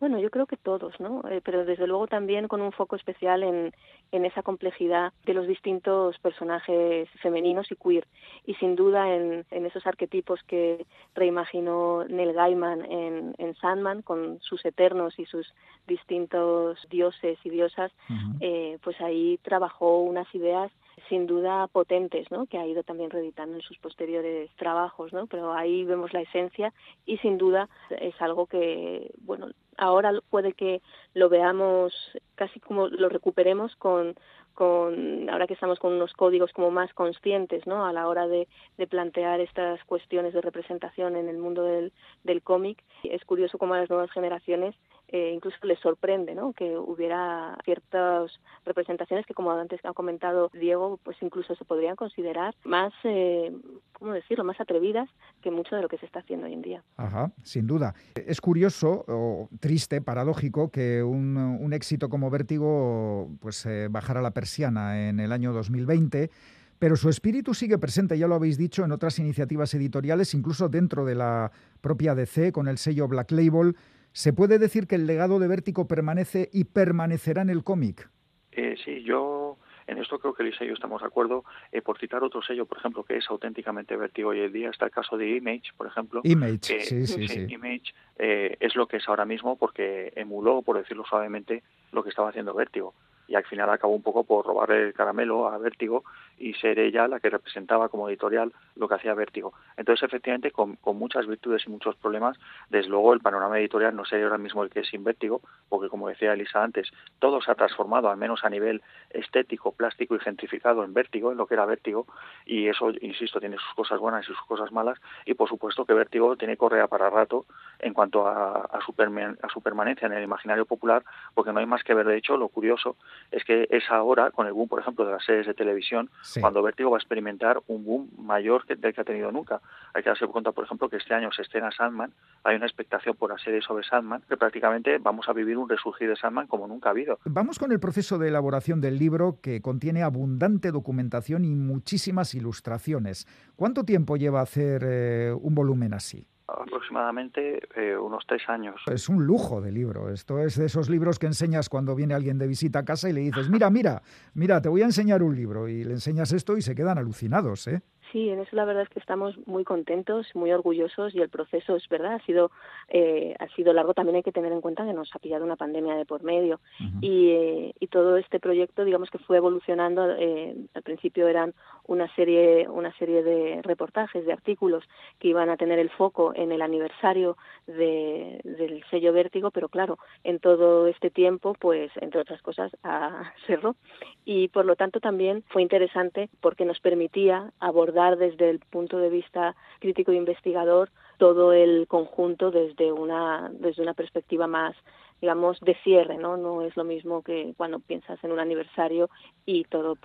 Bueno, 0.00 0.20
yo 0.20 0.30
creo 0.30 0.46
que 0.46 0.56
todos, 0.56 0.98
¿no? 1.00 1.22
Eh, 1.28 1.40
pero 1.44 1.64
desde 1.64 1.86
luego 1.88 2.06
también 2.06 2.46
con 2.46 2.60
un 2.60 2.70
foco 2.70 2.94
especial 2.94 3.42
en, 3.42 3.72
en 4.12 4.24
esa 4.24 4.42
complejidad 4.42 5.12
de 5.26 5.34
los 5.34 5.46
distintos 5.46 6.18
personajes 6.18 7.08
femeninos 7.22 7.70
y 7.70 7.76
queer. 7.76 8.06
Y 8.46 8.54
sin 8.54 8.76
duda 8.76 9.14
en, 9.14 9.44
en 9.50 9.66
esos 9.66 9.86
arquetipos 9.86 10.42
que 10.44 10.86
reimaginó 11.14 12.04
Neil 12.04 12.32
Gaiman 12.32 12.84
en, 12.84 13.34
en, 13.38 13.54
Sandman, 13.56 14.02
con 14.02 14.40
sus 14.40 14.64
eternos 14.64 15.18
y 15.18 15.26
sus 15.26 15.52
distintos 15.86 16.78
dioses 16.90 17.38
y 17.44 17.50
diosas, 17.50 17.92
eh, 18.40 18.78
pues 18.82 19.00
ahí 19.00 19.38
trabajó 19.42 20.00
unas 20.02 20.32
ideas 20.34 20.70
sin 21.08 21.26
duda 21.26 21.66
potentes, 21.68 22.30
¿no? 22.30 22.46
Que 22.46 22.58
ha 22.58 22.66
ido 22.66 22.82
también 22.82 23.10
reeditando 23.10 23.56
en 23.56 23.62
sus 23.62 23.78
posteriores 23.78 24.50
trabajos, 24.56 25.12
¿no? 25.12 25.26
Pero 25.26 25.52
ahí 25.52 25.84
vemos 25.84 26.12
la 26.12 26.20
esencia 26.20 26.72
y 27.06 27.18
sin 27.18 27.38
duda 27.38 27.68
es 27.90 28.20
algo 28.20 28.46
que, 28.46 29.12
bueno, 29.18 29.48
ahora 29.76 30.12
puede 30.30 30.52
que 30.52 30.82
lo 31.14 31.28
veamos 31.28 31.92
casi 32.34 32.60
como 32.60 32.88
lo 32.88 33.08
recuperemos 33.08 33.74
con 33.76 34.14
con 34.54 35.30
ahora 35.30 35.46
que 35.46 35.54
estamos 35.54 35.78
con 35.78 35.92
unos 35.92 36.12
códigos 36.14 36.52
como 36.52 36.72
más 36.72 36.92
conscientes 36.92 37.64
no 37.68 37.86
a 37.86 37.92
la 37.92 38.08
hora 38.08 38.26
de, 38.26 38.48
de 38.76 38.86
plantear 38.88 39.40
estas 39.40 39.82
cuestiones 39.84 40.34
de 40.34 40.40
representación 40.40 41.14
en 41.14 41.28
el 41.28 41.38
mundo 41.38 41.62
del, 41.62 41.92
del 42.24 42.42
cómic 42.42 42.82
es 43.04 43.24
curioso 43.24 43.56
cómo 43.56 43.74
a 43.74 43.78
las 43.78 43.88
nuevas 43.88 44.10
generaciones 44.10 44.74
eh, 45.08 45.32
incluso 45.34 45.56
les 45.62 45.78
sorprende 45.80 46.34
¿no? 46.34 46.52
que 46.52 46.76
hubiera 46.76 47.56
ciertas 47.64 48.30
representaciones 48.66 49.24
que, 49.24 49.34
como 49.34 49.50
antes 49.52 49.80
ha 49.84 49.94
comentado 49.94 50.50
Diego, 50.52 50.98
pues 51.02 51.16
incluso 51.22 51.54
se 51.54 51.64
podrían 51.64 51.96
considerar 51.96 52.54
más, 52.64 52.92
eh, 53.04 53.50
¿cómo 53.94 54.12
decirlo?, 54.12 54.44
más 54.44 54.60
atrevidas 54.60 55.08
que 55.42 55.50
mucho 55.50 55.76
de 55.76 55.82
lo 55.82 55.88
que 55.88 55.96
se 55.98 56.06
está 56.06 56.20
haciendo 56.20 56.46
hoy 56.46 56.52
en 56.52 56.62
día. 56.62 56.84
Ajá, 56.96 57.32
sin 57.42 57.66
duda. 57.66 57.94
Es 58.14 58.40
curioso 58.40 59.04
o 59.08 59.48
triste, 59.60 60.02
paradójico, 60.02 60.70
que 60.70 61.02
un, 61.02 61.36
un 61.36 61.72
éxito 61.72 62.10
como 62.10 62.28
Vértigo 62.30 63.30
pues 63.40 63.64
eh, 63.64 63.88
bajara 63.90 64.20
la 64.20 64.32
persiana 64.32 65.08
en 65.08 65.20
el 65.20 65.32
año 65.32 65.52
2020 65.52 66.30
pero 66.78 66.96
su 66.96 67.08
espíritu 67.08 67.54
sigue 67.54 67.76
presente, 67.76 68.16
ya 68.16 68.28
lo 68.28 68.36
habéis 68.36 68.56
dicho, 68.56 68.84
en 68.84 68.92
otras 68.92 69.18
iniciativas 69.18 69.74
editoriales, 69.74 70.32
incluso 70.34 70.68
dentro 70.68 71.04
de 71.04 71.16
la 71.16 71.50
propia 71.80 72.14
DC, 72.14 72.52
con 72.52 72.68
el 72.68 72.78
sello 72.78 73.08
Black 73.08 73.32
Label, 73.32 73.74
¿Se 74.12 74.32
puede 74.32 74.58
decir 74.58 74.86
que 74.86 74.96
el 74.96 75.06
legado 75.06 75.38
de 75.38 75.48
Vértigo 75.48 75.86
permanece 75.86 76.48
y 76.52 76.64
permanecerá 76.64 77.42
en 77.42 77.50
el 77.50 77.64
cómic? 77.64 78.10
Eh, 78.52 78.76
sí, 78.84 79.02
yo 79.04 79.58
en 79.86 79.98
esto 79.98 80.18
creo 80.18 80.34
que 80.34 80.42
Lisa 80.42 80.64
y 80.64 80.68
yo 80.68 80.74
estamos 80.74 81.00
de 81.00 81.06
acuerdo. 81.06 81.44
Eh, 81.72 81.80
por 81.80 81.98
citar 81.98 82.22
otro 82.22 82.42
sello, 82.42 82.66
por 82.66 82.78
ejemplo, 82.78 83.04
que 83.04 83.16
es 83.16 83.24
auténticamente 83.30 83.96
Vértigo 83.96 84.30
hoy 84.30 84.40
en 84.40 84.52
día, 84.52 84.70
está 84.70 84.84
el 84.84 84.90
caso 84.90 85.16
de 85.16 85.36
Image, 85.36 85.72
por 85.76 85.86
ejemplo. 85.86 86.20
Image, 86.24 86.80
sí, 86.80 87.06
sí, 87.06 87.28
sí. 87.28 87.46
Image 87.48 87.94
eh, 88.18 88.56
es 88.60 88.76
lo 88.76 88.86
que 88.86 88.98
es 88.98 89.08
ahora 89.08 89.24
mismo 89.24 89.56
porque 89.56 90.12
emuló, 90.14 90.62
por 90.62 90.76
decirlo 90.76 91.04
suavemente, 91.04 91.62
lo 91.92 92.02
que 92.02 92.10
estaba 92.10 92.28
haciendo 92.28 92.54
Vértigo 92.54 92.94
y 93.28 93.34
al 93.34 93.44
final 93.44 93.70
acabó 93.70 93.94
un 93.94 94.02
poco 94.02 94.24
por 94.24 94.44
robarle 94.46 94.88
el 94.88 94.94
caramelo 94.94 95.48
a 95.48 95.58
Vértigo 95.58 96.02
y 96.38 96.54
ser 96.54 96.78
ella 96.78 97.08
la 97.08 97.20
que 97.20 97.30
representaba 97.30 97.88
como 97.88 98.08
editorial 98.08 98.52
lo 98.76 98.88
que 98.88 98.94
hacía 98.94 99.14
Vértigo. 99.14 99.52
Entonces, 99.76 100.04
efectivamente, 100.04 100.50
con, 100.50 100.78
muchas 100.94 101.26
virtudes 101.26 101.62
y 101.66 101.70
muchos 101.70 101.96
problemas, 101.96 102.38
desde 102.70 102.88
luego 102.88 103.12
el 103.12 103.20
panorama 103.20 103.58
editorial 103.58 103.94
no 103.94 104.04
sería 104.04 104.26
ahora 104.26 104.38
mismo 104.38 104.62
el 104.62 104.70
que 104.70 104.80
es 104.80 104.88
sin 104.88 105.04
Vértigo, 105.04 105.40
porque 105.68 105.88
como 105.88 106.08
decía 106.08 106.32
Elisa 106.32 106.62
antes, 106.62 106.90
todo 107.18 107.40
se 107.40 107.50
ha 107.50 107.54
transformado, 107.54 108.10
al 108.10 108.16
menos 108.16 108.44
a 108.44 108.50
nivel 108.50 108.82
estético, 109.10 109.72
plástico 109.72 110.16
y 110.16 110.20
gentrificado 110.20 110.84
en 110.84 110.94
Vértigo, 110.94 111.30
en 111.30 111.38
lo 111.38 111.46
que 111.46 111.54
era 111.54 111.66
Vértigo, 111.66 112.06
y 112.46 112.68
eso, 112.68 112.90
insisto, 113.00 113.40
tiene 113.40 113.56
sus 113.56 113.74
cosas 113.74 114.00
buenas 114.00 114.24
y 114.24 114.26
sus 114.26 114.40
cosas 114.42 114.72
malas, 114.72 114.98
y 115.24 115.34
por 115.34 115.48
supuesto 115.48 115.84
que 115.84 115.94
Vértigo 115.94 116.36
tiene 116.36 116.56
correa 116.56 116.88
para 116.88 117.10
rato 117.10 117.46
en 117.78 117.94
cuanto 117.94 118.26
a, 118.26 118.62
a, 118.62 118.80
su, 118.80 118.94
a 118.98 119.48
su 119.48 119.60
permanencia 119.62 120.06
en 120.06 120.12
el 120.12 120.22
imaginario 120.22 120.66
popular, 120.66 121.04
porque 121.34 121.52
no 121.52 121.60
hay 121.60 121.66
más 121.66 121.84
que 121.84 121.94
ver, 121.94 122.06
de 122.06 122.16
hecho, 122.16 122.36
lo 122.36 122.48
curioso 122.48 122.96
es 123.30 123.44
que 123.44 123.66
es 123.70 123.90
ahora, 123.90 124.30
con 124.30 124.46
el 124.46 124.52
boom, 124.52 124.68
por 124.68 124.80
ejemplo, 124.80 125.04
de 125.04 125.12
las 125.12 125.24
series 125.24 125.46
de 125.46 125.54
televisión, 125.54 126.10
cuando 126.40 126.62
Vértigo 126.62 126.90
va 126.90 126.96
a 126.96 127.00
experimentar 127.00 127.60
un 127.66 127.84
boom 127.84 128.10
mayor 128.18 128.66
que, 128.66 128.76
del 128.76 128.94
que 128.94 129.00
ha 129.00 129.04
tenido 129.04 129.30
nunca. 129.32 129.60
Hay 129.94 130.02
que 130.02 130.10
darse 130.10 130.26
cuenta, 130.26 130.52
por 130.52 130.64
ejemplo, 130.64 130.88
que 130.88 130.96
este 130.96 131.14
año 131.14 131.30
se 131.32 131.42
estrena 131.42 131.70
Sandman, 131.70 132.12
hay 132.44 132.56
una 132.56 132.66
expectación 132.66 133.16
por 133.16 133.30
la 133.30 133.38
serie 133.38 133.60
sobre 133.62 133.84
Sandman, 133.84 134.22
que 134.28 134.36
prácticamente 134.36 134.98
vamos 134.98 135.28
a 135.28 135.32
vivir 135.32 135.56
un 135.56 135.68
resurgir 135.68 136.08
de 136.08 136.16
Sandman 136.16 136.46
como 136.46 136.66
nunca 136.66 136.88
ha 136.88 136.92
habido. 136.92 137.18
Vamos 137.24 137.58
con 137.58 137.72
el 137.72 137.80
proceso 137.80 138.18
de 138.18 138.28
elaboración 138.28 138.80
del 138.80 138.98
libro, 138.98 139.38
que 139.40 139.60
contiene 139.60 140.02
abundante 140.02 140.70
documentación 140.70 141.44
y 141.44 141.54
muchísimas 141.54 142.34
ilustraciones. 142.34 143.26
¿Cuánto 143.56 143.84
tiempo 143.84 144.16
lleva 144.16 144.40
hacer 144.40 144.82
eh, 144.84 145.34
un 145.38 145.54
volumen 145.54 145.94
así? 145.94 146.26
Aproximadamente 146.48 147.60
eh, 147.76 147.94
unos 147.96 148.24
tres 148.26 148.42
años. 148.48 148.80
Es 148.86 149.10
un 149.10 149.26
lujo 149.26 149.60
de 149.60 149.70
libro. 149.70 150.10
Esto 150.10 150.38
es 150.38 150.56
de 150.56 150.64
esos 150.64 150.88
libros 150.88 151.18
que 151.18 151.26
enseñas 151.26 151.68
cuando 151.68 151.94
viene 151.94 152.14
alguien 152.14 152.38
de 152.38 152.46
visita 152.46 152.78
a 152.78 152.84
casa 152.86 153.10
y 153.10 153.12
le 153.12 153.20
dices, 153.20 153.50
mira, 153.50 153.68
mira, 153.68 154.02
mira, 154.32 154.62
te 154.62 154.70
voy 154.70 154.80
a 154.80 154.86
enseñar 154.86 155.22
un 155.22 155.36
libro. 155.36 155.68
Y 155.68 155.84
le 155.84 155.92
enseñas 155.92 156.32
esto 156.32 156.56
y 156.56 156.62
se 156.62 156.74
quedan 156.74 156.96
alucinados, 156.96 157.68
¿eh? 157.68 157.82
Sí, 158.12 158.30
en 158.30 158.40
eso 158.40 158.56
la 158.56 158.64
verdad 158.64 158.84
es 158.84 158.88
que 158.88 159.00
estamos 159.00 159.36
muy 159.46 159.64
contentos, 159.64 160.26
muy 160.34 160.50
orgullosos 160.50 161.14
y 161.14 161.20
el 161.20 161.28
proceso 161.28 161.76
es 161.76 161.86
verdad 161.88 162.14
ha 162.14 162.24
sido 162.24 162.50
eh, 162.88 163.34
ha 163.38 163.48
sido 163.48 163.72
largo. 163.72 163.92
También 163.92 164.16
hay 164.16 164.22
que 164.22 164.32
tener 164.32 164.50
en 164.52 164.62
cuenta 164.62 164.86
que 164.86 164.94
nos 164.94 165.14
ha 165.14 165.18
pillado 165.18 165.44
una 165.44 165.56
pandemia 165.56 165.94
de 165.94 166.06
por 166.06 166.22
medio 166.22 166.60
y, 167.02 167.30
eh, 167.30 167.74
y, 167.78 167.86
todo 167.88 168.16
este 168.16 168.40
proyecto, 168.40 168.84
digamos 168.84 169.10
que 169.10 169.18
fue 169.18 169.36
evolucionando. 169.36 170.10
Eh, 170.12 170.56
al 170.74 170.82
principio 170.82 171.28
eran 171.28 171.54
una 171.86 172.12
serie 172.14 172.66
una 172.68 172.96
serie 172.96 173.22
de 173.22 173.60
reportajes, 173.62 174.24
de 174.24 174.32
artículos 174.32 174.84
que 175.18 175.28
iban 175.28 175.50
a 175.50 175.56
tener 175.56 175.78
el 175.78 175.90
foco 175.90 176.32
en 176.34 176.52
el 176.52 176.62
aniversario 176.62 177.36
de, 177.66 178.40
del 178.44 178.84
sello 178.90 179.12
Vértigo, 179.12 179.50
pero 179.50 179.68
claro, 179.68 179.98
en 180.24 180.38
todo 180.38 180.86
este 180.86 181.10
tiempo, 181.10 181.54
pues 181.58 181.90
entre 181.96 182.20
otras 182.20 182.40
cosas, 182.42 182.74
a 182.82 183.32
cerró 183.46 183.76
y 184.24 184.48
por 184.48 184.64
lo 184.64 184.76
tanto 184.76 185.00
también 185.00 185.44
fue 185.48 185.62
interesante 185.62 186.30
porque 186.40 186.64
nos 186.64 186.80
permitía 186.80 187.52
abordar 187.58 187.97
desde 188.16 188.50
el 188.50 188.60
punto 188.60 188.98
de 188.98 189.10
vista 189.10 189.54
crítico 189.80 190.12
e 190.12 190.16
investigador 190.16 190.90
todo 191.18 191.52
el 191.52 191.86
conjunto 191.88 192.50
desde 192.50 192.92
una 192.92 193.50
desde 193.52 193.82
una 193.82 193.94
perspectiva 193.94 194.46
más 194.46 194.76
digamos 195.20 195.58
de 195.60 195.76
cierre 195.82 196.16
no 196.16 196.36
no 196.36 196.62
es 196.62 196.76
lo 196.76 196.84
mismo 196.84 197.22
que 197.22 197.54
cuando 197.56 197.80
piensas 197.80 198.22
en 198.22 198.32
un 198.32 198.38
aniversario 198.38 199.10
y 199.44 199.64
todo 199.64 199.96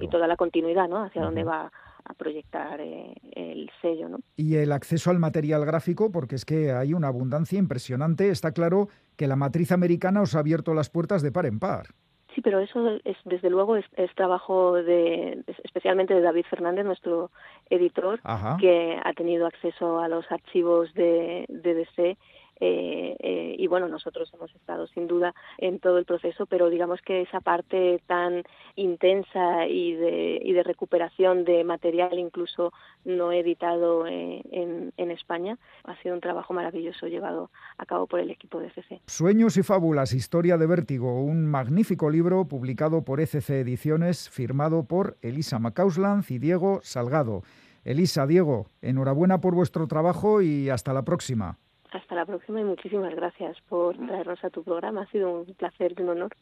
y 0.00 0.08
toda 0.08 0.26
la 0.26 0.36
continuidad 0.36 0.88
no 0.88 1.04
hacia 1.04 1.22
dónde 1.22 1.44
va 1.44 1.70
a 2.06 2.14
proyectar 2.14 2.80
eh, 2.80 3.14
el 3.32 3.70
sello 3.80 4.08
¿no? 4.08 4.18
y 4.36 4.56
el 4.56 4.72
acceso 4.72 5.10
al 5.10 5.18
material 5.18 5.64
gráfico 5.64 6.10
porque 6.10 6.34
es 6.34 6.44
que 6.44 6.72
hay 6.72 6.92
una 6.92 7.08
abundancia 7.08 7.58
impresionante. 7.58 8.28
Está 8.28 8.52
claro 8.52 8.88
que 9.16 9.26
la 9.26 9.36
matriz 9.36 9.72
americana 9.72 10.20
os 10.20 10.34
ha 10.34 10.40
abierto 10.40 10.74
las 10.74 10.90
puertas 10.90 11.22
de 11.22 11.32
par 11.32 11.46
en 11.46 11.58
par 11.58 11.86
Sí, 12.34 12.40
pero 12.40 12.58
eso 12.58 12.98
es, 13.04 13.16
desde 13.24 13.48
luego 13.48 13.76
es, 13.76 13.86
trabajo 14.16 14.74
de, 14.74 15.44
especialmente 15.62 16.14
de 16.14 16.20
David 16.20 16.46
Fernández, 16.50 16.84
nuestro 16.84 17.30
editor, 17.70 18.20
que 18.58 18.98
ha 19.02 19.12
tenido 19.12 19.46
acceso 19.46 20.00
a 20.00 20.08
los 20.08 20.30
archivos 20.32 20.92
de, 20.94 21.46
de 21.48 21.74
DC 21.74 22.16
eh, 22.60 23.16
eh, 23.18 23.56
y 23.58 23.66
bueno, 23.66 23.88
nosotros 23.88 24.30
hemos 24.32 24.54
estado 24.54 24.86
sin 24.86 25.06
duda 25.06 25.34
en 25.58 25.80
todo 25.80 25.98
el 25.98 26.04
proceso, 26.04 26.46
pero 26.46 26.70
digamos 26.70 27.00
que 27.02 27.22
esa 27.22 27.40
parte 27.40 28.00
tan 28.06 28.44
intensa 28.76 29.66
y 29.66 29.94
de, 29.94 30.62
recuperación 30.64 31.44
de 31.44 31.62
material 31.62 32.18
incluso 32.18 32.72
no 33.04 33.32
editado 33.32 34.06
eh, 34.06 34.40
en, 34.50 34.92
en, 34.96 35.10
España 35.10 35.58
ha 35.84 35.94
sido 36.00 36.14
un 36.14 36.22
trabajo 36.22 36.54
maravilloso 36.54 37.06
llevado 37.06 37.50
a 37.76 37.84
cabo 37.84 38.06
por 38.06 38.20
el 38.20 38.30
equipo 38.30 38.60
de 38.60 38.68
ECC. 38.68 39.02
Sueños 39.06 39.58
y 39.58 39.62
fábulas, 39.62 40.14
historia 40.14 40.56
de 40.56 40.66
vértigo, 40.66 41.22
un 41.22 41.46
magnífico 41.46 42.08
libro 42.08 42.46
publicado 42.46 43.04
por 43.04 43.20
ECC 43.20 43.50
Ediciones, 43.50 44.30
firmado 44.30 44.84
por 44.84 45.18
Elisa 45.20 45.58
Macausland 45.58 46.24
y 46.30 46.38
Diego 46.38 46.80
Salgado. 46.82 47.42
Elisa, 47.84 48.26
Diego, 48.26 48.68
enhorabuena 48.80 49.42
por 49.42 49.54
vuestro 49.54 49.86
trabajo 49.86 50.40
y 50.40 50.70
hasta 50.70 50.94
la 50.94 51.04
próxima. 51.04 51.58
Hasta 51.94 52.16
la 52.16 52.26
próxima 52.26 52.60
y 52.60 52.64
muchísimas 52.64 53.14
gracias 53.14 53.56
por 53.68 53.96
traernos 53.96 54.42
a 54.42 54.50
tu 54.50 54.64
programa. 54.64 55.02
Ha 55.02 55.06
sido 55.12 55.30
un 55.30 55.54
placer 55.54 55.94
y 55.96 56.02
un 56.02 56.08
honor. 56.08 56.34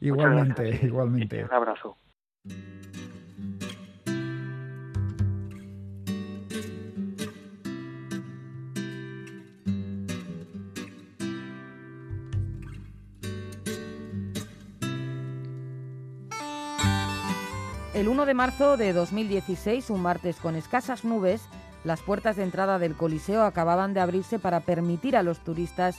Igualmente, 0.00 0.78
igualmente. 0.84 1.44
Un 1.44 1.52
abrazo. 1.52 1.96
El 17.94 18.06
1 18.06 18.26
de 18.26 18.34
marzo 18.34 18.76
de 18.76 18.92
2016, 18.92 19.90
un 19.90 20.02
martes 20.02 20.36
con 20.36 20.54
escasas 20.54 21.04
nubes, 21.04 21.48
las 21.84 22.02
puertas 22.02 22.36
de 22.36 22.42
entrada 22.42 22.78
del 22.78 22.96
Coliseo 22.96 23.42
acababan 23.42 23.94
de 23.94 24.00
abrirse 24.00 24.38
para 24.38 24.60
permitir 24.60 25.16
a 25.16 25.22
los 25.22 25.38
turistas 25.38 25.96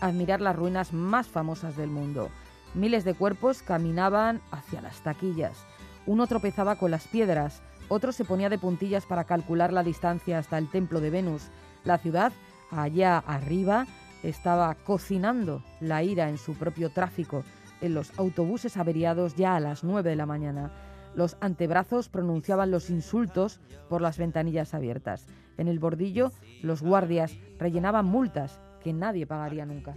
admirar 0.00 0.40
las 0.40 0.54
ruinas 0.54 0.92
más 0.92 1.26
famosas 1.26 1.76
del 1.76 1.90
mundo. 1.90 2.30
Miles 2.74 3.04
de 3.04 3.14
cuerpos 3.14 3.62
caminaban 3.62 4.40
hacia 4.50 4.80
las 4.80 5.00
taquillas. 5.02 5.64
Uno 6.06 6.26
tropezaba 6.26 6.76
con 6.76 6.90
las 6.90 7.06
piedras, 7.08 7.62
otro 7.88 8.12
se 8.12 8.24
ponía 8.24 8.48
de 8.48 8.58
puntillas 8.58 9.06
para 9.06 9.24
calcular 9.24 9.72
la 9.72 9.82
distancia 9.82 10.38
hasta 10.38 10.58
el 10.58 10.70
templo 10.70 11.00
de 11.00 11.10
Venus. 11.10 11.48
La 11.84 11.98
ciudad, 11.98 12.32
allá 12.70 13.18
arriba, 13.18 13.86
estaba 14.22 14.74
cocinando 14.74 15.62
la 15.80 16.02
ira 16.02 16.28
en 16.28 16.38
su 16.38 16.54
propio 16.54 16.90
tráfico, 16.90 17.44
en 17.80 17.94
los 17.94 18.18
autobuses 18.18 18.76
averiados 18.76 19.36
ya 19.36 19.56
a 19.56 19.60
las 19.60 19.84
9 19.84 20.10
de 20.10 20.16
la 20.16 20.26
mañana. 20.26 20.72
Los 21.14 21.36
antebrazos 21.40 22.08
pronunciaban 22.08 22.70
los 22.70 22.90
insultos 22.90 23.60
por 23.88 24.02
las 24.02 24.18
ventanillas 24.18 24.74
abiertas. 24.74 25.26
En 25.56 25.68
el 25.68 25.78
bordillo, 25.78 26.32
los 26.62 26.82
guardias 26.82 27.36
rellenaban 27.58 28.06
multas 28.06 28.60
que 28.82 28.92
nadie 28.92 29.26
pagaría 29.26 29.64
nunca. 29.64 29.94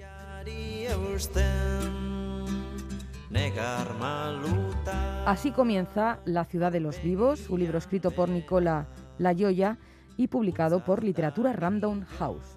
Así 5.25 5.51
comienza 5.51 6.19
La 6.25 6.45
ciudad 6.45 6.71
de 6.71 6.79
los 6.79 7.01
vivos, 7.01 7.49
un 7.49 7.59
libro 7.59 7.77
escrito 7.77 8.11
por 8.11 8.29
Nicola 8.29 8.87
Layoya 9.17 9.77
y 10.15 10.27
publicado 10.27 10.83
por 10.83 11.03
Literatura 11.03 11.53
Random 11.53 12.05
House. 12.17 12.56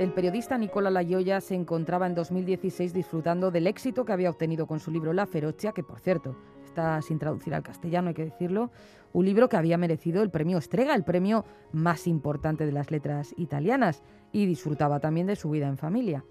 El 0.00 0.14
periodista 0.14 0.56
Nicola 0.56 0.88
Layoya 0.88 1.42
se 1.42 1.54
encontraba 1.54 2.06
en 2.06 2.14
2016 2.14 2.94
disfrutando 2.94 3.50
del 3.50 3.66
éxito 3.66 4.06
que 4.06 4.14
había 4.14 4.30
obtenido 4.30 4.66
con 4.66 4.80
su 4.80 4.90
libro 4.90 5.12
La 5.12 5.26
Ferocia, 5.26 5.72
que 5.72 5.82
por 5.82 6.00
cierto 6.00 6.36
está 6.64 7.02
sin 7.02 7.18
traducir 7.18 7.54
al 7.54 7.62
castellano, 7.62 8.08
hay 8.08 8.14
que 8.14 8.24
decirlo, 8.24 8.70
un 9.12 9.26
libro 9.26 9.50
que 9.50 9.58
había 9.58 9.76
merecido 9.76 10.22
el 10.22 10.30
premio 10.30 10.56
Estrega, 10.56 10.94
el 10.94 11.04
premio 11.04 11.44
más 11.72 12.06
importante 12.06 12.64
de 12.64 12.72
las 12.72 12.90
letras 12.90 13.34
italianas, 13.36 14.02
y 14.32 14.46
disfrutaba 14.46 15.00
también 15.00 15.26
de 15.26 15.36
su 15.36 15.50
vida 15.50 15.68
en 15.68 15.76
familia. 15.76 16.24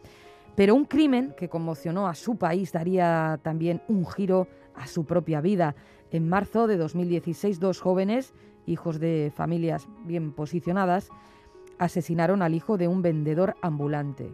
Pero 0.56 0.74
un 0.74 0.86
crimen 0.86 1.36
que 1.38 1.48
conmocionó 1.48 2.08
a 2.08 2.16
su 2.16 2.38
país 2.38 2.72
daría 2.72 3.40
también 3.44 3.84
un 3.88 4.04
giro 4.08 4.48
a 4.74 4.88
su 4.88 5.06
propia 5.06 5.42
vida. 5.42 5.76
En 6.10 6.28
marzo 6.28 6.66
de 6.66 6.78
2016, 6.78 7.60
dos 7.60 7.82
jóvenes, 7.82 8.34
hijos 8.66 9.00
de 9.00 9.32
familias 9.36 9.88
bien 10.06 10.32
posicionadas, 10.32 11.12
asesinaron 11.80 12.42
al 12.42 12.54
hijo 12.54 12.78
de 12.78 12.88
un 12.88 13.02
vendedor 13.02 13.56
ambulante. 13.62 14.32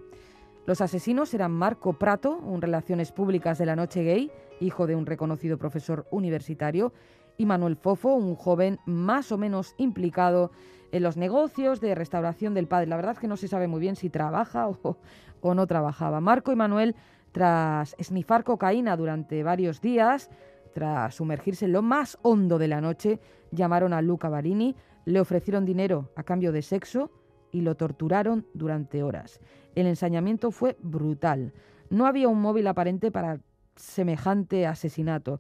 Los 0.66 0.82
asesinos 0.82 1.34
eran 1.34 1.52
Marco 1.52 1.94
Prato, 1.94 2.38
un 2.38 2.62
Relaciones 2.62 3.12
Públicas 3.12 3.60
de 3.60 3.68
la 3.68 3.76
Noche 3.76 4.04
Gay, 4.04 4.32
hijo 4.60 4.88
de 4.88 4.96
un 4.96 5.06
reconocido 5.06 5.58
profesor 5.58 6.08
universitario, 6.10 6.92
y 7.38 7.46
Manuel 7.46 7.76
Fofo, 7.76 8.16
un 8.16 8.36
joven 8.36 8.80
más 8.86 9.32
o 9.32 9.38
menos 9.38 9.76
implicado 9.78 10.52
en 10.92 11.04
los 11.04 11.18
negocios 11.18 11.82
de 11.82 11.94
restauración 11.94 12.54
del 12.54 12.68
padre. 12.68 12.88
La 12.88 12.96
verdad 12.96 13.14
es 13.14 13.20
que 13.20 13.28
no 13.28 13.38
se 13.38 13.48
sabe 13.48 13.68
muy 13.68 13.80
bien 13.80 13.96
si 13.96 14.10
trabaja 14.10 14.68
o, 15.42 15.54
no 15.54 15.68
trabajaba. 15.68 16.20
Marco 16.20 16.52
y 16.52 16.56
Manuel, 16.56 16.96
tras 17.32 17.96
esnifar 18.00 18.44
cocaína 18.44 18.98
durante 18.98 19.44
varios 19.44 19.82
días, 19.82 20.32
tras 20.74 21.16
sumergirse 21.16 21.66
en 21.66 21.74
lo 21.74 21.82
más 21.82 22.18
hondo 22.22 22.58
de 22.58 22.68
la 22.68 22.82
noche, 22.82 23.20
llamaron 23.52 23.94
a 23.94 24.02
Luca 24.02 24.30
Barini, 24.30 24.76
le 25.06 25.20
ofrecieron 25.20 25.66
dinero 25.66 26.10
a 26.16 26.24
cambio 26.24 26.52
de 26.52 26.62
sexo, 26.64 27.12
y 27.56 27.62
lo 27.62 27.76
torturaron 27.76 28.46
durante 28.54 29.02
horas. 29.02 29.40
El 29.76 29.88
ensañamiento 29.88 30.52
fue 30.52 30.76
brutal. 30.82 31.54
No 31.90 32.06
había 32.06 32.28
un 32.28 32.42
móvil 32.42 32.68
aparente 32.68 33.12
para 33.12 33.40
semejante 33.78 34.68
asesinato. 34.68 35.40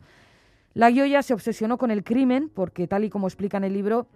La 0.74 0.89
Gioia 0.89 1.22
se 1.24 1.34
obsesionó 1.34 1.78
con 1.78 1.91
el 1.91 2.05
crimen 2.05 2.49
porque, 2.53 2.88
tal 2.88 3.03
y 3.03 3.09
como 3.09 3.28
explica 3.28 3.57
en 3.57 3.66
el 3.66 3.74
libro, 3.74 4.07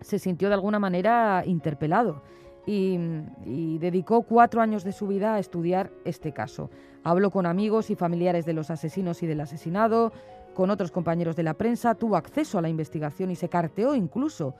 se 0.00 0.18
sintió 0.18 0.48
de 0.48 0.54
alguna 0.54 0.78
manera 0.78 1.42
interpelado 1.44 2.22
y, 2.64 2.98
y, 3.44 3.76
dedicó 3.78 4.22
cuatro 4.22 4.62
años 4.62 4.82
de 4.82 4.92
su 4.92 5.06
vida 5.06 5.34
a 5.34 5.38
estudiar 5.38 5.92
este 6.06 6.32
caso. 6.32 6.70
Habló 7.04 7.30
con 7.30 7.44
amigos 7.44 7.90
y 7.90 7.96
familiares 7.96 8.46
de 8.46 8.54
los 8.54 8.70
asesinos 8.70 9.22
y 9.22 9.26
del 9.26 9.42
asesinado, 9.42 10.10
con 10.54 10.70
otros 10.70 10.90
compañeros 10.90 11.36
de 11.36 11.42
la 11.42 11.52
prensa, 11.52 11.94
tuvo 11.94 12.16
acceso 12.16 12.56
a 12.56 12.62
la 12.62 12.70
investigación 12.70 13.30
y 13.30 13.36
se 13.36 13.50
carteó 13.50 13.94
incluso 13.94 14.54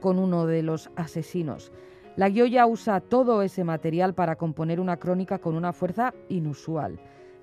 con 0.00 0.18
uno 0.18 0.46
de 0.46 0.62
los 0.62 0.90
asesinos. 0.96 1.70
La 2.16 2.28
Gioia 2.28 2.66
usa 2.66 3.00
todo 3.00 3.40
ese 3.42 3.62
material 3.62 4.14
para 4.14 4.36
componer 4.36 4.80
una 4.80 4.96
crónica 4.96 5.38
con 5.38 5.54
una 5.54 5.72
fuerza 5.72 6.12
inusual, 6.28 6.98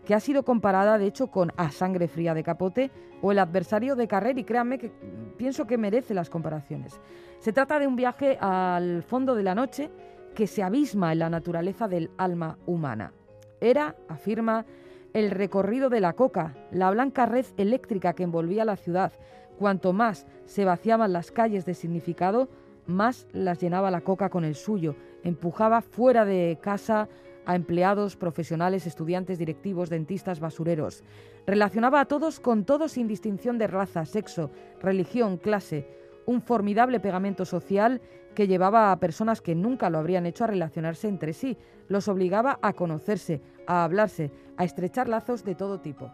que 0.05 0.13
ha 0.13 0.19
sido 0.19 0.43
comparada 0.43 0.97
de 0.97 1.05
hecho 1.05 1.27
con 1.27 1.51
A 1.55 1.71
Sangre 1.71 2.07
Fría 2.07 2.33
de 2.33 2.43
Capote 2.43 2.91
o 3.21 3.31
El 3.31 3.39
adversario 3.39 3.95
de 3.95 4.07
Carrer 4.07 4.37
y 4.37 4.43
créanme 4.43 4.77
que 4.77 4.91
pienso 5.37 5.65
que 5.65 5.77
merece 5.77 6.13
las 6.13 6.29
comparaciones. 6.29 6.99
Se 7.39 7.53
trata 7.53 7.79
de 7.79 7.87
un 7.87 7.95
viaje 7.95 8.37
al 8.41 9.03
fondo 9.03 9.35
de 9.35 9.43
la 9.43 9.55
noche 9.55 9.89
que 10.35 10.47
se 10.47 10.63
abisma 10.63 11.13
en 11.13 11.19
la 11.19 11.29
naturaleza 11.29 11.87
del 11.87 12.11
alma 12.17 12.57
humana. 12.65 13.13
Era, 13.61 13.95
afirma, 14.07 14.65
el 15.13 15.31
recorrido 15.31 15.89
de 15.89 16.01
la 16.01 16.13
coca, 16.13 16.55
la 16.71 16.91
blanca 16.91 17.25
red 17.25 17.45
eléctrica 17.55 18.13
que 18.13 18.23
envolvía 18.23 18.65
la 18.65 18.75
ciudad. 18.75 19.13
Cuanto 19.57 19.93
más 19.93 20.27
se 20.45 20.65
vaciaban 20.65 21.13
las 21.13 21.31
calles 21.31 21.65
de 21.65 21.73
significado, 21.73 22.49
más 22.87 23.27
las 23.31 23.59
llenaba 23.59 23.91
la 23.91 24.01
coca 24.01 24.29
con 24.29 24.43
el 24.43 24.55
suyo, 24.55 24.95
empujaba 25.23 25.81
fuera 25.81 26.25
de 26.25 26.57
casa 26.61 27.07
a 27.45 27.55
empleados, 27.55 28.17
profesionales, 28.17 28.87
estudiantes, 28.87 29.39
directivos, 29.39 29.89
dentistas, 29.89 30.39
basureros. 30.39 31.03
Relacionaba 31.45 32.01
a 32.01 32.05
todos 32.05 32.39
con 32.39 32.65
todos 32.65 32.91
sin 32.93 33.07
distinción 33.07 33.57
de 33.57 33.67
raza, 33.67 34.05
sexo, 34.05 34.51
religión, 34.81 35.37
clase, 35.37 35.87
un 36.25 36.41
formidable 36.41 36.99
pegamento 36.99 37.45
social 37.45 38.01
que 38.35 38.47
llevaba 38.47 38.91
a 38.91 38.99
personas 38.99 39.41
que 39.41 39.55
nunca 39.55 39.89
lo 39.89 39.97
habrían 39.97 40.25
hecho 40.25 40.43
a 40.43 40.47
relacionarse 40.47 41.07
entre 41.07 41.33
sí, 41.33 41.57
los 41.87 42.09
obligaba 42.09 42.59
a 42.61 42.73
conocerse, 42.73 43.41
a 43.65 43.85
hablarse, 43.85 44.31
a 44.57 44.65
estrechar 44.65 45.07
lazos 45.07 45.45
de 45.45 45.55
todo 45.55 45.79
tipo. 45.79 46.11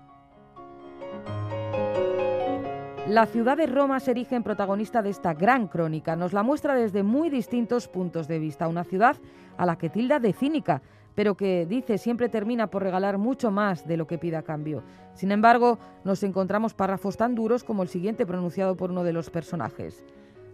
La 3.07 3.25
ciudad 3.25 3.57
de 3.57 3.65
Roma 3.65 3.99
se 3.99 4.11
erige 4.11 4.37
en 4.37 4.43
protagonista 4.43 5.01
de 5.01 5.09
esta 5.09 5.33
gran 5.33 5.67
crónica. 5.67 6.15
Nos 6.15 6.31
la 6.31 6.41
muestra 6.41 6.73
desde 6.73 7.03
muy 7.03 7.29
distintos 7.29 7.89
puntos 7.89 8.29
de 8.29 8.39
vista. 8.39 8.69
Una 8.69 8.85
ciudad 8.85 9.17
a 9.57 9.65
la 9.65 9.77
que 9.77 9.89
tilda 9.89 10.19
de 10.21 10.31
cínica, 10.31 10.81
pero 11.13 11.35
que 11.35 11.65
dice 11.65 11.97
siempre 11.97 12.29
termina 12.29 12.67
por 12.67 12.81
regalar 12.81 13.17
mucho 13.17 13.51
más 13.51 13.85
de 13.85 13.97
lo 13.97 14.07
que 14.07 14.17
pida 14.17 14.39
a 14.39 14.43
cambio. 14.43 14.83
Sin 15.15 15.33
embargo, 15.33 15.79
nos 16.05 16.23
encontramos 16.23 16.73
párrafos 16.73 17.17
tan 17.17 17.35
duros 17.35 17.65
como 17.65 17.83
el 17.83 17.89
siguiente 17.89 18.25
pronunciado 18.25 18.77
por 18.77 18.89
uno 18.89 19.03
de 19.03 19.11
los 19.11 19.29
personajes. 19.29 20.05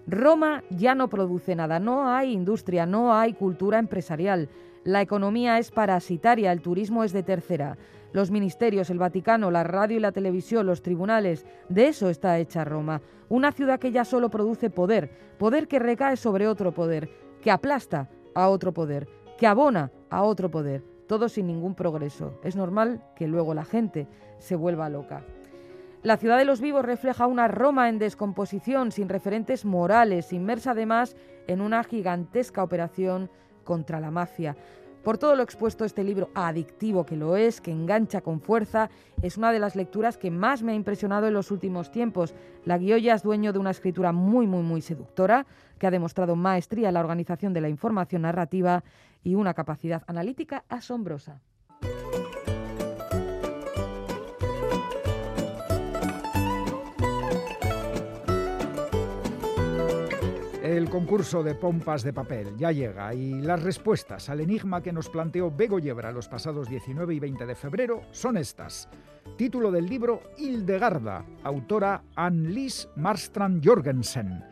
Roma 0.08 0.64
ya 0.72 0.96
no 0.96 1.08
produce 1.08 1.56
nada, 1.56 1.80
no 1.80 2.08
hay 2.08 2.34
industria, 2.34 2.88
no 2.88 3.14
hay 3.14 3.34
cultura 3.34 3.78
empresarial. 3.78 4.50
La 4.84 5.02
economía 5.02 5.58
es 5.60 5.72
parasitaria, 5.72 6.52
el 6.52 6.62
turismo 6.62 7.04
es 7.04 7.12
de 7.12 7.24
tercera. 7.24 7.78
Los 8.14 8.32
ministerios, 8.32 8.90
el 8.90 8.98
Vaticano, 8.98 9.52
la 9.52 9.64
radio 9.64 9.98
y 9.98 10.00
la 10.00 10.12
televisión, 10.12 10.66
los 10.66 10.82
tribunales, 10.82 11.46
de 11.68 11.88
eso 11.88 12.10
está 12.10 12.40
hecha 12.40 12.64
Roma. 12.64 13.02
Una 13.28 13.52
ciudad 13.52 13.80
que 13.80 13.92
ya 13.92 14.06
solo 14.06 14.30
produce 14.30 14.70
poder, 14.70 15.12
poder 15.38 15.68
que 15.68 15.80
recae 15.80 16.18
sobre 16.18 16.48
otro 16.48 16.74
poder, 16.74 17.10
que 17.42 17.52
aplasta 17.52 18.10
a 18.34 18.50
otro 18.50 18.74
poder, 18.74 19.08
que 19.38 19.48
abona 19.48 19.92
a 20.10 20.24
otro 20.24 20.50
poder, 20.50 20.84
todo 21.08 21.30
sin 21.30 21.48
ningún 21.48 21.76
progreso. 21.76 22.40
Es 22.44 22.56
normal 22.56 23.04
que 23.16 23.28
luego 23.28 23.54
la 23.54 23.66
gente 23.66 24.08
se 24.40 24.56
vuelva 24.56 24.90
loca. 24.90 25.24
La 26.02 26.16
ciudad 26.16 26.38
de 26.38 26.46
los 26.46 26.62
vivos 26.62 26.86
refleja 26.86 27.28
una 27.28 27.50
Roma 27.50 27.90
en 27.90 28.00
descomposición, 28.00 28.94
sin 28.94 29.10
referentes 29.10 29.66
morales, 29.66 30.32
inmersa 30.32 30.72
además 30.72 31.18
en 31.48 31.60
una 31.60 31.84
gigantesca 31.84 32.64
operación 32.64 33.30
contra 33.70 34.00
la 34.00 34.10
mafia. 34.10 34.56
Por 35.04 35.20
todo 35.20 35.36
lo 35.36 35.44
expuesto, 35.44 35.86
este 35.86 36.04
libro 36.04 36.32
adictivo 36.34 37.06
que 37.06 37.16
lo 37.16 37.38
es, 37.38 37.62
que 37.62 37.70
engancha 37.70 38.22
con 38.22 38.42
fuerza, 38.42 38.90
es 39.22 39.38
una 39.38 39.52
de 39.52 39.60
las 39.60 39.76
lecturas 39.76 40.18
que 40.18 40.32
más 40.32 40.64
me 40.64 40.72
ha 40.72 40.76
impresionado 40.76 41.28
en 41.28 41.36
los 41.36 41.52
últimos 41.52 41.92
tiempos. 41.92 42.34
La 42.66 42.80
Guiolla 42.80 43.14
es 43.14 43.22
dueño 43.22 43.54
de 43.54 43.60
una 43.60 43.70
escritura 43.70 44.12
muy, 44.12 44.48
muy, 44.48 44.64
muy 44.64 44.82
seductora, 44.82 45.46
que 45.78 45.86
ha 45.86 45.92
demostrado 45.92 46.36
maestría 46.36 46.88
en 46.88 46.96
la 46.96 47.00
organización 47.00 47.54
de 47.54 47.62
la 47.62 47.70
información 47.70 48.24
narrativa 48.24 48.84
y 49.24 49.36
una 49.36 49.54
capacidad 49.54 50.02
analítica 50.08 50.66
asombrosa. 50.68 51.40
El 60.70 60.88
concurso 60.88 61.42
de 61.42 61.56
pompas 61.56 62.04
de 62.04 62.14
papel 62.14 62.56
ya 62.56 62.72
llega 62.72 63.12
y 63.16 63.42
las 63.42 63.64
respuestas 63.64 64.30
al 64.30 64.40
enigma 64.40 64.84
que 64.84 64.94
nos 64.94 65.10
planteó 65.10 65.50
Bego 65.50 65.80
Yebra 65.80 66.12
los 66.12 66.28
pasados 66.28 66.70
19 66.70 67.16
y 67.16 67.20
20 67.20 67.48
de 67.48 67.56
febrero 67.56 68.04
son 68.12 68.38
estas. 68.38 68.88
Título 69.36 69.72
del 69.72 69.88
libro 69.88 70.22
Hildegarda, 70.38 71.26
autora 71.44 72.04
Anne-Lise 72.16 72.88
Marstrand 72.98 73.66
Jorgensen. 73.66 74.44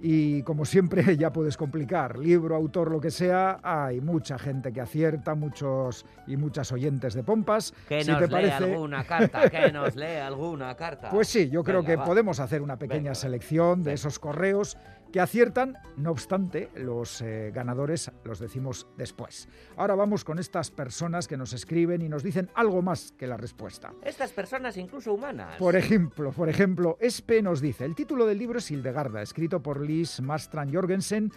Y 0.00 0.42
como 0.42 0.64
siempre 0.64 1.16
ya 1.16 1.32
puedes 1.32 1.56
complicar, 1.56 2.16
libro, 2.16 2.54
autor, 2.54 2.90
lo 2.90 3.00
que 3.00 3.10
sea, 3.10 3.58
hay 3.62 4.00
mucha 4.00 4.38
gente 4.38 4.72
que 4.72 4.80
acierta, 4.80 5.34
muchos 5.34 6.06
y 6.28 6.36
muchas 6.36 6.70
oyentes 6.70 7.14
de 7.14 7.24
pompas. 7.24 7.74
Que 7.88 8.04
nos 8.04 8.30
lee 8.30 8.50
alguna 8.50 9.04
carta, 9.04 9.50
que 9.50 9.72
nos 9.72 9.96
lee 9.96 10.16
alguna 10.16 10.76
carta. 10.76 11.10
Pues 11.10 11.26
sí, 11.26 11.48
yo 11.48 11.64
creo 11.64 11.82
que 11.82 11.98
podemos 11.98 12.38
hacer 12.40 12.62
una 12.62 12.78
pequeña 12.78 13.14
selección 13.14 13.82
de 13.82 13.94
esos 13.94 14.20
correos 14.20 14.76
que 15.16 15.22
aciertan, 15.22 15.78
no 15.96 16.10
obstante, 16.10 16.68
los 16.74 17.22
eh, 17.22 17.50
ganadores 17.50 18.12
los 18.22 18.38
decimos 18.38 18.86
después. 18.98 19.48
Ahora 19.78 19.94
vamos 19.94 20.24
con 20.24 20.38
estas 20.38 20.70
personas 20.70 21.26
que 21.26 21.38
nos 21.38 21.54
escriben 21.54 22.02
y 22.02 22.08
nos 22.10 22.22
dicen 22.22 22.50
algo 22.52 22.82
más 22.82 23.12
que 23.12 23.26
la 23.26 23.38
respuesta. 23.38 23.94
Estas 24.02 24.32
personas 24.32 24.76
incluso 24.76 25.14
humanas. 25.14 25.56
Por 25.56 25.74
ejemplo, 25.74 26.32
por 26.32 26.50
ejemplo, 26.50 26.98
Espe 27.00 27.40
nos 27.40 27.62
dice, 27.62 27.86
el 27.86 27.94
título 27.94 28.26
del 28.26 28.36
libro 28.36 28.58
es 28.58 28.70
Hildegarda, 28.70 29.22
escrito 29.22 29.62
por 29.62 29.80
Liz 29.80 30.20
Mastran 30.20 30.70
Jorgensen, 30.70 31.32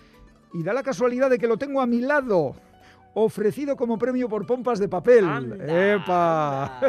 y 0.53 0.61
da 0.61 0.73
la 0.73 0.83
casualidad 0.83 1.29
de 1.29 1.39
que 1.39 1.47
lo 1.47 1.55
tengo 1.55 1.79
a 1.79 1.87
mi 1.87 2.01
lado, 2.01 2.55
ofrecido 3.13 3.77
como 3.77 3.97
premio 3.97 4.27
por 4.27 4.45
pompas 4.45 4.79
de 4.79 4.89
papel. 4.89 5.57
¡Epa! 5.69 6.81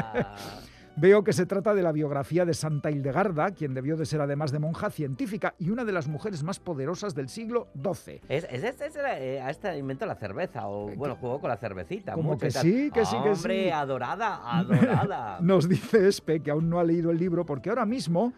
Veo 1.00 1.24
que 1.24 1.32
se 1.32 1.46
trata 1.46 1.72
de 1.72 1.82
la 1.82 1.92
biografía 1.92 2.44
de 2.44 2.52
Santa 2.52 2.90
Hildegarda, 2.90 3.52
quien 3.52 3.72
debió 3.72 3.96
de 3.96 4.04
ser 4.04 4.20
además 4.20 4.52
de 4.52 4.58
monja 4.58 4.90
científica 4.90 5.54
y 5.58 5.70
una 5.70 5.86
de 5.86 5.92
las 5.92 6.08
mujeres 6.08 6.42
más 6.42 6.60
poderosas 6.60 7.14
del 7.14 7.30
siglo 7.30 7.68
XII. 7.74 8.20
Es, 8.28 8.46
es, 8.50 8.62
este, 8.62 8.90
eh, 9.06 9.42
este 9.48 9.78
inventó 9.78 10.04
la 10.04 10.16
cerveza, 10.16 10.68
o 10.68 10.94
bueno, 10.94 11.16
jugó 11.16 11.40
con 11.40 11.48
la 11.48 11.56
cervecita. 11.56 12.12
Como 12.12 12.36
que 12.36 12.50
sí, 12.50 12.90
que 12.92 13.06
sí, 13.06 13.16
que 13.22 13.34
sí. 13.34 13.38
Hombre, 13.38 13.72
adorada, 13.72 14.40
adorada. 14.44 15.38
Nos 15.40 15.70
dice 15.70 16.06
Espe 16.06 16.40
que 16.40 16.50
aún 16.50 16.68
no 16.68 16.78
ha 16.78 16.84
leído 16.84 17.10
el 17.10 17.16
libro 17.16 17.46
porque 17.46 17.70
ahora 17.70 17.86
mismo 17.86 18.34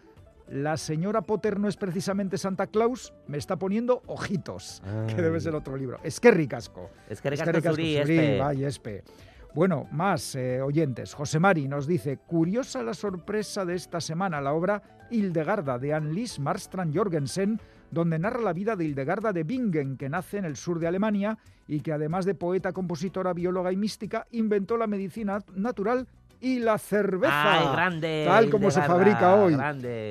la 0.47 0.77
señora 0.77 1.21
Potter 1.21 1.59
no 1.59 1.67
es 1.67 1.75
precisamente 1.75 2.37
Santa 2.37 2.67
Claus, 2.67 3.13
me 3.27 3.37
está 3.37 3.57
poniendo 3.57 4.03
ojitos, 4.05 4.81
que 5.13 5.21
debe 5.21 5.41
ser 5.41 5.53
otro 5.53 5.75
libro. 5.75 5.99
Es 6.01 6.21
que 6.21 6.31
ricasco. 6.31 6.89
Es 7.09 7.19
que 7.19 7.29
ricasco, 7.29 7.57
Espe. 7.59 8.65
Espe. 8.65 9.03
Bueno, 9.55 9.87
más 9.91 10.35
eh, 10.35 10.61
oyentes. 10.61 11.13
José 11.13 11.39
Mari 11.39 11.67
nos 11.67 11.85
dice, 11.85 12.17
curiosa 12.17 12.81
la 12.81 12.95
sorpresa 12.95 13.65
de 13.65 13.75
esta 13.75 14.01
semana, 14.01 14.41
la 14.41 14.53
obra 14.53 14.81
Hildegarda 15.11 15.77
de 15.77 15.93
Anne-Lise 15.93 16.41
Marstrand 16.41 16.95
Jorgensen, 16.95 17.61
donde 17.91 18.17
narra 18.17 18.41
la 18.41 18.53
vida 18.53 18.75
de 18.75 18.85
Hildegarda 18.85 19.31
de 19.31 19.43
Bingen, 19.43 19.95
que 19.97 20.09
nace 20.09 20.39
en 20.39 20.45
el 20.45 20.55
sur 20.55 20.79
de 20.79 20.87
Alemania 20.87 21.37
y 21.67 21.81
que 21.81 21.93
además 21.93 22.25
de 22.25 22.33
poeta, 22.33 22.73
compositora, 22.73 23.33
bióloga 23.33 23.71
y 23.71 23.77
mística, 23.77 24.25
inventó 24.31 24.75
la 24.75 24.87
medicina 24.87 25.39
natural 25.55 26.07
y 26.41 26.57
la 26.57 26.79
cerveza. 26.79 27.59
Ay, 27.59 27.75
grande, 27.75 28.23
tal 28.27 28.49
como 28.49 28.71
se 28.71 28.81
fabrica 28.81 29.35
hoy. 29.35 29.55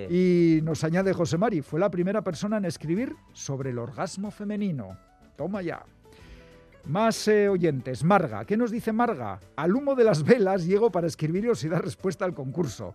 Y 0.09 0.61
nos 0.63 0.85
añade 0.85 1.13
José 1.13 1.37
Mari, 1.37 1.63
fue 1.63 1.81
la 1.81 1.91
primera 1.91 2.23
persona 2.23 2.59
en 2.59 2.65
escribir 2.65 3.17
sobre 3.33 3.71
el 3.71 3.79
orgasmo 3.79 4.31
femenino. 4.31 4.97
Toma 5.37 5.63
ya. 5.63 5.85
Más 6.85 7.29
eh, 7.29 7.49
oyentes. 7.49 8.03
Marga. 8.03 8.45
¿Qué 8.45 8.57
nos 8.57 8.73
dice 8.73 8.93
Marga? 8.93 9.39
Al 9.55 9.77
humo 9.77 9.95
de 9.95 10.03
las 10.03 10.25
velas 10.25 10.67
llego 10.67 10.91
para 10.91 11.07
escribiros 11.07 11.63
y 11.63 11.69
dar 11.69 11.85
respuesta 11.85 12.25
al 12.25 12.35
concurso. 12.35 12.95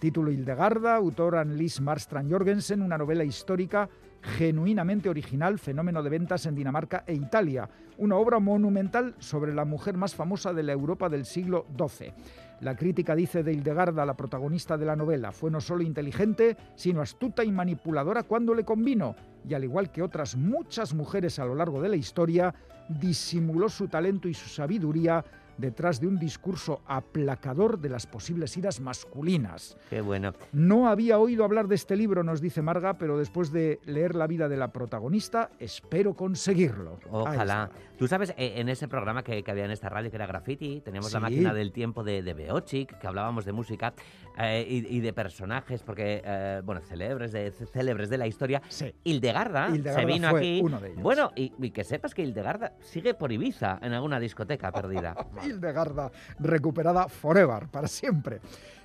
Título 0.00 0.30
Hildegarda, 0.30 0.96
autora 0.96 1.42
Annelies 1.42 1.80
Marstrand 1.80 2.30
Jorgensen, 2.30 2.80
una 2.80 2.96
novela 2.96 3.24
histórica 3.24 3.88
genuinamente 4.22 5.08
original, 5.08 5.58
fenómeno 5.58 6.02
de 6.02 6.10
ventas 6.10 6.46
en 6.46 6.54
Dinamarca 6.54 7.04
e 7.06 7.14
Italia. 7.14 7.68
Una 7.98 8.16
obra 8.16 8.38
monumental 8.38 9.14
sobre 9.18 9.54
la 9.54 9.64
mujer 9.64 9.96
más 9.96 10.14
famosa 10.14 10.52
de 10.52 10.62
la 10.62 10.72
Europa 10.72 11.08
del 11.08 11.26
siglo 11.26 11.66
XII. 11.76 12.12
La 12.60 12.74
crítica 12.74 13.14
dice 13.14 13.42
de 13.42 13.52
Hildegarda, 13.52 14.06
la 14.06 14.16
protagonista 14.16 14.78
de 14.78 14.86
la 14.86 14.96
novela, 14.96 15.30
fue 15.30 15.50
no 15.50 15.60
solo 15.60 15.82
inteligente, 15.82 16.56
sino 16.74 17.02
astuta 17.02 17.44
y 17.44 17.52
manipuladora 17.52 18.22
cuando 18.22 18.54
le 18.54 18.64
convino, 18.64 19.14
y 19.46 19.52
al 19.52 19.64
igual 19.64 19.92
que 19.92 20.02
otras 20.02 20.36
muchas 20.36 20.94
mujeres 20.94 21.38
a 21.38 21.44
lo 21.44 21.54
largo 21.54 21.82
de 21.82 21.90
la 21.90 21.96
historia, 21.96 22.54
disimuló 22.88 23.68
su 23.68 23.88
talento 23.88 24.28
y 24.28 24.34
su 24.34 24.48
sabiduría 24.48 25.24
detrás 25.58 26.00
de 26.00 26.06
un 26.06 26.18
discurso 26.18 26.82
aplacador 26.86 27.78
de 27.78 27.88
las 27.88 28.06
posibles 28.06 28.56
iras 28.56 28.80
masculinas. 28.80 29.76
Qué 29.88 30.00
bueno. 30.00 30.34
No 30.52 30.88
había 30.88 31.18
oído 31.18 31.44
hablar 31.44 31.68
de 31.68 31.74
este 31.74 31.96
libro, 31.96 32.22
nos 32.22 32.40
dice 32.40 32.62
Marga, 32.62 32.98
pero 32.98 33.18
después 33.18 33.52
de 33.52 33.80
leer 33.84 34.14
la 34.14 34.26
vida 34.26 34.48
de 34.48 34.56
la 34.56 34.68
protagonista, 34.68 35.50
espero 35.58 36.14
conseguirlo. 36.14 36.98
Ojalá. 37.10 37.70
Tú 37.96 38.06
sabes, 38.08 38.30
eh, 38.36 38.54
en 38.56 38.68
ese 38.68 38.88
programa 38.88 39.22
que, 39.22 39.42
había 39.46 39.64
en 39.64 39.70
esta 39.70 39.88
radio, 39.88 40.10
que 40.10 40.16
era 40.16 40.26
Graffiti, 40.26 40.82
teníamos 40.82 41.12
la 41.12 41.20
máquina 41.20 41.54
del 41.54 41.72
tiempo 41.72 42.04
de, 42.04 42.22
de 42.22 42.34
Beochic, 42.34 42.98
que 42.98 43.06
hablábamos 43.06 43.46
de 43.46 43.52
música 43.52 43.94
eh, 44.38 44.66
y, 44.68 45.00
de 45.00 45.12
personajes, 45.14 45.82
porque, 45.82 46.20
eh, 46.22 46.60
bueno, 46.62 46.82
célebres 46.82 47.32
de, 47.32 47.50
célebres 47.50 48.10
de 48.10 48.18
la 48.18 48.26
historia. 48.26 48.60
Sí. 48.68 48.94
Hildegarda, 49.02 49.70
se 49.70 50.04
vino 50.04 50.28
aquí. 50.28 50.60
Uno 50.62 50.78
de 50.78 50.88
ellos. 50.88 51.02
Bueno, 51.02 51.32
y, 51.34 51.52
y, 51.58 51.70
que 51.70 51.84
sepas 51.84 52.14
que 52.14 52.22
Hildegarda 52.22 52.74
sigue 52.80 53.14
por 53.14 53.32
Ibiza 53.32 53.78
en 53.80 53.94
alguna 53.94 54.20
discoteca 54.20 54.70
perdida. 54.72 55.16
Hildegarda 55.42 56.10
recuperada 56.38 57.08
forever, 57.08 57.68
para 57.68 57.88
siempre. 57.88 58.40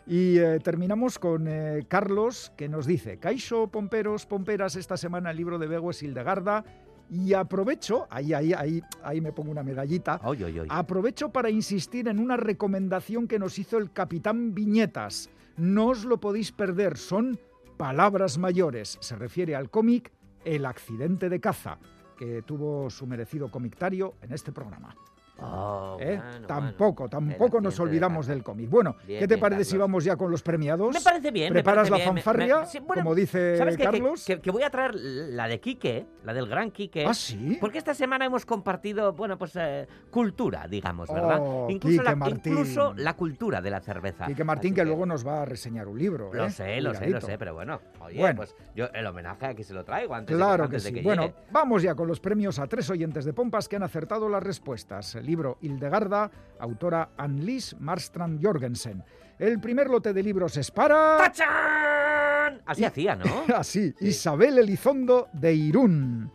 Y 0.07 0.37
eh, 0.37 0.59
terminamos 0.63 1.19
con 1.19 1.49
Carlos, 1.87 2.53
que 2.55 2.69
nos 2.69 2.85
dice, 2.85 3.17
Caixo, 3.17 3.67
pomperos, 3.67 4.25
pomperas, 4.25 4.77
esta 4.77 4.95
semana 4.95 5.31
el 5.31 5.37
libro 5.37 5.59
de 5.59 5.67
Bego 5.67 5.91
es 5.91 6.01
Hildegarda 6.01 6.63
Y 7.13 7.33
aprovecho, 7.33 8.07
ahí, 8.09 8.31
ahí, 8.33 8.53
ahí, 8.53 8.81
ahí 9.03 9.19
me 9.19 9.33
pongo 9.33 9.51
una 9.51 9.63
medallita, 9.63 10.21
Oy, 10.23 10.41
oy, 10.43 10.59
oy. 10.59 10.67
aprovecho 10.71 11.29
para 11.29 11.49
insistir 11.49 12.07
en 12.07 12.19
una 12.19 12.37
recomendación 12.37 13.27
que 13.27 13.37
nos 13.37 13.59
hizo 13.59 13.77
el 13.77 13.91
capitán 13.91 14.53
Viñetas. 14.55 15.29
No 15.57 15.87
os 15.87 16.05
lo 16.05 16.21
podéis 16.21 16.53
perder, 16.53 16.97
son 16.97 17.37
palabras 17.75 18.37
mayores. 18.37 18.97
Se 19.01 19.17
refiere 19.17 19.55
al 19.57 19.69
cómic 19.69 20.13
El 20.45 20.65
accidente 20.65 21.27
de 21.27 21.41
caza, 21.41 21.77
que 22.17 22.43
tuvo 22.43 22.89
su 22.89 23.05
merecido 23.05 23.51
comictario 23.51 24.13
en 24.21 24.31
este 24.31 24.53
programa. 24.53 24.95
Oh, 25.43 25.97
¿eh? 25.99 26.17
bueno, 26.17 26.47
tampoco, 26.47 27.07
bueno. 27.07 27.09
tampoco 27.09 27.59
nos 27.61 27.75
de 27.77 27.83
olvidamos 27.83 28.27
del 28.27 28.43
cómic. 28.43 28.69
Bueno, 28.69 28.95
Bien, 29.07 29.19
¿qué 29.19 29.27
te 29.27 29.35
bien, 29.35 29.39
parece 29.41 29.63
si 29.65 29.77
vamos 29.77 30.03
ya 30.03 30.15
con 30.15 30.29
los 30.29 30.43
premiados? 30.43 30.93
Me 30.93 31.01
parece 31.01 31.31
bien. 31.31 31.51
¿Preparas 31.51 31.89
parece 31.89 31.91
la 31.91 31.97
bien, 31.97 32.07
fanfarria? 32.23 32.59
me- 32.59 32.65
sí, 32.67 32.79
bueno, 32.79 33.03
como 33.03 33.15
dice 33.15 33.57
¿Sabes 33.57 33.75
qué? 33.75 33.83
Que- 33.83 33.89
Carlos. 33.89 34.25
Que, 34.25 34.39
que 34.39 34.51
voy 34.51 34.63
a 34.63 34.69
traer 34.69 34.93
la 34.95 35.47
de 35.47 35.59
Quique, 35.59 36.05
la 36.23 36.33
del 36.33 36.47
gran 36.47 36.69
Quique. 36.71 37.05
¿Ah, 37.07 37.13
sí? 37.13 37.57
Porque 37.59 37.77
esta 37.79 37.93
semana 37.93 38.25
hemos 38.25 38.45
compartido, 38.45 39.13
bueno, 39.13 39.37
pues 39.37 39.55
eh, 39.55 39.87
cultura, 40.11 40.67
digamos, 40.67 41.09
¿verdad? 41.11 41.39
Oh, 41.41 41.67
incluso, 41.69 41.91
Quique 41.97 42.03
la, 42.03 42.15
Martín. 42.15 42.41
incluso 42.45 42.93
la 42.95 43.15
cultura 43.15 43.61
de 43.61 43.69
la 43.71 43.79
cerveza. 43.81 44.25
Quique 44.27 44.43
Martín, 44.43 44.75
que 44.75 44.85
luego 44.85 45.05
nos 45.05 45.25
va 45.25 45.41
a 45.41 45.45
reseñar 45.45 45.87
un 45.87 45.97
libro. 45.97 46.31
Lo 46.33 46.45
¿eh? 46.45 46.51
sé, 46.51 46.81
lo 46.81 46.93
sé, 46.93 47.09
lo 47.09 47.19
sé, 47.21 47.37
pero 47.37 47.53
bueno, 47.55 47.81
oye, 48.01 48.19
Bueno. 48.19 48.35
pues 48.37 48.55
yo 48.75 48.85
el 48.93 49.05
homenaje 49.07 49.47
aquí 49.47 49.63
se 49.63 49.73
lo 49.73 49.83
traigo 49.83 50.13
antes, 50.13 50.35
de 50.37 50.39
que- 50.41 50.45
Claro 50.47 50.63
antes 50.65 50.83
de 50.83 50.89
sí. 50.89 50.95
que 50.95 51.01
bueno, 51.01 51.23
llegue. 51.23 51.35
vamos 51.51 51.81
ya 51.81 51.95
con 51.95 52.07
los 52.07 52.19
premios 52.19 52.59
a 52.59 52.67
tres 52.67 52.89
oyentes 52.91 53.25
de 53.25 53.33
Pompas 53.33 53.67
que 53.67 53.75
han 53.77 53.83
acertado 53.83 54.29
las 54.29 54.43
respuestas. 54.43 55.15
Libro 55.31 55.57
Hildegarda, 55.61 56.29
autora 56.59 57.11
Annelies 57.15 57.77
Marstrand 57.79 58.43
Jorgensen. 58.43 59.01
El 59.39 59.61
primer 59.61 59.89
lote 59.89 60.11
de 60.11 60.21
libros 60.21 60.57
es 60.57 60.69
para... 60.71 61.15
¡Tachán! 61.19 62.61
Así 62.65 62.83
hacía, 62.83 63.15
¿no? 63.15 63.23
Así, 63.55 63.95
Isabel 64.01 64.57
Elizondo 64.57 65.29
de 65.31 65.53
Irún. 65.53 66.29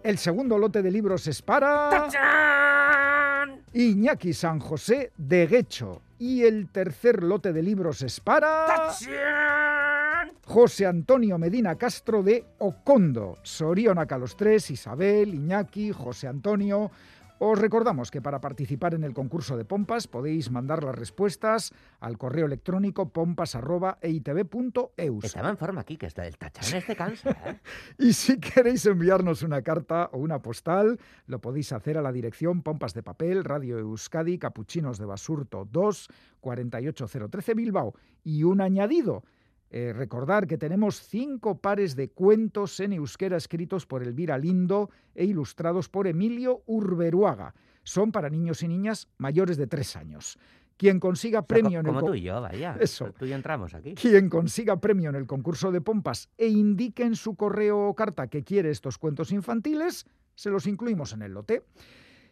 El 0.00 0.16
segundo 0.18 0.58
lote 0.58 0.80
de 0.80 0.92
libros 0.92 1.26
es 1.26 1.42
para... 1.42 1.90
¡Tachán! 1.90 3.62
Iñaki 3.72 4.32
San 4.32 4.60
José 4.60 5.10
de 5.16 5.48
Guecho. 5.48 6.02
Y 6.20 6.44
el 6.44 6.68
tercer 6.68 7.24
lote 7.24 7.52
de 7.52 7.62
libros 7.64 8.00
es 8.02 8.20
para... 8.20 8.66
¡Tachán! 8.66 10.30
José 10.44 10.86
Antonio 10.86 11.36
Medina 11.36 11.74
Castro 11.74 12.22
de 12.22 12.44
Ocondo. 12.58 13.38
Sorionaca 13.42 14.14
a 14.14 14.18
los 14.18 14.36
tres, 14.36 14.70
Isabel, 14.70 15.34
Iñaki, 15.34 15.90
José 15.90 16.28
Antonio. 16.28 16.92
Os 17.38 17.58
recordamos 17.58 18.10
que 18.10 18.22
para 18.22 18.40
participar 18.40 18.94
en 18.94 19.04
el 19.04 19.12
concurso 19.12 19.58
de 19.58 19.66
pompas 19.66 20.08
podéis 20.08 20.50
mandar 20.50 20.82
las 20.82 20.94
respuestas 20.94 21.70
al 22.00 22.16
correo 22.16 22.46
electrónico 22.46 23.10
pompas.eitv.eus. 23.10 25.24
Estaba 25.24 25.50
en 25.50 25.58
forma 25.58 25.82
aquí, 25.82 25.98
que 25.98 26.06
está 26.06 26.26
el 26.26 26.38
tachán 26.38 26.78
este 26.78 26.96
cansa, 26.96 27.36
¿eh? 27.44 27.60
Y 27.98 28.14
si 28.14 28.40
queréis 28.40 28.86
enviarnos 28.86 29.42
una 29.42 29.60
carta 29.60 30.08
o 30.12 30.18
una 30.18 30.40
postal, 30.40 30.98
lo 31.26 31.42
podéis 31.42 31.72
hacer 31.72 31.98
a 31.98 32.02
la 32.02 32.12
dirección 32.12 32.62
Pompas 32.62 32.94
de 32.94 33.02
Papel, 33.02 33.44
Radio 33.44 33.78
Euskadi, 33.78 34.38
Capuchinos 34.38 34.96
de 34.98 35.04
Basurto 35.04 35.68
2, 35.70 36.08
48013 36.40 37.52
Bilbao. 37.52 37.94
Y 38.24 38.44
un 38.44 38.62
añadido. 38.62 39.24
Eh, 39.70 39.92
recordar 39.92 40.46
que 40.46 40.58
tenemos 40.58 41.00
cinco 41.00 41.58
pares 41.58 41.96
de 41.96 42.08
cuentos 42.08 42.78
en 42.80 42.92
euskera 42.92 43.36
escritos 43.36 43.86
por 43.86 44.02
Elvira 44.02 44.38
Lindo 44.38 44.90
e 45.14 45.24
ilustrados 45.24 45.88
por 45.88 46.06
Emilio 46.06 46.62
Urberuaga. 46.66 47.54
Son 47.82 48.12
para 48.12 48.30
niños 48.30 48.62
y 48.62 48.68
niñas 48.68 49.08
mayores 49.18 49.56
de 49.56 49.66
tres 49.66 49.96
años. 49.96 50.38
Quien 50.76 51.00
consiga 51.00 51.40
O 51.40 51.42
sea, 51.42 51.46
premio 51.48 51.80
en 51.80 51.86
el 51.86 51.94
como 51.94 52.06
tú 52.06 52.14
y 52.14 52.22
yo, 52.22 52.40
vaya. 52.40 52.76
Eso. 52.78 53.12
Tú 53.18 53.24
y 53.24 53.30
yo 53.30 53.36
entramos 53.36 53.74
aquí. 53.74 53.94
quien 53.94 54.28
consiga 54.28 54.78
premio 54.78 55.10
en 55.10 55.16
el 55.16 55.26
concurso 55.26 55.72
de 55.72 55.80
pompas 55.80 56.28
e 56.36 56.48
indique 56.48 57.02
en 57.02 57.16
su 57.16 57.34
correo 57.34 57.88
o 57.88 57.94
carta 57.94 58.28
que 58.28 58.44
quiere 58.44 58.70
estos 58.70 58.98
cuentos 58.98 59.32
infantiles, 59.32 60.04
se 60.34 60.50
los 60.50 60.66
incluimos 60.66 61.12
en 61.12 61.22
el 61.22 61.32
lote. 61.32 61.64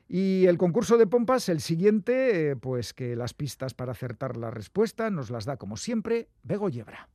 Y 0.07 0.45
el 0.47 0.59
concurso 0.59 0.99
de 0.99 1.07
pompas, 1.07 1.49
el 1.49 1.61
siguiente, 1.61 2.51
eh, 2.51 2.57
pues 2.57 2.93
que 2.93 3.17
las 3.17 3.33
pistas 3.33 3.73
para 3.73 3.93
acertar 3.93 4.37
la 4.37 4.51
respuesta 4.51 5.09
nos 5.11 5.31
las 5.31 5.47
da 5.47 5.57
como 5.57 5.79
siempre 5.79 6.29
Bego 6.43 6.69
Yebra. 6.69 7.09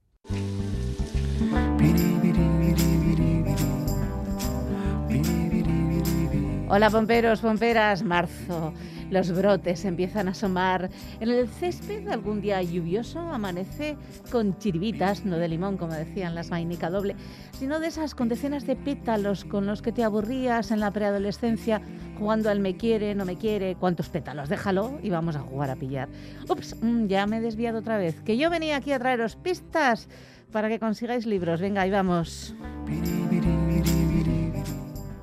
Hola 6.71 6.91
pomperos, 6.91 7.39
pomperas, 7.39 8.03
marzo. 8.03 8.73
Los 9.09 9.31
brotes 9.31 9.85
empiezan 9.85 10.27
a 10.27 10.31
asomar. 10.31 10.89
En 11.19 11.29
el 11.29 11.47
césped, 11.47 12.07
algún 12.07 12.41
día 12.41 12.61
lluvioso, 12.61 13.19
amanece 13.19 13.97
con 14.31 14.57
chiribitas, 14.57 15.25
no 15.25 15.37
de 15.37 15.47
limón, 15.47 15.77
como 15.77 15.93
decían 15.93 16.35
las 16.35 16.49
vainica 16.49 16.89
doble, 16.89 17.15
sino 17.57 17.79
de 17.79 17.87
esas 17.87 18.15
con 18.15 18.29
decenas 18.29 18.67
de 18.67 18.75
pétalos 18.75 19.45
con 19.45 19.65
los 19.65 19.81
que 19.81 19.91
te 19.91 20.03
aburrías 20.03 20.71
en 20.71 20.79
la 20.79 20.91
preadolescencia, 20.91 21.81
jugando 22.17 22.49
al 22.49 22.59
me 22.59 22.77
quiere, 22.77 23.15
no 23.15 23.25
me 23.25 23.37
quiere, 23.37 23.75
cuántos 23.75 24.09
pétalos, 24.09 24.49
déjalo 24.49 24.99
y 25.01 25.09
vamos 25.09 25.35
a 25.35 25.39
jugar 25.39 25.71
a 25.71 25.75
pillar. 25.75 26.09
Ups, 26.47 26.75
mm, 26.81 27.07
ya 27.07 27.25
me 27.25 27.37
he 27.37 27.41
desviado 27.41 27.79
otra 27.79 27.97
vez, 27.97 28.21
que 28.21 28.37
yo 28.37 28.49
venía 28.49 28.77
aquí 28.77 28.91
a 28.91 28.99
traeros 28.99 29.35
pistas 29.35 30.07
para 30.51 30.69
que 30.69 30.79
consigáis 30.79 31.25
libros. 31.25 31.61
Venga, 31.61 31.81
ahí 31.81 31.91
vamos. 31.91 32.55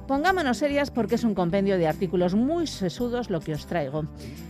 Pongámonos 0.07 0.59
serias 0.59 0.92
porque 0.92 1.16
es 1.16 1.24
un 1.24 1.34
compendio 1.34 1.78
de 1.78 1.88
artículos 1.88 2.36
muy 2.36 2.68
sesudos 2.68 3.28
lo 3.28 3.40
que 3.40 3.54
os 3.54 3.66
traigo. 3.66 4.04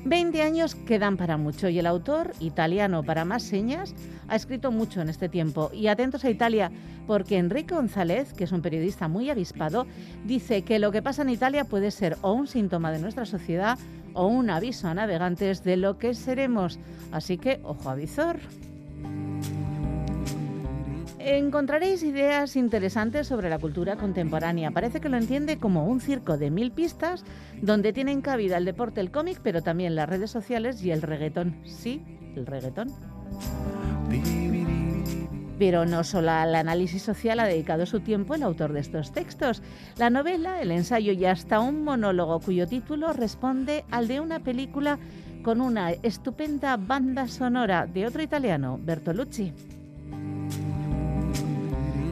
20 0.04 0.42
años 0.42 0.74
quedan 0.74 1.16
para 1.16 1.38
mucho 1.38 1.70
y 1.70 1.78
el 1.78 1.86
autor, 1.86 2.32
italiano 2.40 3.02
para 3.02 3.24
más 3.24 3.42
señas, 3.42 3.94
ha 4.28 4.36
escrito 4.36 4.70
mucho 4.70 5.00
en 5.00 5.09
este 5.09 5.30
tiempo. 5.30 5.70
Y 5.72 5.86
atentos 5.86 6.24
a 6.26 6.30
Italia, 6.30 6.70
porque 7.07 7.38
Enrique 7.38 7.74
González, 7.74 8.34
que 8.34 8.44
es 8.44 8.52
un 8.52 8.61
periodista 8.61 9.09
muy 9.09 9.30
avispado, 9.30 9.86
dice 10.26 10.61
que 10.61 10.78
lo 10.78 10.92
que 10.92 11.00
pasa 11.00 11.22
en 11.22 11.30
Italia 11.30 11.64
puede 11.64 11.90
ser 11.90 12.18
o 12.20 12.34
un 12.34 12.48
síntoma 12.48 12.92
de 12.92 12.98
nuestra 12.98 13.24
sociedad 13.24 13.78
o 14.12 14.26
un 14.26 14.50
aviso 14.50 14.88
a 14.88 14.94
navegantes 14.94 15.64
de 15.64 15.78
lo 15.78 15.96
que 15.96 16.12
seremos. 16.12 16.78
Así 17.12 17.38
que, 17.38 17.61
ojo 17.62 17.88
avizor. 17.88 18.40
Encontraréis 21.28 22.04
ideas 22.04 22.54
interesantes 22.54 23.26
sobre 23.26 23.50
la 23.50 23.58
cultura 23.58 23.96
contemporánea. 23.96 24.70
Parece 24.70 25.00
que 25.00 25.08
lo 25.08 25.16
entiende 25.16 25.58
como 25.58 25.84
un 25.84 26.00
circo 26.00 26.38
de 26.38 26.52
mil 26.52 26.70
pistas 26.70 27.24
donde 27.60 27.92
tienen 27.92 28.20
cabida 28.20 28.58
el 28.58 28.64
deporte, 28.64 29.00
el 29.00 29.10
cómic, 29.10 29.40
pero 29.42 29.60
también 29.60 29.96
las 29.96 30.08
redes 30.08 30.30
sociales 30.30 30.84
y 30.84 30.92
el 30.92 31.02
reggaetón. 31.02 31.56
Sí, 31.64 32.00
el 32.36 32.46
reggaetón. 32.46 32.92
Pero 35.58 35.84
no 35.84 36.04
solo 36.04 36.30
al 36.30 36.54
análisis 36.54 37.02
social 37.02 37.40
ha 37.40 37.46
dedicado 37.46 37.86
su 37.86 37.98
tiempo 37.98 38.36
el 38.36 38.44
autor 38.44 38.72
de 38.72 38.78
estos 38.78 39.10
textos. 39.10 39.64
La 39.96 40.10
novela, 40.10 40.62
el 40.62 40.70
ensayo 40.70 41.10
y 41.10 41.24
hasta 41.24 41.58
un 41.58 41.82
monólogo 41.82 42.38
cuyo 42.38 42.68
título 42.68 43.12
responde 43.12 43.84
al 43.90 44.06
de 44.06 44.20
una 44.20 44.38
película 44.38 45.00
con 45.42 45.60
una 45.60 45.90
estupenda 45.90 46.76
banda 46.76 47.26
sonora 47.26 47.86
de 47.86 48.06
otro 48.06 48.22
italiano, 48.22 48.78
Bertolucci. 48.80 49.75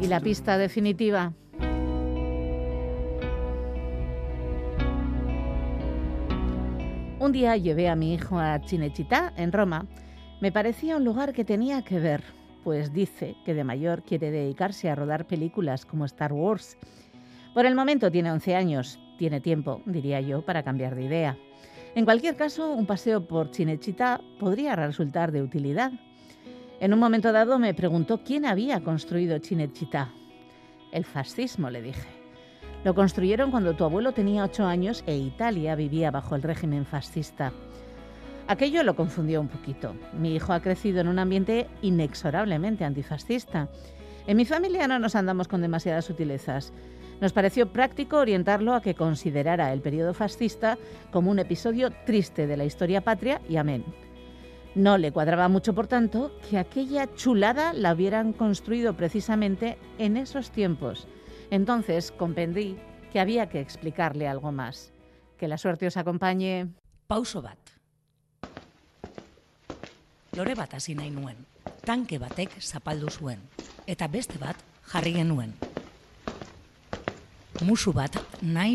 Y 0.05 0.07
la 0.07 0.21
pista 0.21 0.59
definitiva. 0.59 1.33
Un 7.19 7.33
día 7.33 7.57
llevé 7.57 7.89
a 7.89 7.97
mi 7.97 8.13
hijo 8.13 8.39
a 8.39 8.61
Cinecittà, 8.61 9.33
en 9.39 9.51
Roma. 9.51 9.87
Me 10.43 10.53
parecía 10.53 10.99
un 10.99 11.05
lugar 11.05 11.33
que 11.33 11.47
tenía 11.47 11.81
que 11.85 12.01
ver, 12.01 12.23
pues 12.65 12.93
dice 12.93 13.35
que 13.47 13.55
de 13.55 13.65
mayor 13.65 14.03
quiere 14.03 14.31
dedicarse 14.31 14.91
a 14.91 14.95
rodar 14.95 15.27
películas 15.27 15.87
como 15.87 16.05
Star 16.05 16.35
Wars. 16.35 16.77
Por 17.55 17.65
el 17.65 17.75
momento 17.75 18.11
tiene 18.11 18.31
11 18.31 18.57
años, 18.57 19.01
tiene 19.17 19.41
tiempo, 19.41 19.81
diría 19.87 20.21
yo, 20.21 20.45
para 20.45 20.63
cambiar 20.63 20.97
de 20.97 21.05
idea. 21.05 21.39
En 21.95 22.05
cualquier 22.05 22.37
caso, 22.37 22.75
un 22.75 22.85
paseo 22.85 23.27
por 23.27 23.55
Cinecittà 23.55 24.21
podría 24.39 24.77
resultar 24.77 25.33
de 25.33 25.41
utilidad. 25.41 25.93
En 26.81 26.93
un 26.93 26.99
momento 26.99 27.33
dado 27.33 27.59
me 27.59 27.73
preguntó 27.73 28.23
quién 28.25 28.45
había 28.45 28.83
construido 28.83 29.39
Cinecittà. 29.39 30.09
El 30.93 31.05
fascismo, 31.05 31.71
le 31.71 31.83
dije. 31.83 32.09
Lo 32.85 32.95
construyeron 32.95 33.51
cuando 33.51 33.75
tu 33.75 33.85
abuelo 33.85 34.13
tenía 34.13 34.45
ocho 34.45 34.67
años 34.67 35.03
e 35.07 35.17
Italia 35.17 35.75
vivía 35.75 36.11
bajo 36.11 36.35
el 36.35 36.43
régimen 36.43 36.85
fascista. 36.85 37.53
Aquello 38.47 38.83
lo 38.83 38.95
confundió 38.95 39.41
un 39.41 39.49
poquito. 39.49 39.95
Mi 40.13 40.35
hijo 40.35 40.53
ha 40.53 40.61
crecido 40.61 41.01
en 41.01 41.09
un 41.09 41.19
ambiente 41.19 41.67
inexorablemente 41.81 42.85
antifascista. 42.85 43.71
En 44.27 44.37
mi 44.37 44.45
familia 44.45 44.87
no 44.87 44.99
nos 44.99 45.15
andamos 45.15 45.49
con 45.49 45.63
demasiadas 45.63 46.05
sutilezas. 46.05 46.73
Nos 47.21 47.33
pareció 47.33 47.73
práctico 47.73 48.19
orientarlo 48.19 48.75
a 48.75 48.83
que 48.83 48.95
considerara 48.95 49.73
el 49.73 49.81
periodo 49.81 50.13
fascista 50.13 50.77
como 51.11 51.31
un 51.31 51.39
episodio 51.39 51.91
triste 52.05 52.47
de 52.47 52.57
la 52.57 52.65
historia 52.67 53.01
patria 53.01 53.41
y 53.49 53.57
amén. 53.57 53.85
No 54.75 54.99
le 54.99 55.13
cuadraba 55.13 55.49
mucho, 55.49 55.73
por 55.73 55.87
tanto, 55.87 56.33
que 56.51 56.59
aquella 56.59 57.15
chulada 57.15 57.73
la 57.73 57.93
hubieran 57.93 58.33
construido 58.33 58.95
precisamente 58.95 59.79
en 59.99 60.17
esos 60.17 60.51
tiempos. 60.51 61.07
Entonces 61.51 62.11
comprendí 62.11 62.77
que 63.13 63.21
había 63.21 63.49
que 63.49 63.61
explicarle 63.61 64.27
algo 64.27 64.51
más. 64.51 64.91
Que 65.39 65.47
la 65.47 65.59
suerte 65.59 65.87
os 65.87 65.97
acompañe. 65.97 66.69
Pauso 67.07 67.41
bat. 67.41 67.59
Lore 70.33 70.57
bat 70.57 70.75
hasi 70.75 70.97
nahi 70.97 71.11
nuen. 71.11 71.37
Tanke 71.87 72.19
batek 72.19 72.59
zapaldu 72.59 73.11
zuen. 73.11 73.39
Eta 73.87 74.09
beste 74.09 74.39
bat 74.39 74.57
jarri 74.91 75.13
genuen. 75.13 75.55
musu 77.63 77.93
bat 77.93 78.17
nahi. 78.43 78.75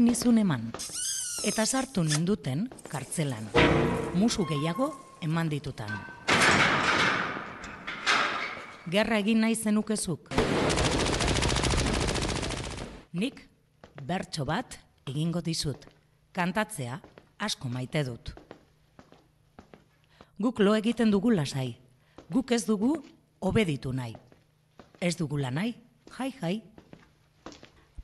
Eta 1.43 1.65
sartu 1.65 2.03
ninduten 2.03 2.69
kartzelan. 2.87 3.49
Musu 4.15 4.45
gehiago 4.45 5.08
eman 5.21 5.49
ditutan. 5.49 5.91
Gerra 8.89 9.19
egin 9.21 9.41
nahi 9.43 9.55
zenukezuk. 9.55 10.31
Nik 13.13 13.41
bertso 14.05 14.45
bat 14.45 14.79
egingo 15.09 15.41
dizut. 15.45 15.85
Kantatzea 16.33 16.99
asko 17.39 17.69
maite 17.69 18.03
dut. 18.07 18.33
Guk 20.39 20.61
lo 20.63 20.75
egiten 20.77 21.11
dugu 21.11 21.31
lasai. 21.35 21.75
Guk 22.31 22.51
ez 22.55 22.63
dugu 22.65 22.93
obeditu 23.41 23.91
nahi. 23.93 24.15
Ez 25.01 25.15
dugula 25.17 25.51
nahi, 25.51 25.73
jai 26.17 26.31
jai. 26.39 26.55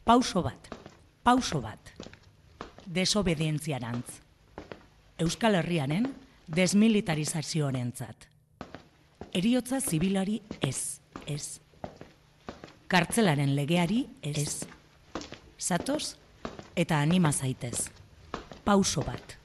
Pauso 0.04 0.42
bat, 0.44 0.70
pauso 1.24 1.62
bat. 1.62 1.92
Desobedientziarantz. 2.86 4.22
Euskal 5.18 5.56
Herriaren 5.56 6.10
desmilitarizazioarentzat. 6.48 8.28
Eriotza 9.34 9.80
zibilari 9.80 10.42
ez, 10.62 11.00
ez. 11.28 11.60
Kartzelaren 12.88 13.56
legeari 13.56 14.06
ez. 14.22 14.64
Zatoz 15.60 16.16
eta 16.76 17.00
anima 17.02 17.32
zaitez. 17.32 17.90
Pauso 18.64 19.02
bat. 19.06 19.45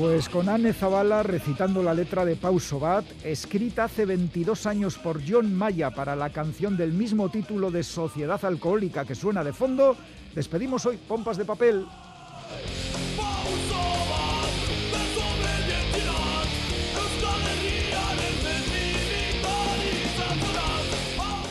Pues 0.00 0.30
con 0.30 0.48
Anne 0.48 0.72
Zavala 0.72 1.22
recitando 1.22 1.82
la 1.82 1.92
letra 1.92 2.24
de 2.24 2.34
Pauso 2.34 2.80
Bat, 2.80 3.04
escrita 3.22 3.84
hace 3.84 4.06
22 4.06 4.64
años 4.64 4.96
por 4.96 5.20
John 5.28 5.54
Maya 5.54 5.90
para 5.90 6.16
la 6.16 6.30
canción 6.30 6.74
del 6.78 6.92
mismo 6.92 7.28
título 7.28 7.70
de 7.70 7.82
Sociedad 7.82 8.42
Alcohólica 8.42 9.04
que 9.04 9.14
suena 9.14 9.44
de 9.44 9.52
fondo, 9.52 9.94
despedimos 10.34 10.86
hoy 10.86 10.96
Pompas 10.96 11.36
de 11.36 11.44
Papel. 11.44 11.86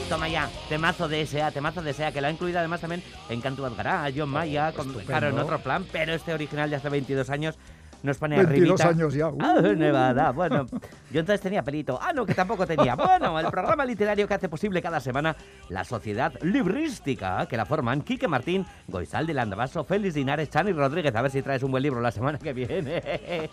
Toma 0.10 0.28
ya, 0.28 0.50
temazo 0.70 1.08
de 1.08 1.22
S.A., 1.22 1.52
temazo 1.52 1.84
de 1.84 1.92
S.A., 1.92 2.12
que 2.12 2.20
lo 2.20 2.26
ha 2.26 2.32
incluido 2.32 2.58
además 2.58 2.82
también 2.82 3.04
en 3.30 3.42
Cantu 3.42 3.64
Adgará, 3.64 4.12
John 4.16 4.30
Maya, 4.30 4.72
con, 4.72 4.92
claro, 5.02 5.30
en 5.30 5.38
otro 5.38 5.60
plan, 5.60 5.86
pero 5.92 6.16
este 6.16 6.34
original 6.34 6.68
de 6.72 6.78
hace 6.78 6.90
22 6.90 7.30
años 7.30 7.60
nos 8.04 8.18
pone 8.18 8.38
22 8.38 8.80
arribita. 8.82 8.88
años 8.90 9.14
ya. 9.14 9.28
Ah, 9.40 9.56
Uh. 9.60 9.76
Nevada. 9.76 10.32
Bueno, 10.32 10.66
yo 11.12 11.20
entonces 11.20 11.42
tenía 11.42 11.64
pelito. 11.64 12.00
Ah, 12.02 12.14
no, 12.14 12.26
que 12.26 12.34
tampoco 12.34 12.66
tenía. 12.66 12.96
Bueno, 13.10 13.40
el 13.40 13.48
programa 13.48 13.86
literario 13.86 14.28
que 14.28 14.34
hace 14.34 14.48
posible 14.50 14.82
cada 14.82 15.00
semana 15.00 15.36
la 15.70 15.84
sociedad 15.84 16.34
librística, 16.42 17.46
que 17.48 17.58
la 17.58 17.66
forman 17.66 18.02
Quique 18.02 18.28
Martín, 18.28 18.66
Goizalde 18.88 19.34
Landavaso, 19.34 19.84
Félix 19.84 20.14
Dinares, 20.16 20.50
Chani 20.50 20.72
Rodríguez. 20.72 21.16
A 21.16 21.22
ver 21.22 21.32
si 21.32 21.42
traes 21.42 21.64
un 21.64 21.72
buen 21.72 21.84
libro 21.84 22.00
la 22.02 22.12
semana 22.12 22.38
que 22.38 22.54
viene. 22.54 23.02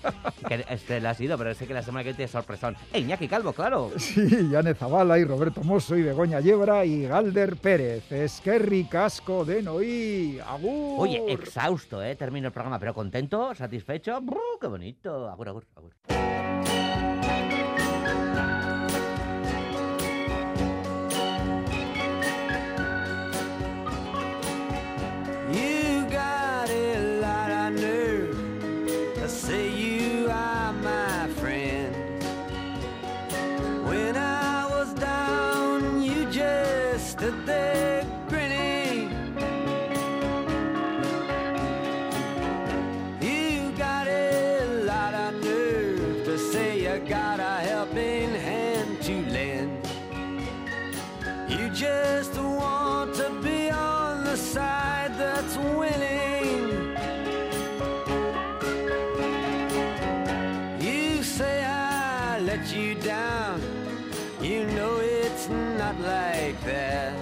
que 0.48 0.64
este 0.68 1.00
le 1.00 1.08
ha 1.08 1.14
sido, 1.14 1.36
pero 1.38 1.54
sé 1.54 1.66
que 1.66 1.74
la 1.74 1.82
semana 1.82 2.02
que 2.02 2.08
viene 2.10 2.16
tiene 2.16 2.32
sorpresón. 2.32 2.76
E 2.92 3.00
Iñaki 3.00 3.28
Calvo, 3.28 3.52
claro. 3.52 3.90
Sí, 3.96 4.54
Anne 4.56 4.74
Zavala 4.74 5.18
y 5.18 5.24
Roberto 5.24 5.62
Mosso 5.64 5.96
y 5.96 6.02
Begoña 6.02 6.40
Yebra 6.40 6.84
y 6.84 7.06
Galder 7.06 7.56
Pérez. 7.56 8.10
Esquerri 8.12 8.84
Casco 8.84 9.44
de 9.44 9.62
Noí. 9.62 10.38
Agur. 10.46 11.00
Oye, 11.00 11.24
exhausto, 11.32 12.02
¿eh? 12.02 12.14
Termino 12.16 12.48
el 12.48 12.52
programa, 12.52 12.78
pero 12.78 12.94
contento, 12.94 13.54
satisfecho. 13.54 14.20
¡Brr, 14.36 14.58
¡Qué 14.60 14.66
bonito! 14.66 15.30
Agur, 15.30 15.48
agur, 15.48 15.64
agur. 15.76 15.92
You 25.50 26.06
got 26.10 26.68
a 26.68 27.20
lot 27.22 27.50
of 27.50 27.80
nerve 27.80 28.36
to 29.14 29.28
say 29.28 29.70
you 29.70 30.28
are 30.30 30.72
my 30.74 31.28
friend. 31.40 31.94
When 33.88 34.16
I 34.16 34.66
was 34.68 34.92
down, 34.94 36.02
you 36.02 36.26
just 36.30 37.12
stood 37.12 37.46
there 37.46 38.04
You 51.48 51.68
just 51.70 52.34
want 52.36 53.14
to 53.14 53.30
be 53.40 53.70
on 53.70 54.24
the 54.24 54.36
side 54.36 55.12
that's 55.16 55.56
winning. 55.56 56.96
You 60.80 61.22
say 61.22 61.64
I 61.64 62.40
let 62.40 62.74
you 62.74 62.96
down. 62.96 63.60
You 64.40 64.66
know 64.66 64.98
it's 65.00 65.48
not 65.48 66.00
like 66.00 66.60
that. 66.64 67.14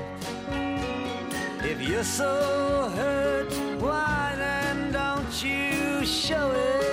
If 1.63 1.87
you're 1.87 2.03
so 2.03 2.91
hurt, 2.97 3.53
why 3.81 4.35
then 4.39 4.91
don't 4.91 5.45
you 5.45 6.05
show 6.07 6.51
it? 6.51 6.84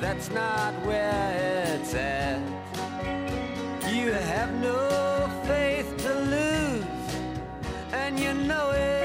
That's 0.00 0.30
not 0.30 0.72
where 0.86 1.76
it's 1.76 1.94
at. 1.94 2.40
You 3.92 4.12
have 4.12 4.52
no 4.62 5.28
faith 5.44 5.94
to 5.98 6.14
lose, 6.14 6.84
and 7.92 8.18
you 8.18 8.32
know 8.32 8.70
it. 8.70 8.99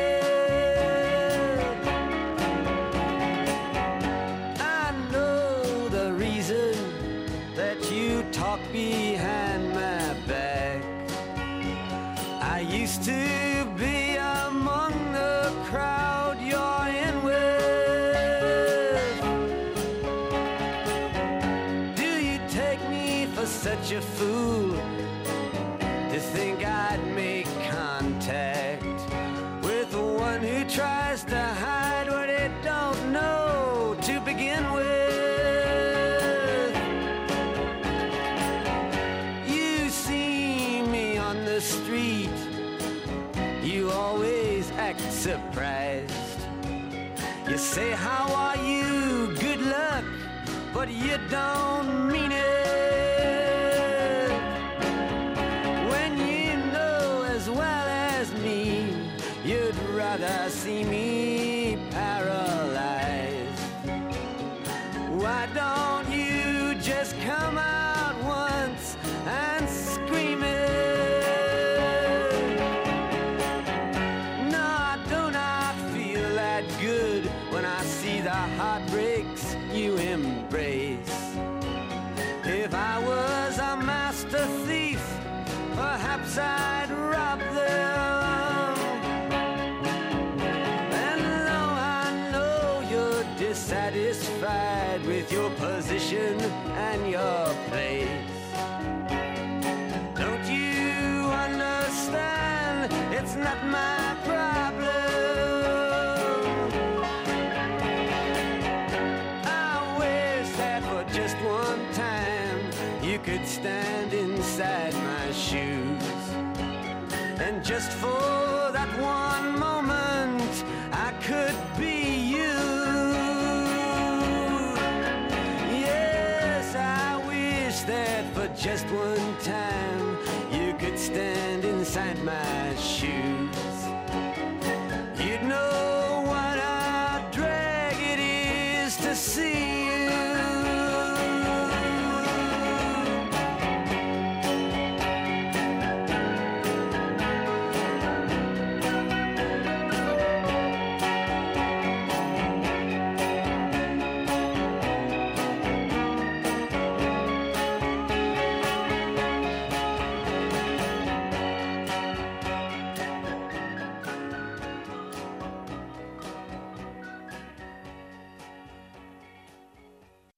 Just 66.86 67.20
come 67.22 67.58
out 67.58 67.74